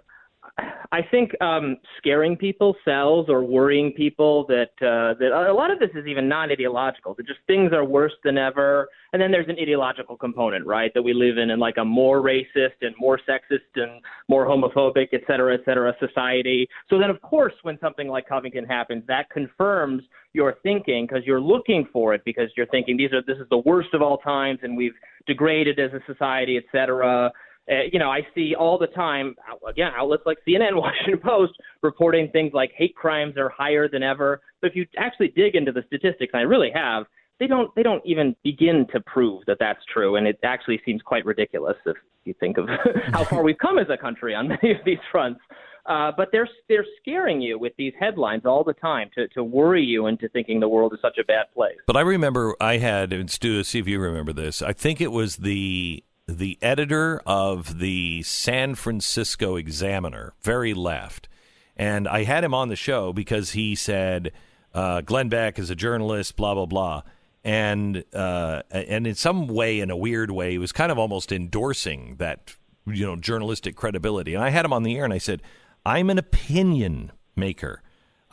I 0.92 1.00
think 1.10 1.32
um, 1.40 1.78
scaring 1.98 2.36
people 2.36 2.76
sells 2.84 3.28
or 3.28 3.42
worrying 3.42 3.92
people 3.92 4.46
that 4.46 4.70
uh, 4.80 5.18
that 5.18 5.32
a 5.32 5.52
lot 5.52 5.72
of 5.72 5.80
this 5.80 5.90
is 5.94 6.06
even 6.06 6.28
not 6.28 6.52
ideological. 6.52 7.14
That 7.14 7.26
just 7.26 7.40
things 7.48 7.72
are 7.72 7.84
worse 7.84 8.12
than 8.22 8.38
ever, 8.38 8.88
and 9.12 9.20
then 9.20 9.32
there's 9.32 9.48
an 9.48 9.56
ideological 9.60 10.16
component, 10.16 10.64
right? 10.66 10.92
That 10.94 11.02
we 11.02 11.12
live 11.12 11.38
in 11.38 11.50
in 11.50 11.58
like 11.58 11.78
a 11.78 11.84
more 11.84 12.20
racist 12.22 12.78
and 12.82 12.94
more 12.98 13.18
sexist 13.28 13.66
and 13.74 14.00
more 14.28 14.46
homophobic, 14.46 15.08
et 15.12 15.22
cetera, 15.26 15.54
et 15.54 15.60
cetera, 15.64 15.92
society. 15.98 16.68
So 16.88 16.98
then, 16.98 17.10
of 17.10 17.20
course, 17.22 17.54
when 17.62 17.78
something 17.80 18.06
like 18.06 18.28
Covington 18.28 18.64
happens, 18.64 19.02
that 19.08 19.30
confirms 19.30 20.04
your 20.34 20.54
thinking 20.62 21.06
because 21.08 21.24
you're 21.24 21.40
looking 21.40 21.88
for 21.92 22.14
it 22.14 22.22
because 22.24 22.50
you're 22.56 22.66
thinking 22.66 22.96
these 22.96 23.12
are 23.12 23.22
this 23.22 23.38
is 23.38 23.48
the 23.50 23.62
worst 23.64 23.94
of 23.94 24.02
all 24.02 24.18
times 24.18 24.60
and 24.62 24.76
we've 24.76 24.94
degraded 25.26 25.80
as 25.80 25.90
a 25.92 26.00
society, 26.12 26.56
et 26.56 26.64
cetera. 26.70 27.32
Uh, 27.70 27.84
you 27.90 27.98
know, 27.98 28.10
I 28.10 28.20
see 28.34 28.54
all 28.54 28.78
the 28.78 28.88
time, 28.88 29.34
again, 29.66 29.90
outlets 29.96 30.24
like 30.26 30.38
CNN, 30.46 30.70
Washington 30.74 31.18
Post 31.18 31.52
reporting 31.82 32.28
things 32.30 32.52
like 32.52 32.72
hate 32.76 32.94
crimes 32.94 33.36
are 33.36 33.48
higher 33.48 33.88
than 33.88 34.02
ever. 34.02 34.42
But 34.60 34.70
if 34.70 34.76
you 34.76 34.86
actually 34.98 35.28
dig 35.28 35.54
into 35.54 35.72
the 35.72 35.82
statistics, 35.86 36.32
and 36.32 36.40
I 36.40 36.44
really 36.44 36.70
have, 36.74 37.06
they 37.40 37.46
don't 37.46 37.74
they 37.74 37.82
don't 37.82 38.02
even 38.04 38.36
begin 38.44 38.86
to 38.92 39.00
prove 39.00 39.42
that 39.46 39.56
that's 39.58 39.80
true, 39.92 40.16
and 40.16 40.26
it 40.26 40.38
actually 40.44 40.80
seems 40.84 41.02
quite 41.02 41.24
ridiculous 41.24 41.76
if 41.84 41.96
you 42.24 42.34
think 42.38 42.58
of 42.58 42.68
how 43.12 43.24
far 43.24 43.42
we've 43.42 43.58
come 43.58 43.78
as 43.78 43.86
a 43.90 43.96
country 43.96 44.34
on 44.34 44.48
many 44.62 44.72
of 44.72 44.84
these 44.84 44.98
fronts. 45.10 45.40
Uh, 45.86 46.10
but 46.16 46.28
they're 46.32 46.48
they're 46.68 46.86
scaring 47.00 47.40
you 47.40 47.58
with 47.58 47.72
these 47.76 47.92
headlines 47.98 48.42
all 48.46 48.64
the 48.64 48.72
time 48.74 49.10
to 49.14 49.28
to 49.28 49.44
worry 49.44 49.82
you 49.82 50.06
into 50.06 50.28
thinking 50.30 50.60
the 50.60 50.68
world 50.68 50.94
is 50.94 50.98
such 51.02 51.18
a 51.18 51.24
bad 51.24 51.44
place. 51.52 51.76
But 51.86 51.96
I 51.96 52.00
remember 52.00 52.54
I 52.60 52.78
had, 52.78 53.12
and 53.12 53.30
Stu, 53.30 53.62
see 53.64 53.80
if 53.80 53.88
you 53.88 54.00
remember 54.00 54.32
this. 54.32 54.62
I 54.62 54.72
think 54.72 55.00
it 55.00 55.12
was 55.12 55.36
the 55.36 56.02
the 56.26 56.58
editor 56.62 57.20
of 57.26 57.78
the 57.78 58.22
San 58.22 58.74
Francisco 58.74 59.56
Examiner, 59.56 60.34
very 60.40 60.74
left, 60.74 61.28
and 61.76 62.08
I 62.08 62.24
had 62.24 62.44
him 62.44 62.54
on 62.54 62.68
the 62.68 62.76
show 62.76 63.12
because 63.12 63.52
he 63.52 63.74
said 63.74 64.32
uh, 64.72 65.00
Glenn 65.02 65.28
Beck 65.28 65.58
is 65.58 65.70
a 65.70 65.74
journalist, 65.74 66.36
blah 66.36 66.54
blah 66.54 66.66
blah, 66.66 67.02
and 67.44 68.04
uh, 68.14 68.62
and 68.70 69.06
in 69.06 69.14
some 69.14 69.46
way, 69.46 69.80
in 69.80 69.90
a 69.90 69.96
weird 69.96 70.30
way, 70.30 70.52
he 70.52 70.58
was 70.58 70.72
kind 70.72 70.90
of 70.90 70.98
almost 70.98 71.30
endorsing 71.30 72.16
that 72.16 72.54
you 72.86 73.06
know 73.06 73.16
journalistic 73.16 73.76
credibility. 73.76 74.34
And 74.34 74.42
I 74.42 74.50
had 74.50 74.64
him 74.64 74.72
on 74.72 74.82
the 74.82 74.96
air, 74.96 75.04
and 75.04 75.12
I 75.12 75.18
said, 75.18 75.42
I'm 75.84 76.10
an 76.10 76.18
opinion 76.18 77.12
maker. 77.36 77.82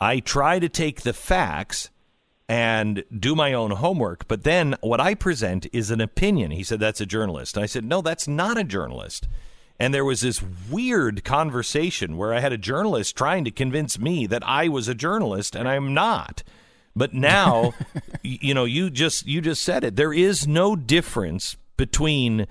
I 0.00 0.20
try 0.20 0.58
to 0.58 0.68
take 0.68 1.02
the 1.02 1.12
facts 1.12 1.90
and 2.52 3.02
do 3.18 3.34
my 3.34 3.54
own 3.54 3.70
homework, 3.70 4.28
but 4.28 4.44
then 4.44 4.76
what 4.82 5.00
I 5.00 5.14
present 5.14 5.66
is 5.72 5.90
an 5.90 6.02
opinion. 6.02 6.50
He 6.50 6.62
said, 6.62 6.80
That's 6.80 7.00
a 7.00 7.06
journalist. 7.06 7.56
And 7.56 7.64
I 7.64 7.66
said, 7.66 7.82
No, 7.82 8.02
that's 8.02 8.28
not 8.28 8.58
a 8.58 8.62
journalist. 8.64 9.26
And 9.80 9.94
there 9.94 10.04
was 10.04 10.20
this 10.20 10.42
weird 10.70 11.24
conversation 11.24 12.18
where 12.18 12.34
I 12.34 12.40
had 12.40 12.52
a 12.52 12.58
journalist 12.58 13.16
trying 13.16 13.46
to 13.46 13.50
convince 13.50 13.98
me 13.98 14.26
that 14.26 14.46
I 14.46 14.68
was 14.68 14.86
a 14.86 14.94
journalist 14.94 15.56
and 15.56 15.66
I'm 15.66 15.94
not. 15.94 16.42
But 16.94 17.14
now, 17.14 17.72
you 18.22 18.52
know, 18.52 18.66
you 18.66 18.90
just 18.90 19.26
you 19.26 19.40
just 19.40 19.64
said 19.64 19.82
it. 19.82 19.96
There 19.96 20.12
is 20.12 20.46
no 20.46 20.76
difference 20.76 21.56
between 21.78 22.46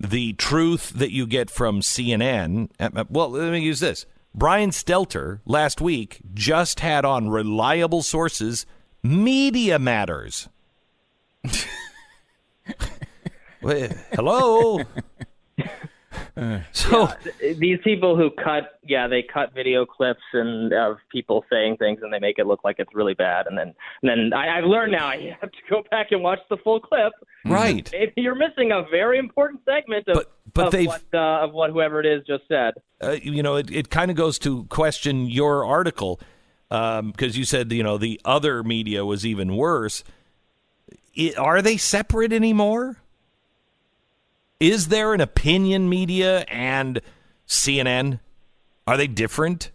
the 0.00 0.32
truth 0.32 0.90
that 0.96 1.12
you 1.12 1.28
get 1.28 1.48
from 1.48 1.80
CNN. 1.80 2.70
Uh, 2.80 3.04
well, 3.08 3.30
let 3.30 3.52
me 3.52 3.60
use 3.60 3.78
this. 3.78 4.04
Brian 4.34 4.70
Stelter 4.70 5.38
last 5.46 5.80
week 5.80 6.22
just 6.34 6.80
had 6.80 7.04
on 7.04 7.28
reliable 7.28 8.02
sources 8.02 8.66
Media 9.04 9.78
Matters. 9.78 10.48
Hello. 13.60 14.80
so 16.72 17.08
yeah, 17.42 17.52
these 17.58 17.78
people 17.84 18.16
who 18.16 18.30
cut, 18.30 18.80
yeah, 18.82 19.06
they 19.06 19.22
cut 19.22 19.52
video 19.54 19.84
clips 19.84 20.22
and 20.32 20.72
of 20.72 20.96
people 21.12 21.44
saying 21.52 21.76
things, 21.76 22.00
and 22.02 22.10
they 22.10 22.18
make 22.18 22.38
it 22.38 22.46
look 22.46 22.64
like 22.64 22.76
it's 22.78 22.94
really 22.94 23.12
bad. 23.12 23.46
And 23.46 23.58
then, 23.58 23.74
and 24.02 24.10
then 24.10 24.32
I, 24.32 24.56
I've 24.58 24.64
learned 24.64 24.92
now 24.92 25.06
I 25.06 25.36
have 25.38 25.52
to 25.52 25.58
go 25.68 25.82
back 25.90 26.06
and 26.10 26.22
watch 26.22 26.40
the 26.48 26.56
full 26.64 26.80
clip. 26.80 27.12
Right. 27.44 27.86
Maybe 27.92 28.12
you're 28.16 28.34
missing 28.34 28.72
a 28.72 28.84
very 28.90 29.18
important 29.18 29.60
segment 29.66 30.08
of, 30.08 30.14
but, 30.14 30.32
but 30.54 30.74
of, 30.74 30.86
what, 30.86 31.02
uh, 31.12 31.44
of 31.44 31.52
what 31.52 31.70
whoever 31.70 32.00
it 32.00 32.06
is 32.06 32.22
just 32.26 32.44
said. 32.48 32.72
Uh, 33.02 33.16
you 33.22 33.42
know, 33.42 33.56
it, 33.56 33.70
it 33.70 33.90
kind 33.90 34.10
of 34.10 34.16
goes 34.16 34.38
to 34.38 34.64
question 34.64 35.26
your 35.26 35.66
article 35.66 36.20
because 36.68 37.00
um, 37.00 37.12
you 37.18 37.44
said 37.44 37.70
you 37.72 37.82
know 37.82 37.98
the 37.98 38.20
other 38.24 38.62
media 38.62 39.04
was 39.04 39.24
even 39.24 39.56
worse. 39.56 40.04
It, 41.14 41.38
are 41.38 41.62
they 41.62 41.76
separate 41.76 42.32
anymore? 42.32 42.96
Is 44.60 44.88
there 44.88 45.14
an 45.14 45.20
opinion 45.20 45.88
media 45.88 46.40
and 46.48 47.00
CNN? 47.46 48.20
Are 48.86 48.96
they 48.96 49.06
different? 49.06 49.70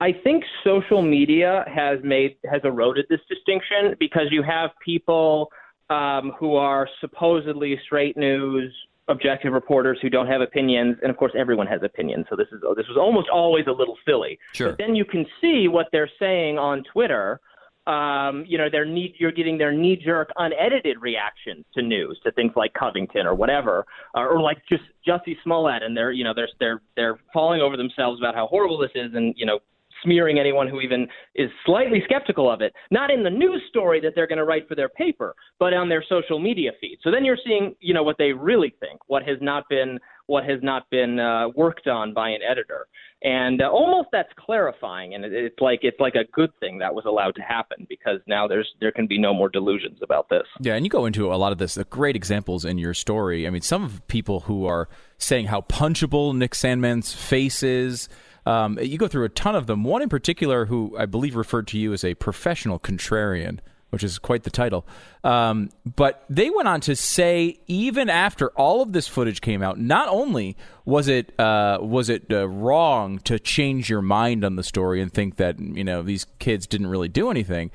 I 0.00 0.12
think 0.12 0.42
social 0.64 1.00
media 1.00 1.64
has 1.72 2.00
made 2.02 2.36
has 2.50 2.60
eroded 2.64 3.06
this 3.08 3.20
distinction 3.28 3.94
because 4.00 4.26
you 4.30 4.42
have 4.42 4.70
people 4.84 5.52
um, 5.90 6.32
who 6.38 6.56
are 6.56 6.88
supposedly 7.00 7.78
straight 7.84 8.16
news, 8.16 8.74
objective 9.08 9.52
reporters 9.52 9.98
who 10.00 10.08
don't 10.08 10.26
have 10.26 10.40
opinions, 10.40 10.96
and 11.02 11.10
of 11.10 11.16
course 11.16 11.32
everyone 11.36 11.66
has 11.66 11.82
opinions. 11.82 12.26
So 12.30 12.36
this 12.36 12.48
is 12.52 12.60
this 12.76 12.86
was 12.88 12.96
almost 12.98 13.28
always 13.28 13.66
a 13.66 13.72
little 13.72 13.96
silly. 14.06 14.38
Sure. 14.52 14.70
But 14.70 14.78
then 14.78 14.94
you 14.94 15.04
can 15.04 15.26
see 15.40 15.68
what 15.68 15.88
they're 15.92 16.10
saying 16.18 16.58
on 16.58 16.84
Twitter 16.92 17.40
um, 17.86 18.44
you 18.46 18.58
know, 18.58 18.70
their 18.70 18.84
knee, 18.84 19.14
you're 19.18 19.32
getting 19.32 19.58
their 19.58 19.72
knee-jerk, 19.72 20.30
unedited 20.36 20.98
reactions 21.00 21.64
to 21.74 21.82
news, 21.82 22.18
to 22.22 22.30
things 22.32 22.52
like 22.54 22.74
Covington 22.74 23.26
or 23.26 23.34
whatever, 23.34 23.84
or, 24.14 24.28
or 24.28 24.40
like 24.40 24.58
just 24.68 24.84
Jussie 25.06 25.36
Smollett, 25.42 25.82
and 25.82 25.96
they're, 25.96 26.12
you 26.12 26.22
know, 26.22 26.32
they're 26.34 26.48
they're 26.60 26.80
they're 26.96 27.18
falling 27.32 27.60
over 27.60 27.76
themselves 27.76 28.20
about 28.20 28.36
how 28.36 28.46
horrible 28.46 28.78
this 28.78 28.92
is, 28.94 29.14
and 29.14 29.34
you 29.36 29.46
know, 29.46 29.58
smearing 30.02 30.38
anyone 30.38 30.68
who 30.68 30.80
even 30.80 31.06
is 31.34 31.50
slightly 31.64 32.02
skeptical 32.04 32.50
of 32.50 32.60
it. 32.60 32.72
Not 32.90 33.10
in 33.10 33.22
the 33.22 33.30
news 33.30 33.62
story 33.68 34.00
that 34.00 34.12
they're 34.14 34.26
going 34.26 34.38
to 34.38 34.44
write 34.44 34.68
for 34.68 34.74
their 34.74 34.88
paper, 34.88 35.34
but 35.58 35.72
on 35.74 35.88
their 35.88 36.04
social 36.08 36.38
media 36.38 36.72
feed. 36.80 36.98
So 37.02 37.10
then 37.10 37.24
you're 37.24 37.38
seeing, 37.44 37.74
you 37.80 37.94
know, 37.94 38.02
what 38.02 38.16
they 38.18 38.32
really 38.32 38.74
think, 38.80 39.00
what 39.08 39.22
has 39.24 39.38
not 39.40 39.64
been 39.68 39.98
what 40.26 40.44
has 40.44 40.60
not 40.62 40.88
been 40.90 41.18
uh, 41.18 41.48
worked 41.56 41.86
on 41.86 42.14
by 42.14 42.30
an 42.30 42.40
editor 42.48 42.86
and 43.22 43.60
uh, 43.60 43.68
almost 43.68 44.08
that's 44.12 44.32
clarifying 44.38 45.14
and 45.14 45.24
it, 45.24 45.32
it's 45.32 45.60
like 45.60 45.80
it's 45.82 45.98
like 46.00 46.14
a 46.14 46.24
good 46.32 46.50
thing 46.60 46.78
that 46.78 46.94
was 46.94 47.04
allowed 47.06 47.34
to 47.34 47.42
happen 47.42 47.86
because 47.88 48.18
now 48.26 48.46
there's 48.46 48.68
there 48.80 48.92
can 48.92 49.06
be 49.06 49.18
no 49.18 49.34
more 49.34 49.48
delusions 49.48 49.98
about 50.02 50.28
this 50.28 50.44
yeah 50.60 50.74
and 50.74 50.84
you 50.84 50.90
go 50.90 51.06
into 51.06 51.32
a 51.32 51.36
lot 51.36 51.52
of 51.52 51.58
this 51.58 51.74
the 51.74 51.84
great 51.84 52.16
examples 52.16 52.64
in 52.64 52.78
your 52.78 52.94
story 52.94 53.46
i 53.46 53.50
mean 53.50 53.62
some 53.62 53.84
of 53.84 54.06
people 54.06 54.40
who 54.40 54.64
are 54.66 54.88
saying 55.18 55.46
how 55.46 55.60
punchable 55.62 56.34
nick 56.34 56.54
Sandmann's 56.54 57.12
face 57.12 57.62
is 57.62 58.08
um, 58.46 58.78
you 58.80 58.98
go 58.98 59.08
through 59.08 59.24
a 59.24 59.28
ton 59.28 59.54
of 59.54 59.66
them 59.66 59.84
one 59.84 60.02
in 60.02 60.08
particular 60.08 60.66
who 60.66 60.96
i 60.98 61.06
believe 61.06 61.36
referred 61.36 61.66
to 61.66 61.78
you 61.78 61.92
as 61.92 62.04
a 62.04 62.14
professional 62.14 62.78
contrarian 62.78 63.58
which 63.92 64.02
is 64.02 64.18
quite 64.18 64.44
the 64.44 64.50
title. 64.50 64.86
Um, 65.22 65.68
but 65.84 66.24
they 66.30 66.48
went 66.48 66.66
on 66.66 66.80
to 66.82 66.96
say, 66.96 67.58
even 67.66 68.08
after 68.08 68.48
all 68.52 68.80
of 68.80 68.94
this 68.94 69.06
footage 69.06 69.42
came 69.42 69.62
out, 69.62 69.78
not 69.78 70.08
only 70.08 70.56
was 70.86 71.08
it 71.08 71.38
uh, 71.38 71.78
was 71.82 72.08
it 72.08 72.24
uh, 72.30 72.48
wrong 72.48 73.18
to 73.20 73.38
change 73.38 73.90
your 73.90 74.00
mind 74.00 74.46
on 74.46 74.56
the 74.56 74.62
story 74.62 75.02
and 75.02 75.12
think 75.12 75.36
that 75.36 75.60
you 75.60 75.84
know 75.84 76.02
these 76.02 76.24
kids 76.38 76.66
didn't 76.66 76.86
really 76.86 77.08
do 77.08 77.30
anything. 77.30 77.70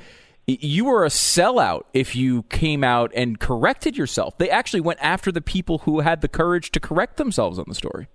You 0.48 0.86
were 0.86 1.06
a 1.06 1.10
sellout 1.10 1.84
if 1.94 2.16
you 2.16 2.44
came 2.44 2.84
out 2.84 3.12
and 3.14 3.40
corrected 3.40 3.96
yourself. 3.96 4.40
They 4.40 4.50
actually 4.50 4.82
went 4.82 5.00
after 5.04 5.32
the 5.32 5.42
people 5.42 5.80
who 5.80 6.00
had 6.00 6.22
the 6.22 6.28
courage 6.28 6.72
to 6.72 6.80
correct 6.80 7.18
themselves 7.18 7.60
on 7.60 7.66
the 7.68 7.76
story. 7.76 8.08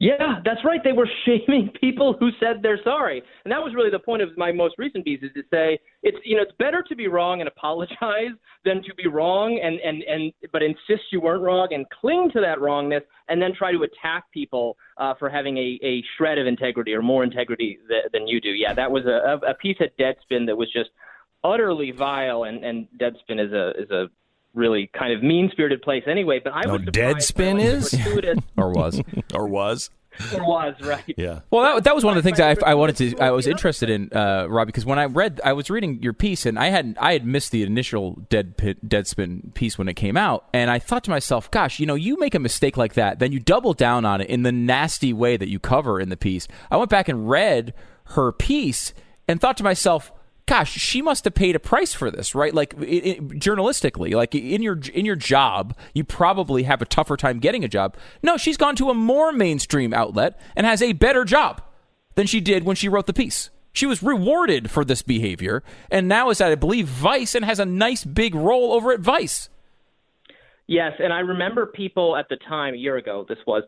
Yeah, 0.00 0.40
that's 0.46 0.64
right. 0.64 0.80
They 0.82 0.92
were 0.92 1.08
shaming 1.26 1.70
people 1.78 2.16
who 2.18 2.30
said 2.40 2.62
they're 2.62 2.82
sorry, 2.82 3.22
and 3.44 3.52
that 3.52 3.62
was 3.62 3.74
really 3.74 3.90
the 3.90 3.98
point 3.98 4.22
of 4.22 4.30
my 4.38 4.50
most 4.50 4.76
recent 4.78 5.04
piece: 5.04 5.22
is 5.22 5.30
to 5.34 5.42
say 5.52 5.78
it's 6.02 6.16
you 6.24 6.36
know 6.36 6.42
it's 6.42 6.56
better 6.58 6.82
to 6.88 6.96
be 6.96 7.06
wrong 7.06 7.40
and 7.40 7.48
apologize 7.48 8.32
than 8.64 8.82
to 8.82 8.94
be 8.94 9.08
wrong 9.08 9.60
and 9.62 9.78
and 9.80 10.02
and 10.04 10.32
but 10.52 10.62
insist 10.62 11.12
you 11.12 11.20
weren't 11.20 11.42
wrong 11.42 11.68
and 11.72 11.84
cling 11.90 12.30
to 12.32 12.40
that 12.40 12.62
wrongness 12.62 13.02
and 13.28 13.42
then 13.42 13.52
try 13.54 13.72
to 13.72 13.82
attack 13.82 14.24
people 14.32 14.74
uh, 14.96 15.12
for 15.18 15.28
having 15.28 15.58
a, 15.58 15.78
a 15.82 16.02
shred 16.16 16.38
of 16.38 16.46
integrity 16.46 16.94
or 16.94 17.02
more 17.02 17.22
integrity 17.22 17.78
th- 17.86 18.04
than 18.12 18.26
you 18.26 18.40
do. 18.40 18.50
Yeah, 18.50 18.72
that 18.72 18.90
was 18.90 19.04
a, 19.04 19.38
a 19.46 19.54
piece 19.54 19.76
at 19.80 19.96
Deadspin 19.98 20.46
that 20.46 20.56
was 20.56 20.72
just 20.72 20.90
utterly 21.44 21.90
vile, 21.90 22.44
and 22.44 22.64
and 22.64 22.88
Deadspin 22.98 23.38
is 23.38 23.52
a 23.52 23.72
is 23.78 23.90
a 23.90 24.06
really 24.54 24.90
kind 24.92 25.12
of 25.12 25.22
mean 25.22 25.48
spirited 25.50 25.82
place 25.82 26.04
anyway. 26.06 26.40
But 26.42 26.52
I 26.54 26.62
no, 26.62 26.72
was 26.72 26.82
Deadspin 26.82 27.62
is 27.62 27.94
or 28.56 28.70
was 28.70 29.00
or 29.34 29.46
was. 29.46 29.90
Or 30.34 30.44
was 30.44 30.74
right. 30.82 31.14
Yeah. 31.16 31.40
Well, 31.50 31.76
that, 31.76 31.84
that 31.84 31.94
was 31.94 32.04
one 32.04 32.16
of 32.16 32.22
the 32.22 32.28
things 32.28 32.40
I, 32.40 32.56
I 32.68 32.74
wanted 32.74 32.96
to. 32.96 33.18
I 33.20 33.30
was 33.30 33.46
interested 33.46 33.88
in, 33.88 34.12
uh, 34.12 34.46
Rob, 34.50 34.66
because 34.66 34.84
when 34.84 34.98
I 34.98 35.06
read, 35.06 35.40
I 35.44 35.52
was 35.54 35.70
reading 35.70 36.02
your 36.02 36.12
piece, 36.12 36.44
and 36.44 36.58
I 36.58 36.66
had 36.66 36.96
I 37.00 37.12
had 37.12 37.24
missed 37.24 37.52
the 37.52 37.62
initial 37.62 38.16
Dead 38.28 38.56
Pit, 38.56 38.86
Deadspin 38.86 39.54
piece 39.54 39.78
when 39.78 39.88
it 39.88 39.94
came 39.94 40.16
out, 40.16 40.46
and 40.52 40.70
I 40.70 40.78
thought 40.78 41.04
to 41.04 41.10
myself, 41.10 41.50
"Gosh, 41.50 41.78
you 41.78 41.86
know, 41.86 41.94
you 41.94 42.18
make 42.18 42.34
a 42.34 42.40
mistake 42.40 42.76
like 42.76 42.94
that, 42.94 43.18
then 43.18 43.32
you 43.32 43.38
double 43.38 43.72
down 43.72 44.04
on 44.04 44.20
it 44.20 44.28
in 44.28 44.42
the 44.42 44.52
nasty 44.52 45.12
way 45.12 45.36
that 45.36 45.48
you 45.48 45.58
cover 45.58 46.00
in 46.00 46.10
the 46.10 46.16
piece." 46.16 46.48
I 46.70 46.76
went 46.76 46.90
back 46.90 47.08
and 47.08 47.30
read 47.30 47.72
her 48.16 48.32
piece 48.32 48.92
and 49.28 49.40
thought 49.40 49.56
to 49.58 49.64
myself, 49.64 50.12
gosh, 50.50 50.72
she 50.72 51.00
must 51.00 51.22
have 51.24 51.34
paid 51.34 51.54
a 51.54 51.60
price 51.60 51.94
for 51.94 52.10
this, 52.10 52.34
right? 52.34 52.52
Like 52.52 52.74
it, 52.80 53.06
it, 53.06 53.28
journalistically, 53.38 54.14
like 54.14 54.34
in 54.34 54.62
your 54.62 54.80
in 54.92 55.06
your 55.06 55.14
job, 55.14 55.76
you 55.94 56.02
probably 56.02 56.64
have 56.64 56.82
a 56.82 56.84
tougher 56.84 57.16
time 57.16 57.38
getting 57.38 57.62
a 57.62 57.68
job. 57.68 57.96
No, 58.20 58.36
she's 58.36 58.56
gone 58.56 58.74
to 58.76 58.90
a 58.90 58.94
more 58.94 59.30
mainstream 59.30 59.94
outlet 59.94 60.40
and 60.56 60.66
has 60.66 60.82
a 60.82 60.92
better 60.92 61.24
job 61.24 61.62
than 62.16 62.26
she 62.26 62.40
did 62.40 62.64
when 62.64 62.74
she 62.74 62.88
wrote 62.88 63.06
the 63.06 63.12
piece. 63.12 63.50
She 63.72 63.86
was 63.86 64.02
rewarded 64.02 64.72
for 64.72 64.84
this 64.84 65.02
behavior, 65.02 65.62
and 65.88 66.08
now 66.08 66.30
is 66.30 66.40
at 66.40 66.50
I 66.50 66.56
believe 66.56 66.88
Vice 66.88 67.36
and 67.36 67.44
has 67.44 67.60
a 67.60 67.64
nice 67.64 68.04
big 68.04 68.34
role 68.34 68.72
over 68.72 68.90
at 68.90 68.98
Vice. 68.98 69.50
Yes, 70.66 70.94
and 70.98 71.12
I 71.12 71.20
remember 71.20 71.66
people 71.66 72.16
at 72.16 72.28
the 72.28 72.36
time 72.48 72.74
a 72.74 72.76
year 72.76 72.96
ago. 72.96 73.24
This 73.28 73.38
was 73.46 73.62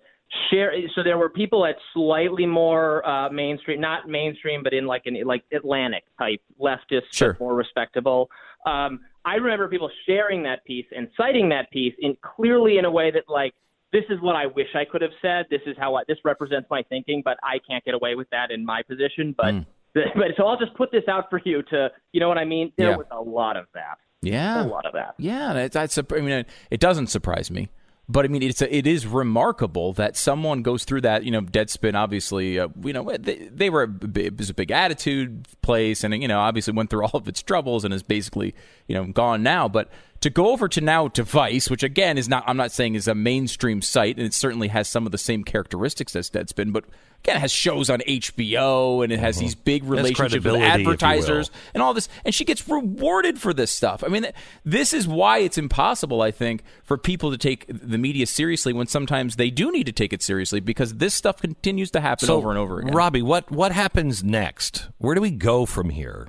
share 0.51 0.72
so 0.95 1.03
there 1.03 1.18
were 1.18 1.28
people 1.28 1.66
at 1.66 1.76
slightly 1.93 2.47
more 2.47 3.07
uh, 3.07 3.28
mainstream 3.30 3.80
not 3.80 4.09
mainstream 4.09 4.62
but 4.62 4.72
in 4.72 4.87
like 4.87 5.03
an 5.07 5.16
like 5.24 5.45
atlantic 5.53 6.05
type 6.18 6.41
leftist 6.61 7.03
sure. 7.11 7.37
more 7.39 7.55
respectable. 7.55 8.30
Um, 8.66 9.01
i 9.24 9.35
remember 9.35 9.68
people 9.68 9.91
sharing 10.07 10.43
that 10.45 10.64
piece 10.64 10.87
and 10.97 11.09
citing 11.16 11.49
that 11.51 11.70
piece 11.70 11.95
in 11.99 12.16
clearly 12.22 12.78
in 12.78 12.85
a 12.85 12.91
way 12.91 13.11
that 13.11 13.24
like 13.28 13.55
this 13.93 14.05
is 14.09 14.20
what 14.20 14.37
i 14.37 14.47
wish 14.47 14.68
i 14.74 14.85
could 14.85 15.03
have 15.03 15.11
said. 15.20 15.47
This 15.51 15.61
is 15.66 15.76
how 15.78 15.97
I, 15.97 16.03
this 16.09 16.18
represents 16.24 16.68
my 16.70 16.83
thinking 16.89 17.22
but 17.24 17.37
i 17.43 17.59
can't 17.68 17.85
get 17.85 17.95
away 17.95 18.14
with 18.14 18.30
that 18.30 18.51
in 18.51 18.64
my 18.64 18.83
position. 18.83 19.35
But 19.37 19.55
mm. 19.55 19.66
but 19.95 20.28
so 20.37 20.47
i'll 20.47 20.59
just 20.59 20.74
put 20.74 20.91
this 20.91 21.05
out 21.09 21.28
for 21.28 21.41
you 21.45 21.62
to 21.64 21.91
you 22.12 22.20
know 22.20 22.28
what 22.28 22.39
i 22.39 22.45
mean? 22.45 22.72
There 22.78 22.91
yeah. 22.91 22.97
was 22.97 23.07
a 23.11 23.20
lot 23.20 23.57
of 23.57 23.66
that. 23.74 23.99
Yeah. 24.22 24.62
A 24.62 24.64
lot 24.64 24.87
of 24.87 24.93
that. 24.95 25.14
Yeah 25.18 25.53
that's, 25.53 25.74
that's 25.74 25.99
i 25.99 26.20
mean 26.20 26.47
it 26.70 26.80
doesn't 26.80 27.09
surprise 27.09 27.51
me 27.51 27.68
but 28.13 28.27
I 28.27 28.29
mean, 28.29 28.43
it's 28.43 28.61
a, 28.61 28.75
it 28.75 28.87
is 28.87 29.07
remarkable 29.07 29.95
that 29.95 30.17
someone 30.17 30.63
goes 30.63 30.85
through 30.85 31.01
that. 31.01 31.25
You 31.25 31.31
know, 31.31 31.41
Deadspin 31.41 31.95
obviously, 31.95 32.61
uh, 32.61 32.69
you 32.85 32.93
know, 32.93 33.11
they, 33.17 33.49
they 33.51 33.71
were 33.71 33.85
a, 33.85 34.19
it 34.19 34.37
was 34.37 34.51
a 34.51 34.55
big 34.55 34.71
attitude 34.71 35.49
place, 35.63 36.05
and 36.05 36.21
you 36.21 36.29
know, 36.29 36.39
obviously 36.39 36.75
went 36.75 36.91
through 36.91 37.05
all 37.07 37.19
of 37.19 37.27
its 37.27 37.43
troubles 37.43 37.85
and 37.85 37.95
is 37.95 38.03
basically 38.03 38.55
you 38.87 38.95
know 38.95 39.07
gone 39.07 39.43
now. 39.43 39.67
But 39.67 39.91
to 40.23 40.31
go 40.31 40.51
over 40.51 40.68
to 40.68 40.81
now 40.81 41.09
to 41.09 41.23
Vice, 41.23 41.68
which 41.68 41.83
again 41.83 42.16
is 42.16 42.29
not 42.29 42.45
I'm 42.47 42.57
not 42.57 42.73
saying 42.73 42.95
is 42.95 43.07
a 43.07 43.14
mainstream 43.14 43.83
site, 43.83 44.16
and 44.16 44.25
it 44.25 44.33
certainly 44.33 44.68
has 44.68 44.89
some 44.89 45.05
of 45.05 45.12
the 45.12 45.18
same 45.18 45.45
characteristics 45.45 46.16
as 46.16 46.31
Deadspin, 46.31 46.73
but 46.73 46.85
again 47.25 47.37
it 47.37 47.41
has 47.41 47.53
shows 47.53 47.91
on 47.91 47.99
HBO 48.01 49.03
and 49.03 49.12
it 49.12 49.18
has 49.18 49.37
mm-hmm. 49.37 49.45
these 49.45 49.55
big 49.57 49.85
relationships 49.85 50.35
with 50.35 50.43
credibility, 50.45 50.64
if 50.64 50.79
you 50.79 50.85
will. 50.85 50.93
advertisers 50.93 51.51
and 51.75 51.83
all 51.83 51.93
this, 51.93 52.09
and 52.25 52.35
she 52.35 52.45
gets 52.45 52.68
rewarded 52.68 53.41
for 53.41 53.53
this 53.53 53.73
stuff. 53.73 54.05
I 54.05 54.09
mean, 54.09 54.27
this 54.64 54.95
is 54.95 55.09
why 55.09 55.39
it's 55.39 55.59
impossible, 55.59 56.23
I 56.23 56.31
think, 56.31 56.62
for 56.85 56.97
people 56.97 57.33
to 57.33 57.39
take 57.39 57.66
the 57.68 57.99
media 57.99 58.27
seriously 58.27 58.73
when 58.73 58.87
sometimes 58.87 59.37
they 59.37 59.51
do 59.51 59.73
need 59.73 59.87
to 59.87 59.93
take 59.93 60.12
it 60.12 60.23
seriously 60.23 60.61
because 60.61 60.95
this 60.95 61.14
stuff 61.14 61.41
continues 61.41 61.91
to 61.91 62.01
happen 62.01 62.31
over 62.31 62.51
and 62.51 62.59
over 62.59 62.79
again. 62.79 62.95
Robby, 62.95 63.23
what 63.23 63.51
what 63.51 63.73
happens 63.73 64.23
next? 64.23 64.89
Where 64.99 65.16
do 65.16 65.20
we 65.20 65.33
go 65.33 65.66
from 65.66 65.91
here? 65.91 66.29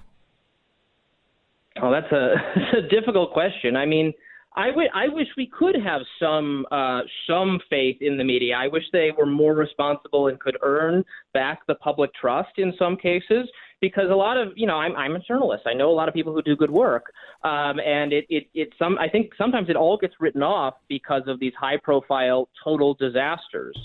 Oh, 1.82 1.92
that's 1.92 2.12
a, 2.12 2.36
that's 2.56 2.86
a 2.86 2.90
difficult 2.90 3.34
question. 3.34 3.76
I 3.76 3.86
mean, 3.86 4.14
I 4.56 4.68
wi- 4.68 4.92
I 4.94 5.08
wish 5.08 5.28
we 5.36 5.48
could 5.48 5.76
have 5.84 6.02
some 6.20 6.66
uh, 6.72 7.02
some 7.28 7.60
faith 7.70 7.98
in 8.02 8.18
the 8.18 8.24
media. 8.24 8.56
I 8.56 8.68
wish 8.68 8.84
they 8.94 9.10
were 9.18 9.26
more 9.26 9.56
responsible 9.56 10.28
and 10.28 10.40
could 10.40 10.58
earn 10.62 11.04
back 11.34 11.66
the 11.68 11.76
public 11.76 12.12
trust 12.14 12.52
in 12.58 12.74
some 12.78 12.96
cases. 12.96 13.50
Because 13.82 14.10
a 14.12 14.16
lot 14.16 14.38
of 14.38 14.54
you 14.56 14.68
know, 14.68 14.76
I'm 14.76 14.96
I'm 14.96 15.16
a 15.16 15.20
journalist. 15.20 15.64
I 15.66 15.74
know 15.74 15.90
a 15.90 15.96
lot 15.96 16.08
of 16.08 16.14
people 16.14 16.34
who 16.34 16.42
do 16.44 16.56
good 16.56 16.70
work, 16.70 17.06
um, 17.44 17.80
and 17.80 18.14
it 18.14 18.26
it 18.30 18.48
it 18.54 18.70
some 18.78 18.98
I 19.00 19.10
think 19.10 19.32
sometimes 19.38 19.70
it 19.70 19.76
all 19.76 19.98
gets 19.98 20.14
written 20.20 20.44
off 20.44 20.76
because 20.88 21.24
of 21.28 21.40
these 21.40 21.54
high 21.60 21.78
profile 21.78 22.48
total 22.64 22.94
disasters. 22.94 23.76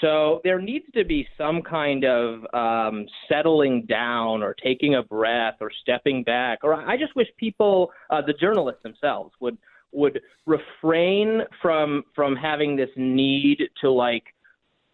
So 0.00 0.40
there 0.44 0.60
needs 0.60 0.84
to 0.94 1.04
be 1.04 1.26
some 1.36 1.62
kind 1.62 2.04
of 2.04 2.44
um, 2.54 3.06
settling 3.28 3.86
down 3.86 4.42
or 4.42 4.54
taking 4.54 4.94
a 4.94 5.02
breath 5.02 5.56
or 5.60 5.70
stepping 5.82 6.22
back. 6.22 6.60
Or 6.62 6.74
I 6.74 6.96
just 6.96 7.16
wish 7.16 7.28
people, 7.36 7.90
uh, 8.10 8.22
the 8.22 8.32
journalists 8.34 8.82
themselves, 8.82 9.32
would 9.40 9.58
would 9.92 10.20
refrain 10.46 11.42
from 11.62 12.04
from 12.14 12.36
having 12.36 12.76
this 12.76 12.90
need 12.96 13.62
to 13.80 13.90
like 13.90 14.24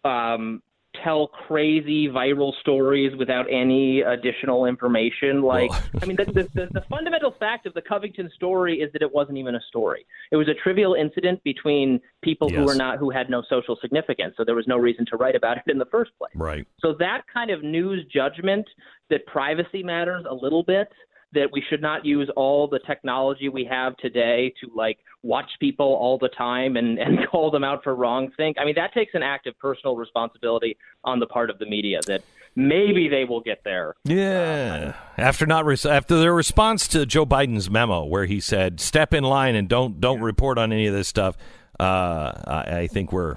um, 0.05 0.61
tell 1.03 1.27
crazy 1.27 2.07
viral 2.07 2.53
stories 2.61 3.15
without 3.17 3.45
any 3.51 4.01
additional 4.01 4.65
information. 4.65 5.41
Like, 5.41 5.71
I 6.01 6.05
mean, 6.05 6.17
the, 6.17 6.25
the, 6.25 6.43
the, 6.53 6.67
the 6.71 6.83
fundamental 6.89 7.35
fact 7.39 7.65
of 7.65 7.73
the 7.73 7.81
Covington 7.81 8.29
story 8.35 8.81
is 8.81 8.91
that 8.93 9.01
it 9.01 9.13
wasn't 9.13 9.37
even 9.37 9.55
a 9.55 9.61
story. 9.67 10.05
It 10.31 10.35
was 10.35 10.47
a 10.47 10.53
trivial 10.53 10.93
incident 10.93 11.43
between 11.43 11.99
people 12.23 12.49
who 12.49 12.63
were 12.63 12.75
not 12.75 12.97
who 12.97 13.09
had 13.09 13.29
no 13.29 13.43
social 13.49 13.77
significance. 13.81 14.35
So 14.37 14.43
there 14.43 14.55
was 14.55 14.67
no 14.67 14.77
reason 14.77 15.05
to 15.11 15.17
write 15.17 15.35
about 15.35 15.57
it 15.57 15.63
in 15.67 15.77
the 15.77 15.85
first 15.85 16.11
place. 16.17 16.33
Right. 16.35 16.65
So 16.79 16.95
that 16.99 17.21
kind 17.31 17.51
of 17.51 17.63
news 17.63 18.05
judgment 18.13 18.67
that 19.09 19.25
privacy 19.25 19.83
matters 19.83 20.25
a 20.29 20.33
little 20.33 20.63
bit, 20.63 20.89
that 21.35 21.51
we 21.51 21.63
should 21.69 21.81
not 21.81 22.05
use 22.05 22.29
all 22.35 22.67
the 22.67 22.79
technology 22.79 23.49
we 23.49 23.65
have 23.65 23.95
today 23.97 24.53
to 24.61 24.69
like 24.75 24.97
watch 25.23 25.49
people 25.59 25.85
all 25.85 26.17
the 26.17 26.29
time 26.29 26.75
and, 26.77 26.97
and 26.99 27.19
call 27.29 27.51
them 27.51 27.63
out 27.63 27.83
for 27.83 27.95
wrong 27.95 28.31
think. 28.35 28.57
I 28.59 28.65
mean, 28.65 28.75
that 28.75 28.93
takes 28.93 29.13
an 29.13 29.23
act 29.23 29.47
of 29.47 29.57
personal 29.59 29.95
responsibility 29.95 30.77
on 31.03 31.19
the 31.19 31.27
part 31.27 31.49
of 31.49 31.59
the 31.59 31.65
media 31.65 31.99
that 32.07 32.23
maybe 32.55 33.07
they 33.07 33.25
will 33.25 33.41
get 33.41 33.63
there. 33.63 33.95
Yeah. 34.03 34.95
After 35.17 35.45
not 35.45 35.65
res- 35.65 35.85
after 35.85 36.19
their 36.19 36.33
response 36.33 36.87
to 36.89 37.05
Joe 37.05 37.25
Biden's 37.25 37.69
memo, 37.69 38.03
where 38.05 38.25
he 38.25 38.39
said, 38.39 38.79
"Step 38.79 39.13
in 39.13 39.23
line 39.23 39.55
and 39.55 39.67
don't 39.67 39.99
don't 39.99 40.21
report 40.21 40.57
on 40.57 40.71
any 40.71 40.87
of 40.87 40.93
this 40.93 41.07
stuff," 41.07 41.37
uh, 41.79 42.31
I, 42.47 42.77
I 42.79 42.87
think 42.87 43.11
we're 43.11 43.35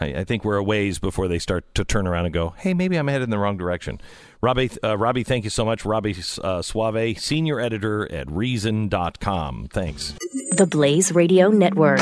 I, 0.00 0.06
I 0.06 0.24
think 0.24 0.44
we're 0.44 0.56
a 0.56 0.64
ways 0.64 0.98
before 0.98 1.28
they 1.28 1.38
start 1.38 1.74
to 1.74 1.84
turn 1.84 2.06
around 2.06 2.26
and 2.26 2.34
go, 2.34 2.50
"Hey, 2.50 2.74
maybe 2.74 2.96
I'm 2.96 3.08
headed 3.08 3.24
in 3.24 3.30
the 3.30 3.38
wrong 3.38 3.56
direction." 3.56 4.00
Robby, 4.42 4.70
uh, 4.82 4.96
Robby, 4.96 5.22
thank 5.22 5.44
you 5.44 5.50
so 5.50 5.64
much. 5.64 5.84
Robby 5.84 6.16
uh, 6.42 6.62
Soave, 6.62 7.18
senior 7.18 7.60
editor 7.60 8.10
at 8.10 8.30
Reason.com. 8.30 9.68
Thanks. 9.70 10.14
The 10.52 10.66
Blaze 10.66 11.12
Radio 11.12 11.50
Network. 11.50 12.00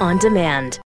On 0.00 0.16
demand. 0.18 0.80